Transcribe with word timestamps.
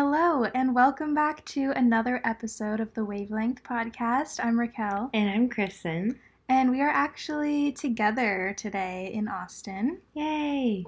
Hello, 0.00 0.44
and 0.54 0.74
welcome 0.74 1.14
back 1.14 1.42
to 1.46 1.70
another 1.74 2.20
episode 2.22 2.80
of 2.80 2.92
the 2.92 3.02
Wavelength 3.02 3.62
Podcast. 3.62 4.44
I'm 4.44 4.56
Racquel, 4.58 5.08
And 5.14 5.30
I'm 5.30 5.48
Kristen. 5.48 6.20
and 6.50 6.70
we 6.70 6.82
are 6.82 6.90
actually 6.90 7.72
together 7.72 8.54
today 8.58 9.10
in 9.14 9.26
Austin. 9.26 10.02
Yay! 10.12 10.84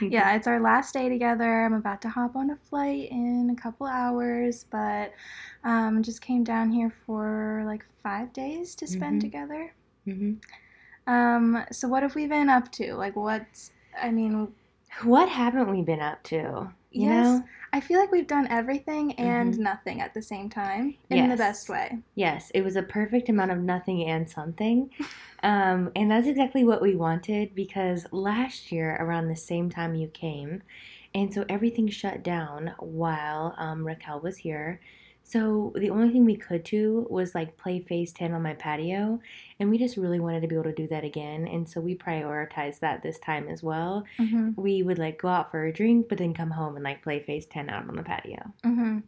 yeah, 0.00 0.32
it's 0.36 0.46
our 0.46 0.58
last 0.58 0.94
day 0.94 1.10
together. 1.10 1.66
I'm 1.66 1.74
about 1.74 2.00
to 2.00 2.08
hop 2.08 2.34
on 2.34 2.48
a 2.48 2.56
flight 2.56 3.10
in 3.10 3.50
a 3.54 3.60
couple 3.60 3.86
hours, 3.86 4.64
but 4.70 5.12
um, 5.62 6.02
just 6.02 6.22
came 6.22 6.44
down 6.44 6.70
here 6.72 6.94
for 7.04 7.62
like 7.66 7.84
five 8.02 8.32
days 8.32 8.74
to 8.76 8.86
spend 8.86 9.18
Mhm. 9.20 9.24
together. 9.24 9.74
hmm 10.06 10.32
Um, 11.06 11.62
so 11.70 11.88
what 11.88 12.02
have 12.02 12.14
we 12.14 12.26
been 12.26 12.48
up 12.48 12.72
to? 12.72 12.94
Like, 12.94 13.16
what's 13.16 13.70
I 14.02 14.10
mean, 14.10 14.48
What 15.02 15.28
haven't 15.28 15.70
we 15.70 15.82
been 15.82 16.00
up 16.00 16.22
to? 16.24 16.72
You 16.94 17.08
Yes. 17.08 17.26
know? 17.26 17.44
I 17.72 17.80
feel 17.80 17.98
like 17.98 18.12
we've 18.12 18.26
done 18.26 18.46
everything 18.48 19.12
and 19.18 19.54
Mhm. 19.54 19.58
nothing 19.58 20.00
at 20.00 20.14
the 20.14 20.22
same 20.22 20.48
time 20.48 20.96
in 21.10 21.28
the 21.28 21.36
best 21.36 21.68
way. 21.68 21.98
Yes, 22.14 22.50
it 22.50 22.62
was 22.62 22.76
a 22.76 22.82
perfect 22.84 23.28
amount 23.28 23.50
of 23.50 23.58
nothing 23.58 24.04
and 24.04 24.30
something. 24.30 24.90
Um, 25.42 25.90
and 25.96 26.10
that's 26.10 26.28
exactly 26.28 26.62
what 26.62 26.80
we 26.80 26.94
wanted 26.94 27.54
because 27.54 28.06
last 28.12 28.70
year, 28.70 28.96
around 29.00 29.26
the 29.28 29.34
same 29.36 29.68
time 29.70 29.96
you 29.96 30.06
came, 30.08 30.62
and 31.14 31.34
so 31.34 31.44
everything 31.48 31.88
shut 31.88 32.22
down 32.22 32.74
while 32.78 33.54
um, 33.58 33.84
Racquel 33.84 34.22
was 34.22 34.36
here. 34.38 34.80
So 35.24 35.72
the 35.76 35.90
only 35.90 36.12
thing 36.12 36.24
we 36.24 36.36
could 36.36 36.62
do 36.64 37.06
was 37.10 37.34
like 37.34 37.56
play 37.56 37.80
Phase 37.80 38.12
10 38.12 38.32
on 38.34 38.42
my 38.42 38.54
patio, 38.54 39.20
and 39.58 39.70
we 39.70 39.78
just 39.78 39.96
really 39.96 40.20
wanted 40.20 40.42
to 40.42 40.48
be 40.48 40.54
able 40.54 40.64
to 40.64 40.72
do 40.74 40.86
that 40.88 41.02
again. 41.04 41.48
And 41.48 41.68
so 41.68 41.80
we 41.80 41.96
prioritized 41.96 42.80
that 42.80 43.02
this 43.02 43.18
time 43.18 43.48
as 43.48 43.62
well. 43.62 44.04
hmm 44.18 44.50
we 44.56 44.82
would 44.82 44.98
like 44.98 45.20
go 45.20 45.28
out 45.28 45.50
for 45.50 45.64
a 45.64 45.72
drink, 45.72 46.08
but 46.08 46.18
then 46.18 46.34
come 46.34 46.50
home 46.50 46.76
and 46.76 46.84
like 46.84 47.02
play 47.02 47.20
Phase 47.20 47.46
10 47.46 47.68
out 47.70 47.88
on 47.88 47.96
the 47.96 48.02
patio. 48.02 48.52
hmm 48.62 48.98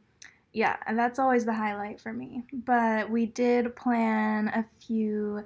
Yeah, 0.53 0.77
and 0.87 0.99
that's 0.99 1.19
always 1.19 1.45
the 1.45 1.55
highlight 1.55 2.01
for 2.01 2.13
me. 2.13 2.45
But 2.53 3.11
we 3.11 3.27
did 3.27 3.77
plan 3.77 4.49
a 4.49 4.65
few 4.87 5.45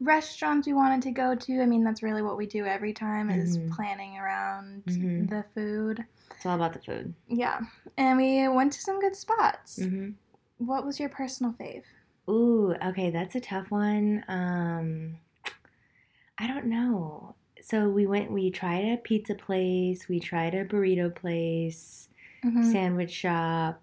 restaurants 0.00 0.66
we 0.66 0.74
wanted 0.74 1.02
to 1.02 1.10
go 1.12 1.34
to. 1.34 1.62
I 1.62 1.66
mean, 1.66 1.84
that's 1.84 2.02
really 2.02 2.22
what 2.22 2.36
we 2.38 2.46
do 2.46 2.64
every 2.66 2.92
time 2.92 3.30
is 3.30 3.58
Mhm. 3.58 3.68
planning 3.68 4.18
around 4.18 4.84
Mhm. 4.86 5.28
the 5.28 5.44
food. 5.54 6.04
It's 6.36 6.46
all 6.46 6.56
about 6.56 6.72
the 6.72 6.80
food. 6.80 7.14
Yeah, 7.28 7.60
and 7.96 8.16
we 8.18 8.48
went 8.48 8.72
to 8.74 8.80
some 8.80 9.00
good 9.00 9.16
spots. 9.16 9.76
hmm 9.82 10.10
What 10.58 10.84
was 10.86 10.98
your 11.00 11.08
personal 11.08 11.52
fave? 11.52 11.82
Ooh, 12.28 12.74
okay, 12.84 13.10
that's 13.10 13.34
a 13.34 13.40
tough 13.40 13.70
one. 13.70 14.24
Um, 14.28 15.18
I 16.38 16.46
don't 16.46 16.66
know. 16.66 17.34
So 17.62 17.88
we 17.88 18.06
went, 18.06 18.30
we 18.30 18.50
tried 18.50 18.84
a 18.84 18.96
pizza 18.98 19.34
place, 19.34 20.08
we 20.08 20.20
tried 20.20 20.54
a 20.54 20.64
burrito 20.64 21.14
place, 21.14 22.08
Mhm. 22.44 22.64
sandwich 22.64 23.10
shop. 23.10 23.82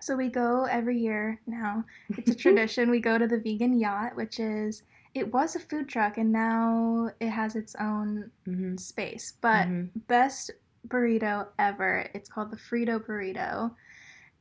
So 0.00 0.16
we 0.16 0.28
go 0.28 0.64
every 0.64 0.98
year 0.98 1.40
now. 1.46 1.84
It's 2.18 2.30
a 2.30 2.34
tradition. 2.34 2.90
we 2.90 3.00
go 3.00 3.18
to 3.18 3.26
the 3.26 3.38
vegan 3.40 3.78
yacht, 3.78 4.16
which 4.16 4.40
is 4.40 4.82
it 5.14 5.32
was 5.32 5.56
a 5.56 5.60
food 5.60 5.88
truck 5.88 6.18
and 6.18 6.30
now 6.32 7.10
it 7.20 7.28
has 7.30 7.56
its 7.56 7.74
own 7.80 8.30
hmm 8.44 8.76
space. 8.76 9.34
But 9.40 9.66
hmm 9.66 9.84
best 10.08 10.50
burrito 10.88 11.46
ever. 11.58 12.08
It's 12.14 12.28
called 12.28 12.50
the 12.50 12.56
Frito 12.56 12.98
burrito. 13.04 13.72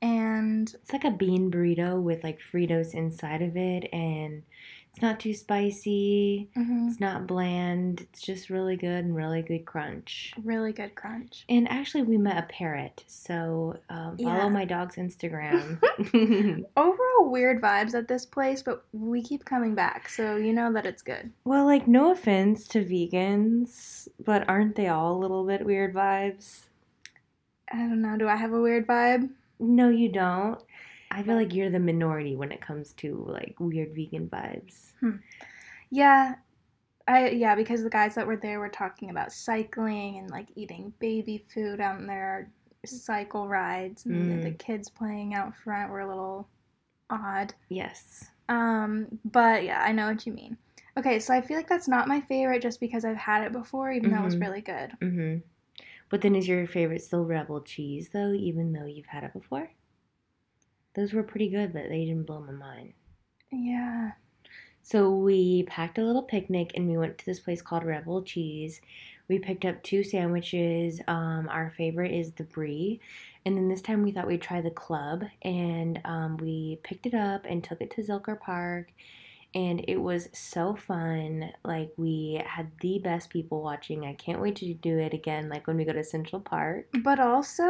And 0.01 0.73
It's 0.81 0.93
like 0.93 1.05
a 1.05 1.11
bean 1.11 1.49
burrito 1.49 2.01
with 2.01 2.23
like 2.23 2.39
Fritos 2.53 2.93
inside 2.93 3.41
of 3.41 3.55
it, 3.57 3.89
and 3.93 4.43
it's 4.95 5.01
not 5.01 5.19
too 5.19 5.33
spicy. 5.33 6.47
mhm, 6.55 6.87
It's 6.89 7.01
not 7.01 7.27
bland. 7.27 7.99
It's 7.99 8.21
just 8.21 8.49
really 8.49 8.77
good 8.77 9.03
and 9.03 9.13
really 9.13 9.41
good 9.41 9.65
crunch. 9.65 10.33
really 10.41 10.71
good 10.71 10.95
crunch. 10.95 11.43
And 11.49 11.69
actually, 11.69 12.03
we 12.03 12.17
met 12.17 12.41
a 12.41 12.47
parrot. 12.47 13.03
So 13.05 13.77
um, 13.89 14.17
follow 14.17 14.43
Yeah. 14.43 14.47
my 14.49 14.63
dog's 14.63 14.95
Instagram. 14.95 15.81
Overall 16.77 17.29
weird 17.29 17.61
vibes 17.61 17.93
at 17.93 18.07
this 18.07 18.25
place, 18.25 18.61
but 18.63 18.85
we 18.93 19.21
keep 19.21 19.43
coming 19.43 19.75
back, 19.75 20.07
so 20.07 20.37
you 20.37 20.53
know 20.53 20.71
that 20.71 20.85
it's 20.85 21.01
good. 21.01 21.29
well, 21.43 21.65
like, 21.65 21.87
no 21.89 22.11
offense 22.11 22.65
to 22.69 22.79
vegans, 22.85 24.07
but 24.23 24.47
aren't 24.47 24.75
they 24.75 24.87
all 24.87 25.13
a 25.13 25.19
little 25.19 25.45
bit 25.45 25.65
weird 25.65 25.93
vibes? 25.93 26.61
I 27.69 27.77
don't 27.79 28.01
know, 28.01 28.15
do 28.17 28.29
I 28.29 28.37
have 28.37 28.53
a 28.53 28.61
weird 28.61 28.87
vibe? 28.87 29.29
No, 29.59 29.89
you 29.89 30.09
don't. 30.09 30.61
I 31.15 31.23
feel 31.23 31.35
like 31.35 31.53
you're 31.53 31.69
the 31.69 31.79
minority 31.79 32.35
when 32.35 32.51
it 32.51 32.61
comes 32.61 32.93
to 32.93 33.25
like 33.27 33.55
weird 33.59 33.95
vegan 33.95 34.27
vibes. 34.27 34.91
Yeah. 35.89 36.35
I 37.07 37.29
yeah, 37.29 37.55
because 37.55 37.83
the 37.83 37.89
guys 37.89 38.15
that 38.15 38.25
were 38.27 38.35
there 38.35 38.59
were 38.59 38.69
talking 38.69 39.09
about 39.11 39.31
cycling 39.31 40.17
and 40.17 40.29
like 40.29 40.47
eating 40.55 40.91
baby 40.99 41.37
food 41.53 41.79
on 41.79 42.05
their 42.07 42.49
cycle 42.85 43.47
rides 43.47 44.05
and 44.05 44.29
the, 44.31 44.49
the 44.49 44.55
Mm. 44.55 44.59
kids 44.59 44.89
playing 44.89 45.33
out 45.33 45.55
front 45.55 45.91
were 45.91 46.01
a 46.01 46.07
little 46.07 46.47
odd. 47.09 47.53
Yes. 47.69 48.29
Um, 48.49 49.19
but 49.25 49.63
yeah, 49.63 49.81
I 49.81 49.91
know 49.91 50.07
what 50.07 50.25
you 50.25 50.33
mean. 50.33 50.57
Okay, 50.97 51.19
so 51.19 51.33
I 51.33 51.41
feel 51.41 51.57
like 51.57 51.67
that's 51.69 51.87
not 51.87 52.07
my 52.07 52.21
favorite 52.21 52.61
just 52.61 52.79
because 52.79 53.05
I've 53.05 53.17
had 53.17 53.43
it 53.43 53.51
before, 53.51 53.91
even 53.91 54.11
though 54.11 54.21
it 54.21 54.25
was 54.25 54.35
Mhm. 54.35 54.41
really 54.41 54.61
good. 54.61 54.91
Mm-hmm. 55.01 55.37
But 56.09 56.21
then 56.21 56.35
is 56.35 56.47
your 56.47 56.65
favorite 56.67 57.01
still 57.03 57.23
Rebel 57.25 57.61
Cheese 57.61 58.09
though, 58.09 58.33
even 58.33 58.73
though 58.73 58.85
you've 58.85 59.07
had 59.07 59.23
it 59.23 59.33
before? 59.33 59.69
Those 60.95 61.13
were 61.13 61.23
pretty 61.23 61.49
good, 61.49 61.73
but 61.73 61.89
they 61.89 62.05
didn't 62.05 62.25
blow 62.25 62.39
my 62.39 62.53
mind. 62.53 62.93
Yeah. 63.51 64.11
So 64.81 65.09
we 65.09 65.63
packed 65.63 65.97
a 65.97 66.03
little 66.03 66.21
picnic 66.21 66.71
and 66.75 66.87
we 66.87 66.97
went 66.97 67.17
to 67.17 67.25
this 67.25 67.39
place 67.39 67.61
called 67.61 67.83
Rebel 67.83 68.21
Cheese. 68.21 68.81
We 69.27 69.39
picked 69.39 69.65
up 69.65 69.81
two 69.81 70.03
sandwiches. 70.03 71.01
Um, 71.07 71.49
our 71.49 71.73
favorite 71.75 72.11
is 72.11 72.31
the 72.33 72.43
brie. 72.43 73.01
And 73.45 73.57
then 73.57 73.67
this 73.67 73.81
time 73.81 74.03
we 74.03 74.11
thought 74.11 74.27
we'd 74.27 74.41
try 74.41 74.61
the 74.61 74.69
club 74.69 75.23
and 75.41 75.99
um, 76.05 76.37
we 76.37 76.79
picked 76.83 77.07
it 77.07 77.13
up 77.15 77.45
and 77.49 77.63
took 77.63 77.81
it 77.81 77.91
to 77.91 78.03
Zilker 78.03 78.39
Park. 78.39 78.91
And 79.55 79.85
it 79.87 79.97
was 79.97 80.27
so 80.33 80.75
fun. 80.75 81.49
Like, 81.63 81.91
we 81.95 82.41
had 82.45 82.69
the 82.81 82.99
best 82.99 83.29
people 83.29 83.63
watching. 83.63 84.05
I 84.05 84.13
can't 84.13 84.41
wait 84.41 84.57
to 84.57 84.73
do 84.73 84.99
it 84.99 85.13
again, 85.13 85.47
like 85.47 85.65
when 85.65 85.77
we 85.77 85.85
go 85.85 85.93
to 85.93 86.03
Central 86.03 86.41
Park. 86.41 86.87
But 87.03 87.21
also, 87.21 87.63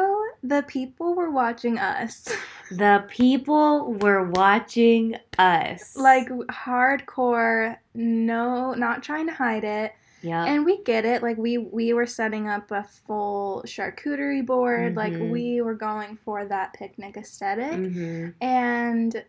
the 0.43 0.63
people 0.67 1.15
were 1.15 1.31
watching 1.31 1.77
us. 1.79 2.27
The 2.71 3.05
people 3.09 3.93
were 4.01 4.23
watching 4.31 5.15
us. 5.37 5.95
like 5.95 6.27
hardcore, 6.29 7.77
no, 7.93 8.73
not 8.73 9.03
trying 9.03 9.27
to 9.27 9.33
hide 9.33 9.63
it. 9.63 9.93
yeah. 10.23 10.45
And 10.45 10.65
we 10.65 10.81
get 10.83 11.05
it. 11.05 11.21
Like 11.21 11.37
we 11.37 11.59
we 11.59 11.93
were 11.93 12.07
setting 12.07 12.47
up 12.47 12.71
a 12.71 12.83
full 12.83 13.61
charcuterie 13.67 14.43
board. 14.43 14.95
Like 14.95 15.13
Mhm. 15.13 15.29
we 15.29 15.61
were 15.61 15.75
going 15.75 16.17
for 16.17 16.43
that 16.45 16.73
picnic 16.73 17.17
aesthetic. 17.17 17.77
hmm 17.79 18.29
And 18.41 19.23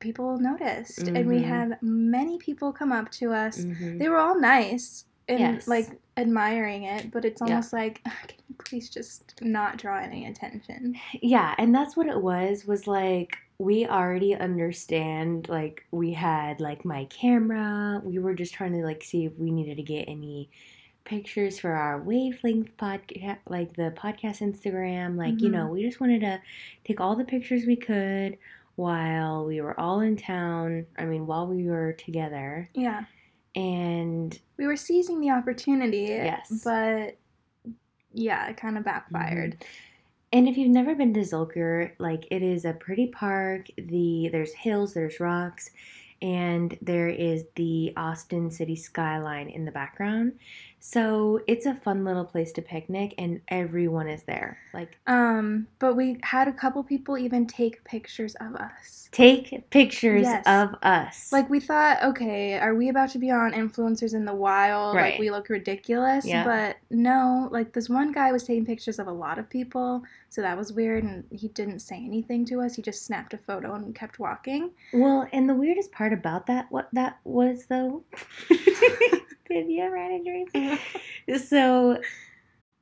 people 0.00 0.38
noticed. 0.38 1.08
And 1.08 1.26
we 1.28 1.40
Mhm. 1.42 1.44
had 1.44 1.78
many 1.82 2.38
people 2.38 2.72
come 2.72 2.92
up 2.92 3.10
to 3.12 3.32
us. 3.32 3.62
hmm 3.64 3.98
They 3.98 4.08
were 4.08 4.18
all 4.18 4.38
nice 4.40 5.04
and 5.28 5.38
Yes. 5.40 5.68
like 5.68 5.88
admiring 6.18 6.84
it, 6.84 7.10
but 7.10 7.24
it's 7.24 7.40
Yeah. 7.40 7.48
almost 7.48 7.72
like 7.72 8.02
can 8.04 8.38
you 8.48 8.54
please 8.64 8.90
just 8.90 9.40
not 9.40 9.78
draw 9.78 9.98
any 9.98 10.26
attention? 10.26 10.96
Yeah, 11.22 11.54
and 11.58 11.74
that's 11.74 11.96
what 11.96 12.06
it 12.08 12.20
was 12.20 12.66
was 12.66 12.86
like 12.86 13.36
we 13.60 13.86
already 13.86 14.34
understand 14.36 15.48
like 15.48 15.84
we 15.90 16.12
had 16.12 16.60
like 16.60 16.84
my 16.84 17.04
camera. 17.06 18.00
We 18.04 18.18
were 18.18 18.34
just 18.34 18.54
trying 18.54 18.72
to 18.74 18.84
like 18.84 19.02
see 19.02 19.24
if 19.26 19.36
we 19.38 19.50
needed 19.50 19.76
to 19.78 19.82
get 19.82 20.08
any 20.08 20.48
pictures 21.04 21.58
for 21.58 21.72
our 21.72 22.00
wavelength 22.02 22.76
podcast 22.76 23.38
like 23.48 23.74
the 23.74 23.92
podcast 23.96 24.40
Instagram. 24.42 25.16
Like, 25.16 25.40
you 25.40 25.48
Mhm. 25.48 25.52
know, 25.52 25.66
we 25.68 25.82
just 25.82 26.00
wanted 26.00 26.20
to 26.20 26.40
take 26.84 27.00
all 27.00 27.16
the 27.16 27.24
pictures 27.24 27.64
we 27.66 27.76
could 27.76 28.36
while 28.76 29.44
we 29.46 29.60
were 29.60 29.78
all 29.80 30.00
in 30.00 30.16
town. 30.16 30.86
I 30.96 31.04
mean, 31.06 31.26
while 31.26 31.46
we 31.48 31.66
were 31.66 31.94
together. 31.94 32.68
Yeah. 32.74 33.04
And 33.54 34.38
We 34.56 34.66
were 34.66 34.76
seizing 34.76 35.20
the 35.20 35.30
opportunity. 35.30 36.06
Yes. 36.06 36.62
But 36.64 37.16
yeah, 38.12 38.48
it 38.48 38.56
kind 38.56 38.78
of 38.78 38.84
backfired. 38.84 39.52
Mm-hmm. 39.52 39.64
And 40.30 40.48
if 40.48 40.58
you've 40.58 40.70
never 40.70 40.94
been 40.94 41.14
to 41.14 41.20
Zilker, 41.20 41.92
like 41.98 42.26
it 42.30 42.42
is 42.42 42.64
a 42.66 42.74
pretty 42.74 43.06
park. 43.06 43.68
The 43.78 44.28
there's 44.30 44.52
hills, 44.52 44.92
there's 44.92 45.20
rocks, 45.20 45.70
and 46.20 46.76
there 46.82 47.08
is 47.08 47.44
the 47.54 47.94
Austin 47.96 48.50
city 48.50 48.76
skyline 48.76 49.48
in 49.48 49.64
the 49.64 49.70
background. 49.70 50.38
So 50.80 51.40
it's 51.46 51.66
a 51.66 51.74
fun 51.74 52.04
little 52.04 52.24
place 52.24 52.52
to 52.52 52.62
picnic, 52.62 53.14
and 53.18 53.40
everyone 53.48 54.08
is 54.08 54.22
there. 54.22 54.58
Like 54.72 54.96
Um, 55.06 55.66
but 55.78 55.94
we 55.96 56.18
had 56.22 56.46
a 56.48 56.52
couple 56.52 56.82
people 56.84 57.18
even 57.18 57.46
take 57.46 57.82
pictures 57.84 58.34
of 58.36 58.54
us. 58.56 59.08
take 59.10 59.68
pictures 59.70 60.22
Yes. 60.22 60.44
of 60.46 60.74
us. 60.82 61.32
Like 61.32 61.48
we 61.50 61.60
thought, 61.60 62.02
okay, 62.02 62.58
are 62.58 62.74
we 62.74 62.90
about 62.90 63.10
to 63.10 63.18
be 63.18 63.30
on 63.30 63.52
influencers 63.52 64.14
in 64.14 64.24
the 64.24 64.34
wild? 64.34 64.94
Like 64.94 65.02
Right. 65.02 65.18
we 65.20 65.30
look 65.30 65.48
ridiculous. 65.48 66.24
Yeah. 66.26 66.44
But 66.44 66.76
no, 66.90 67.48
like 67.50 67.72
this 67.72 67.88
one 67.88 68.12
guy 68.12 68.30
was 68.32 68.44
taking 68.44 68.64
pictures 68.66 68.98
of 68.98 69.06
a 69.08 69.12
lot 69.12 69.38
of 69.38 69.48
people, 69.50 70.02
so 70.28 70.42
that 70.42 70.56
was 70.56 70.72
weird 70.72 71.04
and 71.04 71.24
he 71.30 71.48
didn't 71.48 71.80
say 71.80 71.96
anything 71.96 72.44
to 72.46 72.60
us. 72.60 72.74
He 72.76 72.82
just 72.82 73.04
snapped 73.04 73.34
a 73.34 73.38
photo 73.38 73.74
and 73.74 73.94
kept 73.94 74.18
walking. 74.18 74.70
well, 74.92 75.26
and 75.32 75.48
the 75.48 75.54
weirdest 75.54 75.90
part 75.92 76.12
about 76.12 76.46
that 76.46 76.66
what 76.70 76.88
that 76.92 77.18
was 77.24 77.66
though. 77.66 78.04
Did 79.48 79.68
you 79.68 79.82
ever 79.82 79.96
had 79.96 80.12
a 80.12 80.22
dream? 80.22 80.78
so 81.38 82.00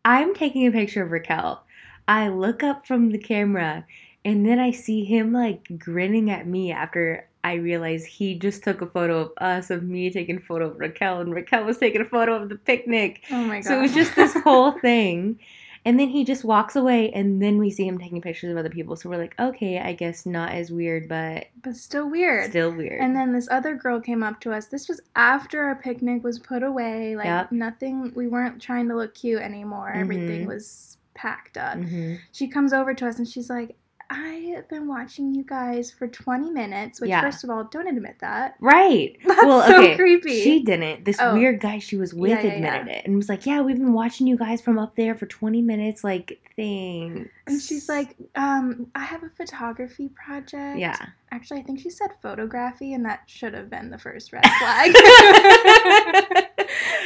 I'm 0.05 0.35
taking 0.35 0.67
a 0.67 0.73
picture 0.73 1.03
of 1.03 1.11
Racquel. 1.11 1.61
I 2.09 2.29
look 2.29 2.63
up 2.63 2.87
from 2.87 3.11
the 3.11 3.19
camera 3.19 3.85
and 4.25 4.47
then 4.47 4.59
I 4.59 4.71
see 4.73 5.05
him 5.05 5.33
like 5.33 5.79
grinning 5.79 6.31
at 6.31 6.47
me 6.47 6.73
after 6.73 7.29
I 7.45 7.55
realize 7.55 8.05
he 8.05 8.37
just 8.37 8.65
took 8.65 8.83
a 8.83 8.87
photo 8.87 9.21
of 9.21 9.31
us, 9.39 9.71
of 9.71 9.85
me 9.85 10.11
taking 10.11 10.39
a 10.39 10.41
photo 10.41 10.67
of 10.67 10.79
Racquel, 10.79 11.21
and 11.21 11.33
Racquel 11.33 11.65
was 11.65 11.79
taking 11.79 12.01
a 12.01 12.05
photo 12.05 12.43
of 12.43 12.49
the 12.49 12.57
picnic. 12.57 13.23
Oh 13.31 13.45
my 13.45 13.61
god. 13.61 13.65
So 13.65 13.79
it 13.79 13.83
was 13.83 13.95
just 13.95 14.17
this 14.17 14.35
whole 14.43 14.73
thing. 14.81 15.39
And 15.87 15.99
then 15.99 16.09
he 16.09 16.25
just 16.25 16.45
walks 16.45 16.77
away, 16.77 17.11
and 17.13 17.41
then 17.41 17.57
we 17.59 17.71
see 17.71 17.87
him 17.87 17.97
taking 17.97 18.21
pictures 18.21 18.51
of 18.51 18.59
other 18.59 18.69
people. 18.69 18.97
So 18.97 19.09
we're 19.09 19.17
like, 19.17 19.35
okay, 19.39 19.79
I 19.79 19.93
guess 19.95 20.27
not 20.27 20.51
as 20.53 20.71
weird, 20.71 21.09
but 21.09 21.47
but 21.63 21.77
still 21.77 22.11
weird. 22.11 22.51
still 22.51 22.73
weird. 22.73 23.01
And 23.01 23.15
then 23.17 23.33
this 23.33 23.49
other 23.51 23.75
girl 23.77 24.01
came 24.01 24.23
up 24.23 24.41
to 24.41 24.53
us. 24.53 24.67
This 24.67 24.89
was 24.89 25.01
after 25.15 25.63
our 25.63 25.77
picnic 25.77 26.23
was 26.25 26.39
put 26.39 26.63
away. 26.63 27.17
Like 27.17 27.27
Yep. 27.27 27.53
nothing 27.53 28.13
we 28.15 28.27
weren't 28.27 28.61
trying 28.61 28.89
to 28.89 28.97
look 28.97 29.15
cute 29.15 29.41
anymore. 29.41 29.93
Everything 29.95 30.43
Mhm. 30.45 30.49
was 30.49 30.99
packed 31.15 31.57
up. 31.57 31.79
Mhm. 31.79 32.19
She 32.33 32.49
comes 32.49 32.73
over 32.75 32.93
to 32.93 33.07
us 33.07 33.19
and 33.19 33.27
she's 33.29 33.49
like, 33.49 33.77
I 34.09 34.53
have 34.55 34.69
been 34.69 34.87
watching 34.87 35.35
you 35.35 35.43
guys 35.43 35.91
for 35.91 36.07
20 36.07 36.51
minutes, 36.51 37.01
which 37.01 37.11
Yeah. 37.11 37.21
first 37.23 37.43
of 37.45 37.51
all, 37.51 37.65
don't 37.65 37.89
admit 37.89 38.17
that. 38.21 38.55
Right. 38.61 39.17
That's 39.27 39.45
well, 39.45 39.67
so 39.67 39.79
okay. 39.83 39.97
creepy. 39.97 40.41
She 40.43 40.63
didn't. 40.63 41.05
This 41.05 41.17
Oh. 41.21 41.35
weird 41.35 41.61
guy 41.61 41.79
she 41.79 41.97
was 41.97 42.15
with 42.15 42.31
Yeah, 42.31 42.43
yeah, 42.43 42.53
admitted 42.53 42.89
it 42.89 43.05
and 43.07 43.17
was 43.17 43.29
like, 43.29 43.47
"Yeah, 43.47 43.61
we've 43.63 43.77
been 43.79 43.93
watching 43.93 44.27
you 44.27 44.37
guys 44.37 44.61
from 44.61 44.79
up 44.79 44.95
there 44.97 45.15
for 45.15 45.27
20 45.27 45.61
minutes. 45.63 46.05
Like, 46.05 46.39
thanks." 46.57 47.31
And 47.47 47.61
she's 47.61 47.89
like, 47.89 48.15
um, 48.37 48.87
I 48.95 49.01
have 49.01 49.23
a 49.25 49.31
photography 49.31 50.09
project. 50.11 50.79
"Yeah." 50.79 50.97
Actually, 51.33 51.61
I 51.61 51.63
think 51.65 51.81
she 51.81 51.91
said 51.91 52.11
photography, 52.23 52.95
and 52.95 53.05
that 53.05 53.23
should 53.27 53.55
have 53.55 53.69
been 53.69 53.91
the 53.91 53.99
first 53.99 54.33
red 54.33 54.45
flag. 54.59 54.93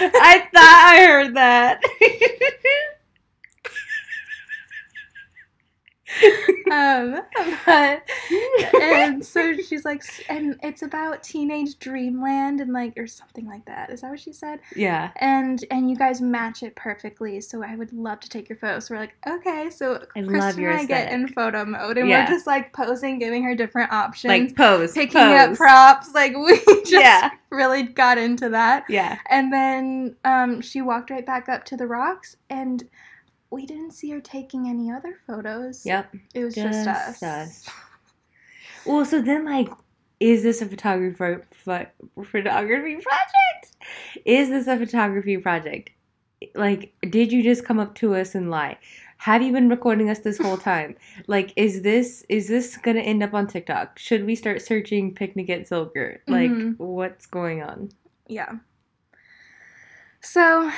I 0.02 0.46
thought 0.52 0.94
I 0.94 1.04
heard 1.06 1.34
that. 1.34 1.80
um, 6.72 7.20
but 7.66 8.02
and 8.80 9.24
so 9.24 9.54
she's 9.56 9.84
like, 9.84 10.02
and 10.28 10.56
it's 10.62 10.82
about 10.82 11.22
teenage 11.22 11.78
dreamland 11.78 12.60
and 12.60 12.72
like 12.72 12.94
or 12.96 13.06
something 13.06 13.46
like 13.46 13.64
that. 13.66 13.90
Is 13.90 14.00
that 14.02 14.10
what 14.10 14.20
she 14.20 14.32
said? 14.32 14.60
yeah. 14.76 15.10
And 15.16 15.64
and 15.70 15.90
you 15.90 15.96
guys 15.96 16.20
match 16.20 16.62
it 16.62 16.74
perfectly. 16.76 17.40
So 17.40 17.62
I 17.62 17.76
would 17.76 17.92
love 17.92 18.20
to 18.20 18.28
take 18.28 18.48
your 18.48 18.56
photos. 18.58 18.86
So 18.86 18.94
we're 18.94 19.00
like, 19.00 19.14
okay. 19.26 19.70
So 19.70 19.96
I 20.16 20.22
Kristen 20.22 20.32
love 20.38 20.58
your 20.58 20.70
and 20.72 20.80
I 20.80 20.84
get 20.84 21.12
in 21.12 21.28
photo 21.28 21.64
mode, 21.64 21.98
and 21.98 22.08
Yeah. 22.08 22.24
we're 22.24 22.34
just 22.34 22.46
like 22.46 22.72
posing, 22.72 23.18
giving 23.18 23.42
her 23.44 23.54
different 23.54 23.92
options, 23.92 24.30
Like 24.30 24.56
pose, 24.56 24.92
picking 24.92 25.20
pose. 25.20 25.50
up 25.50 25.56
props. 25.56 26.12
Like 26.14 26.34
we 26.36 26.58
just 26.66 26.92
Yeah. 26.92 27.30
really 27.50 27.82
got 27.84 28.18
into 28.18 28.48
that. 28.50 28.84
Yeah. 28.88 29.18
And 29.28 29.52
then 29.52 30.16
um, 30.24 30.60
she 30.60 30.82
walked 30.82 31.10
right 31.10 31.24
back 31.26 31.48
up 31.48 31.64
to 31.66 31.76
the 31.76 31.86
rocks, 31.86 32.36
and 32.48 32.82
we 33.50 33.66
didn't 33.66 33.92
see 33.92 34.10
her 34.10 34.20
taking 34.20 34.68
any 34.68 34.90
other 34.90 35.18
photos. 35.26 35.84
Yep. 35.84 36.14
It 36.34 36.44
was 36.44 36.54
just, 36.54 36.86
us. 36.86 37.22
us. 37.22 37.68
Well, 38.86 39.04
so 39.04 39.20
then 39.20 39.44
like 39.44 39.68
is 40.20 40.42
this 40.42 40.60
a 40.62 40.66
photography 40.66 41.42
pho- 41.64 41.86
photography 42.24 42.96
project? 42.96 43.76
Is 44.24 44.48
this 44.50 44.66
a 44.66 44.76
photography 44.76 45.36
project? 45.38 45.90
Like 46.54 46.92
did 47.10 47.32
you 47.32 47.42
just 47.42 47.64
come 47.64 47.78
up 47.78 47.94
to 47.96 48.14
us 48.14 48.34
and 48.34 48.50
lie? 48.50 48.78
Have 49.18 49.42
you 49.42 49.52
been 49.52 49.68
recording 49.68 50.08
us 50.08 50.20
this 50.20 50.38
whole 50.38 50.56
time? 50.72 50.96
Like 51.26 51.52
is 51.56 51.82
this 51.82 52.24
is 52.28 52.48
this 52.48 52.76
going 52.76 52.96
to 52.96 53.02
end 53.02 53.22
up 53.22 53.34
on 53.34 53.46
TikTok? 53.46 53.98
Should 53.98 54.24
we 54.24 54.34
start 54.34 54.62
searching 54.62 55.14
picnic 55.14 55.50
at 55.50 55.68
Zilker? 55.68 56.18
Like 56.28 56.50
Mhm. 56.50 56.78
what's 56.78 57.26
going 57.26 57.62
on? 57.62 57.90
Yeah. 58.28 58.52
So, 60.22 60.70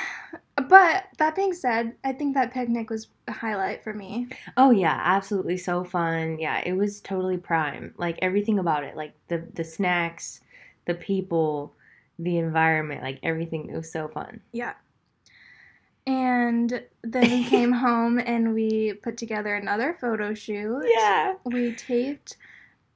but 0.55 1.05
that 1.17 1.35
being 1.35 1.53
said, 1.53 1.95
I 2.03 2.13
think 2.13 2.35
that 2.35 2.53
picnic 2.53 2.89
was 2.89 3.07
a 3.27 3.31
highlight 3.31 3.83
for 3.83 3.93
me. 3.93 4.27
Oh 4.57 4.71
yeah, 4.71 4.99
absolutely 5.03 5.57
so 5.57 5.83
fun. 5.83 6.37
Yeah, 6.39 6.61
it 6.63 6.73
was 6.73 7.01
totally 7.01 7.37
prime. 7.37 7.93
Like 7.97 8.19
everything 8.21 8.59
about 8.59 8.83
it, 8.83 8.95
like 8.95 9.13
the 9.29 9.47
the 9.55 9.63
snacks, 9.63 10.41
the 10.85 10.93
people, 10.93 11.73
the 12.19 12.37
environment, 12.37 13.01
like 13.01 13.19
everything. 13.23 13.69
It 13.69 13.75
was 13.75 13.91
so 13.91 14.07
fun. 14.07 14.41
Yeah. 14.51 14.73
And 16.05 16.83
then 17.01 17.31
we 17.31 17.45
came 17.45 17.71
home 17.85 18.19
and 18.19 18.53
we 18.53 18.93
put 18.93 19.17
together 19.17 19.55
another 19.55 19.97
photo 19.99 20.33
shoot. 20.33 20.85
Yeah. 20.87 21.35
We 21.45 21.73
taped 21.73 22.37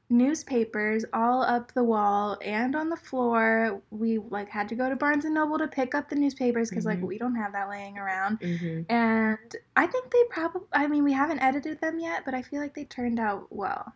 newspapers 0.10 1.04
all 1.14 1.42
up 1.42 1.74
the 1.74 1.84
wall 1.84 2.38
and 2.42 2.76
on 2.76 2.90
the 2.90 2.96
floor. 2.98 3.82
We 3.92 4.20
like 4.20 4.50
had 4.50 4.70
to 4.70 4.76
go 4.76 4.90
to 4.90 4.96
Barnes 4.96 5.26
and 5.26 5.34
Noble 5.34 5.58
to 5.58 5.68
pick 5.68 5.94
up 5.96 6.10
the 6.10 6.16
newspapers 6.16 6.70
because 6.70 6.86
Mhm. 6.86 6.88
like 6.88 7.02
we 7.02 7.18
don't 7.18 7.36
have 7.36 7.52
that 7.54 7.70
laying 7.70 7.98
around. 7.98 8.38
hmm 8.42 8.82
And 8.90 9.56
I 9.76 9.88
think 9.88 10.12
they 10.12 10.24
probably 10.30 10.68
I 10.72 10.88
mean 10.88 11.04
we 11.04 11.14
haven't 11.14 11.40
edited 11.40 11.82
them 11.82 12.00
yet, 12.00 12.24
but 12.26 12.34
I 12.34 12.42
feel 12.42 12.62
like 12.62 12.74
they 12.74 12.86
turned 12.86 13.20
out 13.20 13.48
well. 13.50 13.94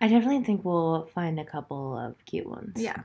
I 0.00 0.06
definitely 0.06 0.44
think 0.44 0.64
we'll 0.64 1.06
find 1.12 1.40
a 1.40 1.44
couple 1.44 1.98
of 1.98 2.14
cute 2.24 2.46
ones. 2.48 2.74
Yeah. 2.80 3.00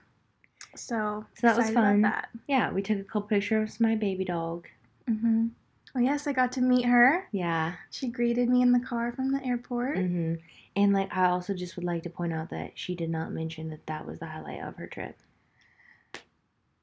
So, 0.75 1.25
So 1.35 1.47
that 1.47 1.57
was 1.57 1.69
fun. 1.71 2.01
That. 2.01 2.29
Yeah, 2.47 2.71
we 2.71 2.81
took 2.81 2.99
a 2.99 3.03
couple 3.03 3.23
pictures 3.23 3.75
of 3.75 3.81
my 3.81 3.95
baby 3.95 4.25
dog. 4.25 4.67
Mm-hmm. 5.09 5.47
Well, 5.93 6.03
yes, 6.03 6.25
I 6.27 6.33
got 6.33 6.51
to 6.53 6.61
meet 6.61 6.85
her. 6.85 7.27
Yeah. 7.31 7.73
She 7.91 8.07
greeted 8.09 8.49
me 8.49 8.61
in 8.63 8.71
the 8.71 8.79
car 8.79 9.11
from 9.11 9.31
the 9.31 9.43
airport. 9.45 9.97
hmm 9.97 10.35
And 10.75 10.93
like, 10.93 11.15
I 11.15 11.29
also 11.29 11.53
just 11.53 11.75
would 11.75 11.85
like 11.85 12.03
to 12.03 12.09
point 12.09 12.33
out 12.33 12.49
that 12.49 12.71
she 12.75 12.95
did 12.95 13.09
not 13.09 13.31
mention 13.31 13.69
that 13.69 13.85
that 13.87 14.05
was 14.05 14.19
the 14.19 14.25
highlight 14.25 14.63
of 14.63 14.75
her 14.77 14.87
trip. 14.87 15.17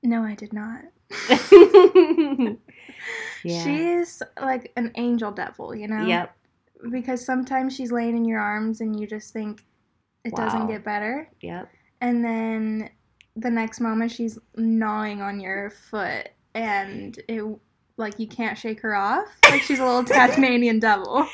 No, 0.03 0.23
I 0.23 0.35
did 0.35 0.53
not. 0.53 0.83
yeah. 3.45 3.65
She 3.65 3.89
is 3.89 4.23
like 4.41 4.73
an 4.77 4.93
angel 4.97 5.31
devil, 5.33 5.75
you 5.75 5.89
know? 5.89 6.07
Yep. 6.07 6.37
Because 6.91 7.25
sometimes 7.25 7.75
she's 7.75 7.93
laying 7.93 8.17
in 8.17 8.25
your 8.25 8.41
arms 8.41 8.81
and 8.81 8.99
you 8.99 9.07
just 9.07 9.33
think 9.33 9.63
it 10.25 10.35
doesn't 10.35 10.69
get 10.69 10.85
better. 10.85 11.29
Yep. 11.43 11.69
And 12.01 12.25
then 12.25 12.91
the 13.37 13.51
next 13.51 13.81
moment 13.81 14.11
she's 14.13 14.39
gnawing 14.57 15.21
on 15.23 15.41
your 15.41 15.71
foot 15.71 16.31
and 16.55 17.19
it 17.29 17.45
like 17.97 18.19
you 18.19 18.27
can't 18.27 18.57
shake 18.57 18.81
her 18.81 18.95
off. 18.95 19.29
Like 19.45 19.63
she's 19.63 19.79
a 19.79 19.85
little 19.85 20.05
Tasmanian 20.05 20.79
devil. 20.81 21.27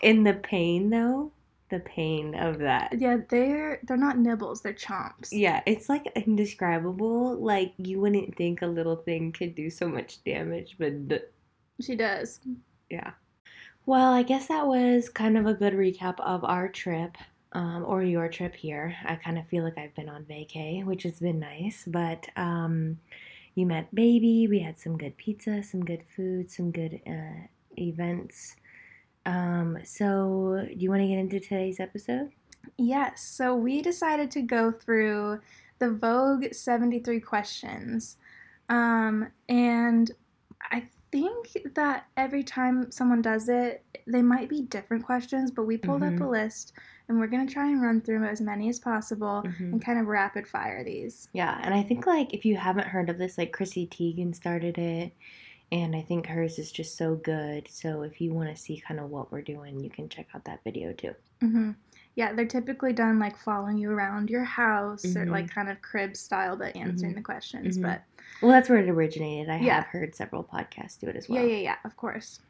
In 0.00 0.24
the 0.24 0.34
pain 0.34 0.90
though, 0.90 1.30
the 1.72 1.80
pain 1.80 2.36
of 2.36 2.58
that. 2.60 2.94
Yeah, 3.00 3.18
they're 3.28 3.80
they're 3.84 3.96
not 3.96 4.18
nibbles, 4.18 4.62
they're 4.62 4.74
chomps. 4.74 5.30
Yeah, 5.32 5.62
it's 5.66 5.88
like 5.88 6.06
indescribable. 6.16 7.36
Like 7.36 7.74
you 7.78 8.00
wouldn't 8.00 8.36
think 8.36 8.62
a 8.62 8.66
little 8.68 8.96
thing 8.96 9.32
could 9.32 9.54
do 9.56 9.70
so 9.70 9.88
much 9.88 10.22
damage, 10.24 10.76
but 10.78 11.08
d- 11.08 11.20
She 11.80 11.96
does. 11.96 12.40
yeah. 12.90 13.12
Well, 13.86 14.12
I 14.12 14.22
guess 14.22 14.48
that 14.48 14.66
was 14.66 15.08
kind 15.08 15.36
of 15.38 15.46
a 15.46 15.54
good 15.54 15.74
recap 15.74 16.20
of 16.20 16.44
our 16.44 16.68
trip, 16.68 17.16
um, 17.52 17.84
or 17.86 18.02
your 18.04 18.28
trip 18.28 18.54
here. 18.54 18.96
I 19.04 19.16
kind 19.16 19.38
of 19.38 19.46
feel 19.48 19.64
like 19.64 19.78
I've 19.78 19.94
been 19.94 20.08
on 20.08 20.24
vacay, 20.24 20.84
which 20.84 21.02
has 21.04 21.20
been 21.20 21.40
nice. 21.40 21.84
But 21.86 22.28
um, 22.36 22.98
you 23.56 23.66
met 23.66 23.94
baby. 23.94 24.46
We 24.48 24.60
had 24.60 24.78
some 24.78 24.96
good 24.98 25.16
pizza, 25.16 25.62
some 25.62 25.84
good 25.84 26.04
food, 26.16 26.50
some 26.50 26.70
good 26.70 27.00
uh, 27.06 27.46
events. 27.78 28.56
Um, 29.26 29.78
so, 29.84 30.66
do 30.68 30.74
you 30.76 30.90
want 30.90 31.02
to 31.02 31.08
get 31.08 31.18
into 31.18 31.40
today's 31.40 31.80
episode? 31.80 32.30
Yes, 32.78 33.22
so 33.22 33.54
we 33.54 33.82
decided 33.82 34.30
to 34.32 34.42
go 34.42 34.70
through 34.72 35.40
the 35.78 35.90
Vogue 35.90 36.52
73 36.52 37.20
questions. 37.20 38.16
Um, 38.68 39.28
and 39.48 40.10
I 40.70 40.84
think 41.10 41.56
that 41.74 42.06
every 42.16 42.42
time 42.42 42.90
someone 42.90 43.20
does 43.20 43.48
it, 43.48 43.84
they 44.06 44.22
might 44.22 44.48
be 44.48 44.62
different 44.62 45.04
questions, 45.04 45.50
but 45.50 45.64
we 45.66 45.76
pulled 45.76 46.02
up 46.02 46.14
Mhm. 46.14 46.20
a 46.22 46.28
list 46.28 46.72
and 47.08 47.18
we're 47.20 47.26
going 47.26 47.46
to 47.46 47.52
try 47.52 47.68
and 47.68 47.82
run 47.82 48.00
through 48.00 48.24
as 48.24 48.40
many 48.40 48.68
as 48.68 48.78
possible 48.80 49.42
Mhm. 49.44 49.72
and 49.72 49.84
kind 49.84 49.98
of 49.98 50.06
rapid 50.06 50.46
fire 50.46 50.82
these. 50.84 51.28
Yeah, 51.32 51.60
and 51.62 51.74
I 51.74 51.82
think 51.82 52.06
like 52.06 52.32
if 52.32 52.44
you 52.44 52.56
haven't 52.56 52.86
heard 52.86 53.10
of 53.10 53.18
this, 53.18 53.36
like 53.36 53.52
Chrissy 53.52 53.86
Teigen 53.88 54.34
started 54.34 54.78
it, 54.78 55.12
and 55.72 55.96
I 55.96 56.02
think 56.02 56.26
hers 56.26 56.58
is 56.58 56.70
just 56.70 56.96
so 56.96 57.16
good. 57.16 57.66
So 57.68 58.02
if 58.02 58.20
you 58.20 58.32
want 58.32 58.54
to 58.54 58.62
see 58.62 58.80
kind 58.86 59.00
of 59.00 59.10
what 59.10 59.32
we're 59.32 59.40
doing, 59.42 59.80
you 59.80 59.90
can 59.90 60.08
check 60.08 60.28
out 60.34 60.44
that 60.44 60.62
video 60.62 60.92
too. 60.92 61.14
hmm 61.40 61.70
Yeah, 62.14 62.34
they're 62.34 62.44
typically 62.46 62.92
done 62.92 63.18
like 63.18 63.38
following 63.38 63.78
you 63.78 63.90
around 63.90 64.28
your 64.28 64.44
house 64.44 65.04
or 65.16 65.24
Mhm. 65.24 65.30
like 65.30 65.50
kind 65.50 65.70
of 65.70 65.80
crib 65.80 66.14
style, 66.14 66.56
but 66.56 66.76
answering 66.76 67.12
Mhm. 67.12 67.16
the 67.16 67.22
questions. 67.22 67.78
Mhm. 67.78 67.82
But 67.82 68.02
Well, 68.42 68.50
that's 68.52 68.68
where 68.68 68.78
it 68.78 68.88
originated. 68.88 69.48
I 69.48 69.56
Yeah. 69.58 69.76
have 69.76 69.86
heard 69.86 70.14
several 70.14 70.44
podcasts 70.44 70.98
do 71.00 71.06
it 71.08 71.16
as 71.16 71.28
well. 71.28 71.38
yeah, 71.40 71.46
yeah, 71.56 71.62
yeah, 71.62 71.76
of 71.84 71.96
course. 71.96 72.40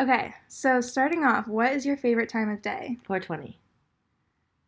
Okay, 0.00 0.34
so 0.48 0.80
starting 0.80 1.24
off, 1.24 1.46
what 1.46 1.72
is 1.72 1.84
your 1.86 1.96
favorite 1.96 2.28
time 2.30 2.48
of 2.50 2.62
day? 2.62 2.98
420. 3.04 3.58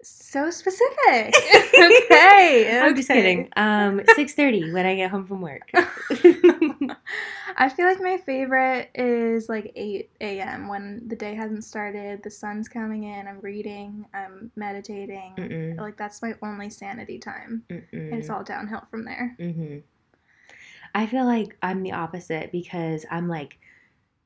So 0.05 0.51
specific. 0.51 1.35
okay. 1.79 2.79
I'm 2.81 2.95
just 2.95 3.09
kidding. 3.09 3.49
Um, 3.57 4.01
6:30 4.17 4.73
when 4.73 4.85
I 4.85 4.97
get 4.97 5.11
home 5.11 5.27
from 5.27 5.41
work. 5.41 5.71
I 7.56 7.68
feel 7.68 7.87
like 7.87 8.00
my 8.00 8.18
favorite 8.18 8.90
is 8.94 9.49
like 9.49 9.73
8 9.75 10.11
a.m. 10.21 10.68
when 10.68 11.02
the 11.06 11.16
day 11.16 11.35
hasn't 11.35 11.64
started, 11.64 12.23
the 12.23 12.30
sun's 12.30 12.68
coming 12.68 13.04
in, 13.04 13.28
I'm 13.28 13.40
reading, 13.40 14.06
I'm 14.14 14.50
meditating. 14.56 15.35
Mm-mm. 15.37 15.78
Like 15.78 15.97
that's 15.97 16.23
my 16.23 16.35
only 16.42 16.71
sanity 16.71 17.18
time. 17.18 17.64
Mm-mm. 17.71 17.87
And 17.92 18.14
it's 18.14 18.30
all 18.30 18.42
downhill 18.42 18.85
from 18.90 19.04
there. 19.04 19.37
Mm-hmm. 19.38 19.78
I 20.94 21.06
feel 21.06 21.25
like 21.25 21.56
I'm 21.62 21.82
the 21.82 21.92
opposite 21.92 22.52
because 22.52 23.06
I'm 23.11 23.28
like, 23.28 23.59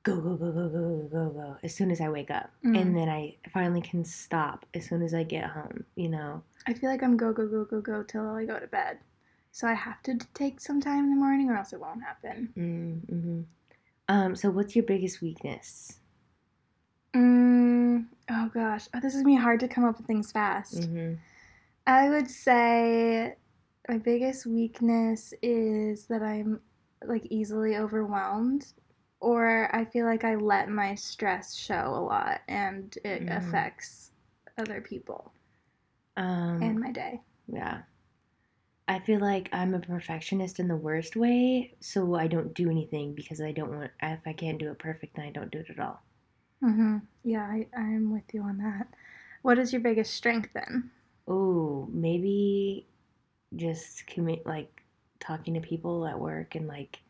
go, 0.03 0.21
go, 0.21 0.37
go, 0.37 0.53
go, 0.53 0.69
go, 0.69 1.09
go, 1.11 1.29
go, 1.31 1.57
as 1.63 1.75
soon 1.75 1.91
as 1.91 2.01
I 2.01 2.09
wake 2.09 2.31
up. 2.31 2.51
Mm. 2.65 2.81
And 2.81 2.97
then 2.97 3.09
I 3.09 3.37
finally 3.53 3.81
can 3.81 4.05
stop 4.05 4.65
as 4.75 4.87
soon 4.87 5.03
as 5.03 5.15
I 5.15 5.23
get 5.23 5.45
home, 5.45 5.85
you 5.97 6.09
know? 6.09 6.43
I 6.67 6.75
feel 6.75 6.91
like 6.91 7.03
I'm 7.03 7.17
go, 7.17 7.33
go, 7.33 7.47
go, 7.47 7.65
go, 7.65 7.81
go 7.81 8.03
till 8.03 8.29
I 8.31 8.45
go 8.45 8.59
to 8.59 8.67
bed. 8.67 8.99
So 9.57 9.67
I 9.67 9.73
have 9.73 10.03
to 10.03 10.19
take 10.35 10.61
some 10.61 10.83
time 10.83 11.05
in 11.05 11.09
the 11.09 11.17
morning, 11.17 11.49
or 11.49 11.57
else 11.57 11.73
it 11.73 11.81
won't 11.81 12.03
happen. 12.03 12.53
Mm-hmm. 12.59 13.41
Um. 14.07 14.37
So, 14.37 14.51
what's 14.51 14.77
your 14.77 14.85
biggest 14.85 15.23
weakness? 15.23 15.99
Mm, 17.15 18.05
oh 18.29 18.51
gosh, 18.53 18.87
oh, 18.93 19.01
this 19.01 19.15
is 19.15 19.25
me 19.25 19.35
hard 19.35 19.61
to 19.61 19.69
come 19.69 19.87
up 19.87 19.97
with 19.97 20.07
things 20.07 20.31
fast. 20.31 20.83
Mm-hmm. 20.83 21.15
I 21.87 22.11
would 22.11 22.29
say 22.29 23.37
my 23.89 23.97
biggest 23.97 24.45
weakness 24.45 25.33
is 25.41 26.05
that 26.09 26.23
I'm 26.23 26.61
like 27.07 27.25
easily 27.31 27.79
overwhelmed, 27.79 28.67
or 29.21 29.75
I 29.75 29.87
feel 29.87 30.05
like 30.05 30.23
I 30.25 30.35
let 30.35 30.69
my 30.69 30.95
stress 30.97 31.57
show 31.57 31.95
a 31.97 32.03
lot, 32.05 32.43
and 32.47 32.95
it 33.07 33.25
Mm. 33.25 33.39
affects 33.39 34.11
other 34.59 34.83
people 34.83 35.33
Um. 36.19 36.61
and 36.63 36.79
my 36.79 36.93
day. 36.93 37.23
Yeah. 37.49 37.85
I 38.89 39.01
feel 39.01 39.21
like 39.21 39.49
I'm 39.53 39.75
a 39.75 39.81
perfectionist 39.81 40.61
in 40.61 40.69
the 40.69 40.77
worst 40.77 41.17
way, 41.17 41.75
so 41.81 42.15
I 42.15 42.29
don't 42.29 42.55
do 42.55 42.71
anything 42.71 43.15
because 43.15 43.41
I 43.41 43.51
don't 43.53 43.71
want. 43.77 43.91
If 44.01 44.21
I 44.27 44.33
can't 44.33 44.59
do 44.59 44.71
it 44.71 44.79
perfect, 44.79 45.17
then 45.17 45.27
I 45.27 45.31
don't 45.31 45.51
do 45.51 45.59
it 45.59 45.71
at 45.71 45.81
all. 45.81 46.01
Mm-hmm. 46.63 46.99
Yeah, 47.25 47.43
I, 47.43 47.67
I'm 47.77 48.13
with 48.13 48.33
you 48.33 48.43
on 48.43 48.59
that. 48.59 48.87
What 49.43 49.59
is 49.59 49.73
your 49.73 49.81
biggest 49.81 50.15
strength 50.15 50.51
then? 50.55 50.91
Oh, 51.29 51.89
maybe 51.93 52.87
just 53.57 54.07
commit 54.07 54.47
like 54.47 54.83
talking 55.21 55.55
to 55.55 55.61
people 55.61 56.07
at 56.07 56.19
work 56.19 56.55
and 56.55 56.69
like 56.69 57.01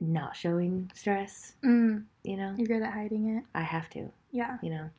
not 0.00 0.36
showing 0.36 0.90
stress. 0.94 1.54
Mm, 1.64 2.04
You 2.24 2.36
know, 2.36 2.54
you're 2.56 2.66
good 2.66 2.82
at 2.82 2.92
hiding 2.92 3.36
it. 3.36 3.44
I 3.54 3.62
have 3.62 3.88
to. 3.90 4.10
Yeah. 4.30 4.56
You 4.62 4.70
know, 4.70 4.90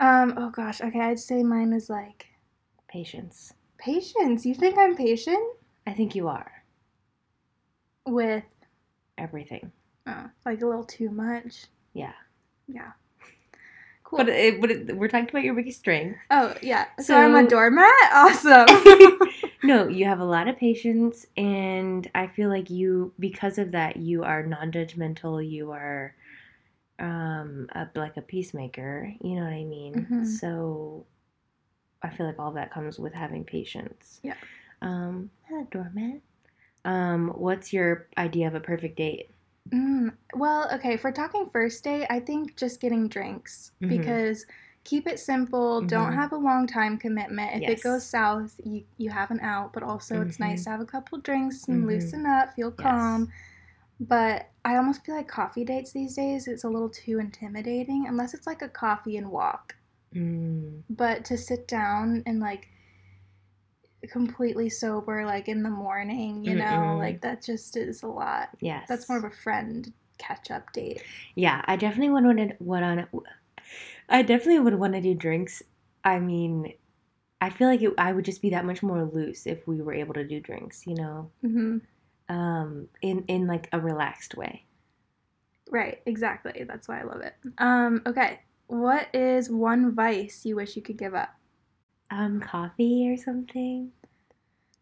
Um. 0.00 0.34
Oh 0.36 0.50
gosh. 0.50 0.80
Okay. 0.80 1.00
I'd 1.00 1.18
say 1.18 1.42
mine 1.42 1.72
is 1.72 1.88
like 1.88 2.26
patience. 2.88 3.54
Patience. 3.78 4.44
You 4.46 4.54
think 4.54 4.76
I'm 4.78 4.96
patient 4.96 5.42
I 5.86 5.92
think 5.92 6.14
you 6.14 6.28
are 6.28 6.50
with 8.06 8.44
everything. 9.18 9.70
oh, 10.06 10.30
like 10.44 10.62
a 10.62 10.66
little 10.66 10.84
too 10.84 11.10
much? 11.10 11.66
Yeah. 11.92 12.12
Yeah. 12.68 12.92
Cool. 14.04 14.18
But 14.18 14.28
it, 14.28 14.60
but 14.60 14.70
it, 14.70 14.96
we're 14.96 15.08
talking 15.08 15.28
about 15.28 15.42
your 15.42 15.54
biggest 15.54 15.80
strength. 15.80 16.18
oh 16.30 16.54
yeah. 16.62 16.86
So, 17.00 17.16
I'm 17.16 17.34
a 17.34 17.48
doormat. 17.48 17.90
Awesome. 18.12 18.66
no, 19.64 19.88
you 19.88 20.04
have 20.04 20.20
a 20.20 20.24
lot 20.24 20.46
of 20.46 20.56
patience, 20.56 21.26
and 21.36 22.08
I 22.14 22.28
feel 22.28 22.48
like 22.48 22.70
you, 22.70 23.12
because 23.18 23.58
of 23.58 23.72
that, 23.72 23.96
you 23.96 24.22
are 24.22 24.44
non-judgmental. 24.46 25.48
You 25.48 25.72
are, 25.72 26.14
um, 27.00 27.68
a, 27.72 27.88
like 27.96 28.16
a 28.16 28.22
peacemaker. 28.22 29.12
You 29.20 29.36
know 29.36 29.42
what 29.42 29.52
I 29.52 29.64
mean? 29.64 30.06
Mhm. 30.08 30.26
So, 30.26 31.04
I 32.02 32.10
feel 32.10 32.26
like 32.26 32.38
all 32.38 32.52
that 32.52 32.72
comes 32.72 32.98
with 32.98 33.12
having 33.14 33.44
patience. 33.44 34.20
Yeah. 34.22 34.34
Um, 34.82 35.30
doormat. 35.70 36.20
Um, 36.84 37.28
what's 37.30 37.72
your 37.72 38.06
idea 38.16 38.46
of 38.46 38.54
a 38.54 38.60
perfect 38.60 38.96
date? 38.96 39.30
Mm, 39.70 40.14
well, 40.34 40.68
okay, 40.72 40.96
for 40.96 41.10
talking 41.10 41.48
first 41.50 41.82
date, 41.82 42.06
I 42.08 42.20
think 42.20 42.56
just 42.56 42.80
getting 42.80 43.08
drinks 43.08 43.72
Mhm. 43.82 43.88
because 43.88 44.46
keep 44.84 45.08
it 45.08 45.18
simple. 45.18 45.80
Don't 45.82 46.12
Mhm. 46.12 46.14
have 46.14 46.32
a 46.32 46.36
long 46.36 46.66
time 46.68 46.96
commitment. 46.98 47.54
If 47.56 47.62
Yes. 47.62 47.80
it 47.80 47.82
goes 47.82 48.06
south, 48.06 48.54
you, 48.62 48.84
you 48.98 49.10
have 49.10 49.32
an 49.32 49.40
out, 49.40 49.72
but 49.72 49.82
also 49.82 50.20
it's 50.20 50.38
nice 50.38 50.60
Mhm. 50.60 50.64
to 50.64 50.70
have 50.70 50.80
a 50.80 50.84
couple 50.86 51.18
drinks 51.18 51.66
and 51.66 51.82
Mhm. 51.82 51.86
loosen 51.88 52.26
up, 52.26 52.54
feel 52.54 52.70
Yes. 52.70 52.76
calm. 52.76 53.32
But 53.98 54.50
I 54.64 54.76
almost 54.76 55.04
feel 55.04 55.16
like 55.16 55.26
coffee 55.28 55.64
dates 55.64 55.92
these 55.92 56.14
days, 56.14 56.46
it's 56.46 56.64
a 56.64 56.68
little 56.68 56.90
too 56.90 57.18
intimidating 57.18 58.06
unless 58.06 58.34
it's 58.34 58.46
like 58.46 58.62
a 58.62 58.68
coffee 58.68 59.16
and 59.16 59.30
walk. 59.30 59.74
Mm, 60.14 60.82
But 60.90 61.24
to 61.26 61.38
sit 61.38 61.68
down 61.68 62.24
and 62.26 62.40
like 62.40 62.68
completely 64.10 64.68
sober, 64.68 65.24
like 65.26 65.48
in 65.48 65.62
the 65.62 65.70
morning, 65.70 66.44
you 66.44 66.54
know, 66.54 66.96
Mm-mm. 66.96 66.98
like 66.98 67.20
that 67.22 67.42
just 67.42 67.76
is 67.76 68.02
a 68.02 68.06
lot. 68.08 68.50
yes. 68.60 68.88
That's 68.88 69.08
more 69.08 69.18
of 69.18 69.24
a 69.24 69.30
friend 69.30 69.92
catch 70.18 70.50
up 70.50 70.72
date. 70.72 71.02
Yeah, 71.34 71.62
I 71.66 71.76
definitely 71.76 72.10
would 72.10 72.24
want 72.24 72.38
to 72.38 72.56
what 72.58 72.82
on 72.82 73.06
I 74.08 74.22
definitely 74.22 74.60
would 74.60 74.74
want 74.74 74.94
to 74.94 75.00
do 75.00 75.14
drinks. 75.14 75.62
I 76.04 76.18
mean, 76.18 76.74
I 77.40 77.50
feel 77.50 77.68
like 77.68 77.82
it, 77.82 77.94
I 77.98 78.12
would 78.12 78.24
just 78.24 78.42
be 78.42 78.50
that 78.50 78.64
much 78.66 78.82
more 78.82 79.04
loose 79.04 79.46
if 79.46 79.66
we 79.68 79.82
were 79.82 79.94
able 79.94 80.14
to 80.14 80.24
do 80.24 80.40
drinks, 80.40 80.86
you 80.86 80.94
know, 80.96 81.30
hmm 81.42 81.78
um, 82.28 82.88
in 83.02 83.24
in 83.28 83.46
like 83.46 83.68
a 83.72 83.80
relaxed 83.80 84.36
way. 84.36 84.64
Right, 85.70 86.00
exactly. 86.06 86.64
That's 86.66 86.86
why 86.88 87.00
I 87.00 87.04
love 87.04 87.20
it. 87.22 87.34
Um, 87.58 88.02
okay. 88.06 88.40
What 88.68 89.08
is 89.14 89.50
one 89.50 89.94
vice 89.94 90.44
you 90.44 90.56
wish 90.56 90.76
you 90.76 90.82
could 90.82 90.96
give 90.98 91.14
up? 91.14 91.34
Um, 92.10 92.40
coffee 92.40 93.08
or 93.10 93.16
something. 93.16 93.90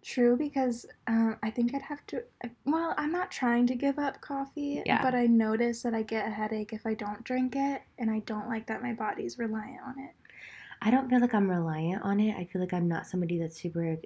True, 0.03 0.37
because 0.37 0.85
um, 1.07 1.39
I 1.43 1.51
think 1.51 1.75
I'd 1.75 1.81
have 1.83 2.07
to. 2.09 2.23
Well, 2.67 2.95
I'm 2.99 3.11
not 3.11 3.31
trying 3.31 3.67
to 3.69 3.75
give 3.75 3.99
up 3.99 4.21
coffee, 4.21 4.83
Yeah. 4.85 5.03
but 5.03 5.15
I 5.15 5.27
notice 5.27 5.81
that 5.83 5.95
I 5.95 6.03
get 6.03 6.29
a 6.29 6.31
headache 6.31 6.75
if 6.75 6.85
I 6.85 6.93
don't 6.93 7.25
drink 7.25 7.57
it, 7.57 7.81
and 7.99 8.11
I 8.11 8.19
don't 8.21 8.49
like 8.49 8.67
that 8.67 8.83
my 8.83 8.93
body's 8.93 9.39
reliant 9.39 9.81
on 9.87 9.99
it. 9.99 10.11
I 10.83 10.91
don't 10.91 11.09
feel 11.09 11.21
like 11.21 11.33
I'm 11.35 11.49
reliant 11.51 12.03
on 12.03 12.21
it. 12.21 12.37
I 12.37 12.45
feel 12.45 12.61
like 12.61 12.75
I'm 12.75 12.89
not 12.89 13.07
somebody 13.07 13.39
that's 13.39 13.59
super 13.59 13.97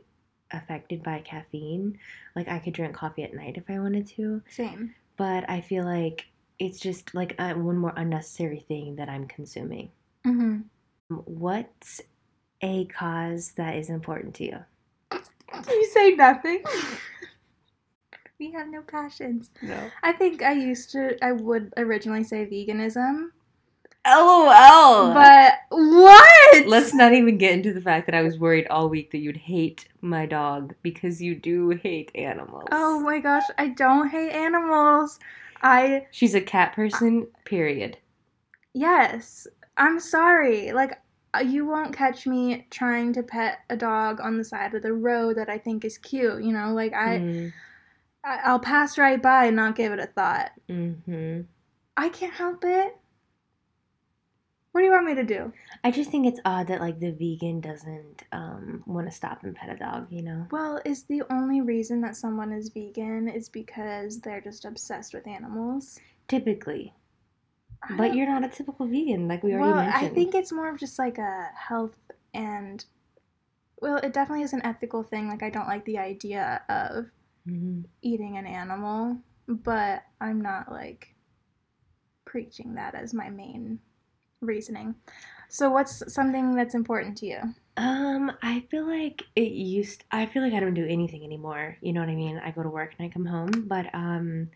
affected 0.53 1.03
by 1.03 1.19
caffeine. 1.21 1.99
Like 2.37 2.47
I 2.49 2.61
could 2.61 2.75
drink 2.75 2.95
coffee 2.95 3.25
at 3.25 3.35
night 3.35 3.57
if 3.57 3.65
I 3.69 3.81
wanted 3.81 4.07
to, 4.09 4.41
Same. 4.49 4.95
but 5.17 5.49
I 5.51 5.61
feel 5.61 5.85
like 5.85 6.27
it's 6.59 6.81
just 6.81 7.15
like 7.15 7.35
uh, 7.39 7.55
one 7.55 7.79
more 7.79 7.93
unnecessary 7.97 8.61
thing 8.61 8.97
that 8.97 9.09
I'm 9.09 9.27
consuming. 9.27 9.91
Mm-hmm. 10.27 10.59
What's 11.09 12.01
a 12.63 12.87
cause 12.87 13.53
that 13.53 13.77
is 13.77 13.91
important 13.91 14.35
to 14.37 14.45
you? 14.45 14.59
You 15.67 15.87
say 15.87 16.15
nothing. 16.15 16.63
we 18.39 18.53
have 18.53 18.69
no 18.69 18.83
passions. 18.83 19.51
No. 19.63 19.91
I 20.03 20.13
think 20.13 20.43
I 20.43 20.53
used 20.53 20.91
to. 20.91 21.17
I 21.25 21.33
would 21.33 21.73
originally 21.79 22.23
say 22.23 22.45
veganism, 22.45 23.31
LOL. 24.07 25.13
but 25.13 25.55
what? 25.71 26.67
let's 26.67 26.95
not 26.95 27.13
even 27.13 27.37
get 27.39 27.53
into 27.53 27.73
the 27.73 27.81
fact 27.81 28.07
that 28.07 28.15
I 28.15 28.23
was 28.23 28.39
worried 28.39 28.67
all 28.69 28.89
week 28.89 29.11
that 29.11 29.19
you'd 29.19 29.37
hate 29.37 29.89
my 30.01 30.27
dog 30.27 30.75
because 30.83 31.21
you 31.21 31.35
do 31.35 31.71
hate 31.71 32.11
animals. 32.15 32.69
Oh 32.73 33.01
my 33.01 33.19
gosh, 33.19 33.45
I 33.59 33.69
don't 33.69 34.09
hate 34.09 34.31
animals. 34.33 35.19
I 35.63 36.07
She's 36.11 36.35
a 36.35 36.41
cat 36.41 36.75
person, 36.75 37.29
period. 37.45 37.99
yes, 38.75 39.47
I'm 39.77 40.01
sorry. 40.01 40.73
Like 40.73 41.01
uh, 41.35 41.41
you 41.41 41.67
won't 41.67 41.95
catch 41.97 42.27
me 42.27 42.67
trying 42.71 43.13
to 43.15 43.23
pet 43.23 43.61
a 43.71 43.77
dog 43.77 44.21
on 44.21 44.39
the 44.39 44.45
side 44.45 44.75
of 44.75 44.83
the 44.83 44.93
road 44.93 45.37
that 45.37 45.49
I 45.51 45.59
think 45.59 45.85
is 45.85 45.99
cute, 45.99 46.43
you 46.43 46.53
know? 46.53 46.73
Like 46.73 46.93
I, 46.95 47.25
Mm, 47.25 47.53
I'll 48.25 48.61
pass 48.61 48.97
right 48.99 49.21
by 49.21 49.47
and 49.47 49.57
not 49.57 49.75
give 49.77 49.93
it 49.93 49.99
a 49.99 50.07
thought. 50.07 50.53
hmm 50.69 51.49
I 51.99 52.09
can't 52.09 52.33
help 52.33 52.65
it. 52.65 52.97
What 54.79 54.83
do 54.83 54.87
you 54.87 54.93
want 54.93 55.07
me 55.07 55.15
to 55.17 55.25
do? 55.25 55.53
I 55.83 55.91
just 55.91 56.09
think 56.09 56.25
it's 56.25 56.39
odd 56.45 56.69
that 56.69 56.81
like 56.81 57.01
the 57.01 57.11
vegan 57.11 57.61
doesn't 57.61 58.23
um 58.31 58.85
want 58.87 59.09
to 59.09 59.13
stop 59.13 59.43
and 59.43 59.53
pet 59.53 59.75
a 59.75 59.77
dog, 59.77 60.07
you 60.09 60.23
know? 60.23 60.47
Well, 60.53 60.81
is 60.85 61.03
the 61.03 61.25
only 61.31 61.63
reason 61.63 62.01
that 62.03 62.15
someone 62.15 62.53
is 62.53 62.69
vegan 62.69 63.27
is 63.27 63.49
because 63.49 64.21
they're 64.21 64.41
just 64.41 64.65
obsessed 64.65 65.15
with 65.15 65.27
animals? 65.27 65.99
Typically. 66.29 66.95
I 67.83 67.97
But 67.97 68.15
you're 68.15 68.29
not 68.29 68.45
a 68.45 68.49
typical 68.49 68.87
vegan, 68.87 69.27
like 69.27 69.43
we 69.43 69.53
already 69.53 69.67
well, 69.67 69.83
mentioned. 69.83 70.13
I 70.13 70.15
think 70.15 70.37
it's 70.37 70.53
more 70.53 70.69
of 70.69 70.79
just 70.79 70.97
like 70.97 71.19
a 71.19 71.49
health 71.57 71.99
and 72.33 72.85
well, 73.83 73.97
it 73.97 74.13
definitely 74.13 74.45
is 74.45 74.53
an 74.53 74.65
ethical 74.65 75.03
thing. 75.03 75.27
Like 75.27 75.43
I 75.43 75.51
don't 75.51 75.67
like 75.67 75.85
the 75.87 75.99
idea 75.99 76.63
of 76.69 77.07
Mhm. 77.49 77.85
eating 78.03 78.39
an 78.39 78.47
animal, 78.47 79.19
but 79.49 80.05
I'm 80.21 80.41
not 80.41 80.71
like 80.71 81.17
preaching 82.25 82.75
that 82.75 82.95
as 82.95 83.13
my 83.13 83.29
main 83.29 83.81
reasoning. 84.41 84.95
So 85.49 85.71
what's 85.71 86.13
something 86.13 86.55
that's 86.55 86.75
important 86.75 87.17
to 87.19 87.27
you? 87.27 87.41
Um, 87.77 88.33
I 88.43 88.61
feel 88.71 88.87
like 88.87 89.23
it 89.37 89.53
used 89.53 90.05
I 90.11 90.27
feel 90.27 90.43
like 90.43 90.53
I 90.53 90.61
don't 90.61 90.75
do 90.75 90.87
anything 90.87 91.25
anymore. 91.25 91.77
You 91.81 91.93
know 91.93 92.01
what 92.01 92.09
I 92.09 92.15
mean? 92.17 92.39
I 92.39 92.51
go 92.51 92.63
to 92.63 92.69
work 92.69 92.95
and 92.99 93.07
I 93.07 93.13
come 93.13 93.25
home, 93.25 93.67
but 93.67 93.87
um 93.95 94.49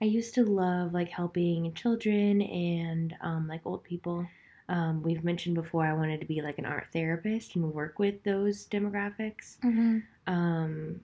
I 0.00 0.06
used 0.06 0.34
to 0.36 0.44
love 0.44 0.94
like 0.94 1.08
helping 1.08 1.74
children 1.74 2.42
and 2.42 3.14
um 3.20 3.48
like 3.48 3.62
old 3.64 3.82
people. 3.84 4.26
Um 4.68 5.02
we've 5.02 5.24
mentioned 5.24 5.56
before 5.56 5.84
I 5.84 5.92
wanted 5.92 6.20
to 6.20 6.26
be 6.26 6.42
like 6.42 6.58
an 6.58 6.64
art 6.66 6.86
therapist 6.92 7.56
and 7.56 7.74
work 7.74 7.98
with 7.98 8.22
those 8.22 8.66
demographics. 8.68 9.58
Mm-hmm. 9.64 9.98
Um 10.32 11.00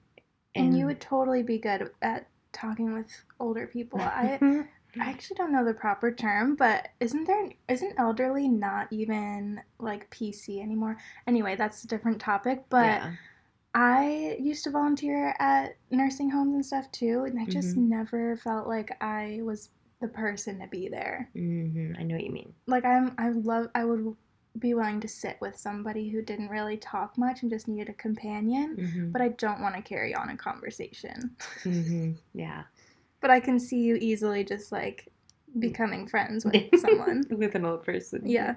And 0.55 0.79
you 0.79 0.87
would 0.87 1.01
totally 1.01 1.43
be 1.43 1.59
good 1.59 1.91
at 2.01 2.29
talking 2.53 2.95
with 2.95 3.11
older 3.41 3.67
people. 3.67 4.01
I 4.01 4.39
I 5.01 5.11
actually 5.11 5.37
don't 5.37 5.53
know 5.53 5.65
the 5.65 5.75
proper 5.75 6.11
term, 6.11 6.57
but 6.57 6.89
isn't 7.01 7.25
there 7.25 7.51
isn't 7.69 7.95
elderly 7.99 8.49
not 8.49 8.89
even 8.93 9.61
like 9.79 10.11
PC 10.11 10.61
anymore? 10.61 10.97
Anyway, 11.27 11.57
that's 11.57 11.85
a 11.85 11.89
different 11.89 12.21
topic, 12.21 12.65
but 12.69 12.87
yeah. 12.87 13.13
I 13.75 14.37
used 14.41 14.65
to 14.65 14.71
volunteer 14.71 15.35
at 15.39 15.77
nursing 15.91 16.31
homes 16.31 16.55
and 16.55 16.65
stuff 16.65 16.91
too, 16.93 17.25
and 17.25 17.39
I 17.39 17.45
just 17.45 17.77
Mhm. 17.77 17.89
never 17.89 18.37
felt 18.39 18.67
like 18.69 18.97
I 19.03 19.41
was 19.43 19.71
the 20.01 20.09
person 20.09 20.61
to 20.61 20.67
be 20.69 20.89
there. 20.89 21.29
hmm 21.35 21.93
I 21.99 22.03
know 22.03 22.15
what 22.15 22.25
you 22.25 22.31
mean. 22.33 22.55
Like 22.67 22.85
I'm 22.85 23.15
I 23.19 23.31
love 23.31 23.69
I 23.75 23.85
would 23.85 24.17
be 24.59 24.73
willing 24.73 25.01
to 25.01 25.09
sit 25.09 25.37
with 25.43 25.57
somebody 25.59 26.09
who 26.09 26.23
didn't 26.23 26.49
really 26.49 26.79
talk 26.79 27.19
much 27.19 27.43
and 27.43 27.51
just 27.51 27.69
needed 27.69 27.91
a 27.91 27.95
companion, 27.95 28.77
hmm 28.77 29.11
but 29.13 29.21
I 29.21 29.29
don't 29.29 29.61
want 29.61 29.75
to 29.75 29.83
carry 29.83 30.15
on 30.15 30.31
a 30.31 30.37
conversation. 30.37 31.37
hmm 31.65 32.13
Yeah. 32.33 32.65
But 33.21 33.31
I 33.31 33.41
can 33.41 33.59
see 33.59 33.81
you 33.81 33.97
easily 33.97 34.45
just 34.45 34.73
like 34.73 35.09
becoming 35.59 36.07
friends 36.07 36.45
with 36.45 36.69
someone. 36.81 37.25
with 37.31 37.55
an 37.55 37.65
old 37.65 37.85
person. 37.85 38.23
Yeah. 38.25 38.57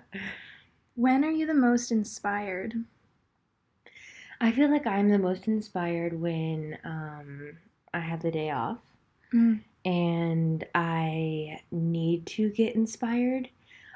When 0.96 1.24
are 1.24 1.32
you 1.32 1.46
the 1.46 1.54
most 1.54 1.92
inspired? 1.92 2.74
I 4.42 4.52
feel 4.52 4.70
like 4.72 4.88
I'm 4.88 5.10
the 5.10 5.20
most 5.20 5.48
inspired 5.48 6.20
when 6.20 6.78
um, 6.84 7.58
I 7.94 8.00
have 8.00 8.22
the 8.22 8.32
day 8.32 8.52
off 8.52 8.78
Mm. 9.34 9.60
and 9.86 10.66
I 10.74 11.62
need 11.72 12.26
to 12.28 12.50
get 12.50 12.74
inspired. 12.74 13.48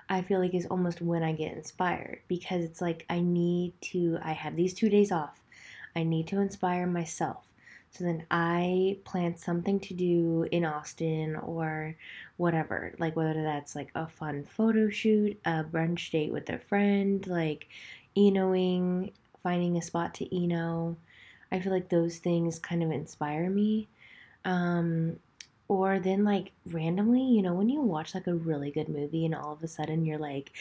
I 0.10 0.22
feel 0.22 0.40
like 0.40 0.54
is 0.54 0.68
almost 0.68 1.02
when 1.02 1.24
I 1.24 1.32
get 1.32 1.54
inspired 1.58 2.20
because 2.28 2.64
it's 2.64 2.82
like 2.82 3.04
I 3.10 3.20
need 3.20 3.74
to. 3.92 4.20
I 4.22 4.34
have 4.34 4.56
these 4.56 4.76
two 4.76 4.90
days 4.90 5.12
off. 5.12 5.40
I 5.96 6.04
need 6.04 6.28
to 6.28 6.40
inspire 6.40 6.86
myself. 6.86 7.46
So 7.94 8.04
then 8.06 8.26
I 8.32 8.98
plan 9.06 9.38
something 9.38 9.80
to 9.82 9.94
do 9.94 10.48
in 10.52 10.66
Austin 10.66 11.36
or 11.36 11.96
whatever. 12.38 12.94
Like 13.00 13.16
whether 13.16 13.44
that's 13.44 13.76
like 13.76 13.92
a 13.96 14.08
fun 14.08 14.44
photo 14.46 14.90
shoot, 14.90 15.40
a 15.46 15.64
brunch 15.64 16.10
date 16.12 16.32
with 16.34 16.50
a 16.50 16.58
friend, 16.58 17.26
like 17.28 17.68
Enoing, 18.18 19.12
finding 19.44 19.78
a 19.78 19.82
spot 19.82 20.14
to 20.16 20.36
Eno. 20.44 20.98
I 21.52 21.60
feel 21.60 21.72
like 21.72 21.90
those 21.90 22.18
things 22.18 22.60
kind 22.60 22.84
of 22.84 22.92
inspire 22.92 23.50
me. 23.50 23.88
Um, 24.46 25.20
or 25.68 26.00
then 26.00 26.24
like 26.26 26.52
randomly, 26.68 27.22
you 27.24 27.42
know, 27.42 27.54
when 27.54 27.70
you 27.70 27.82
watch 27.82 28.14
like 28.16 28.28
a 28.28 28.34
really 28.36 28.72
good 28.72 28.90
movie 28.90 29.26
and 29.26 29.36
all 29.36 29.54
of 29.54 29.64
a 29.64 29.68
sudden 29.68 30.06
you're 30.06 30.18
like, 30.20 30.52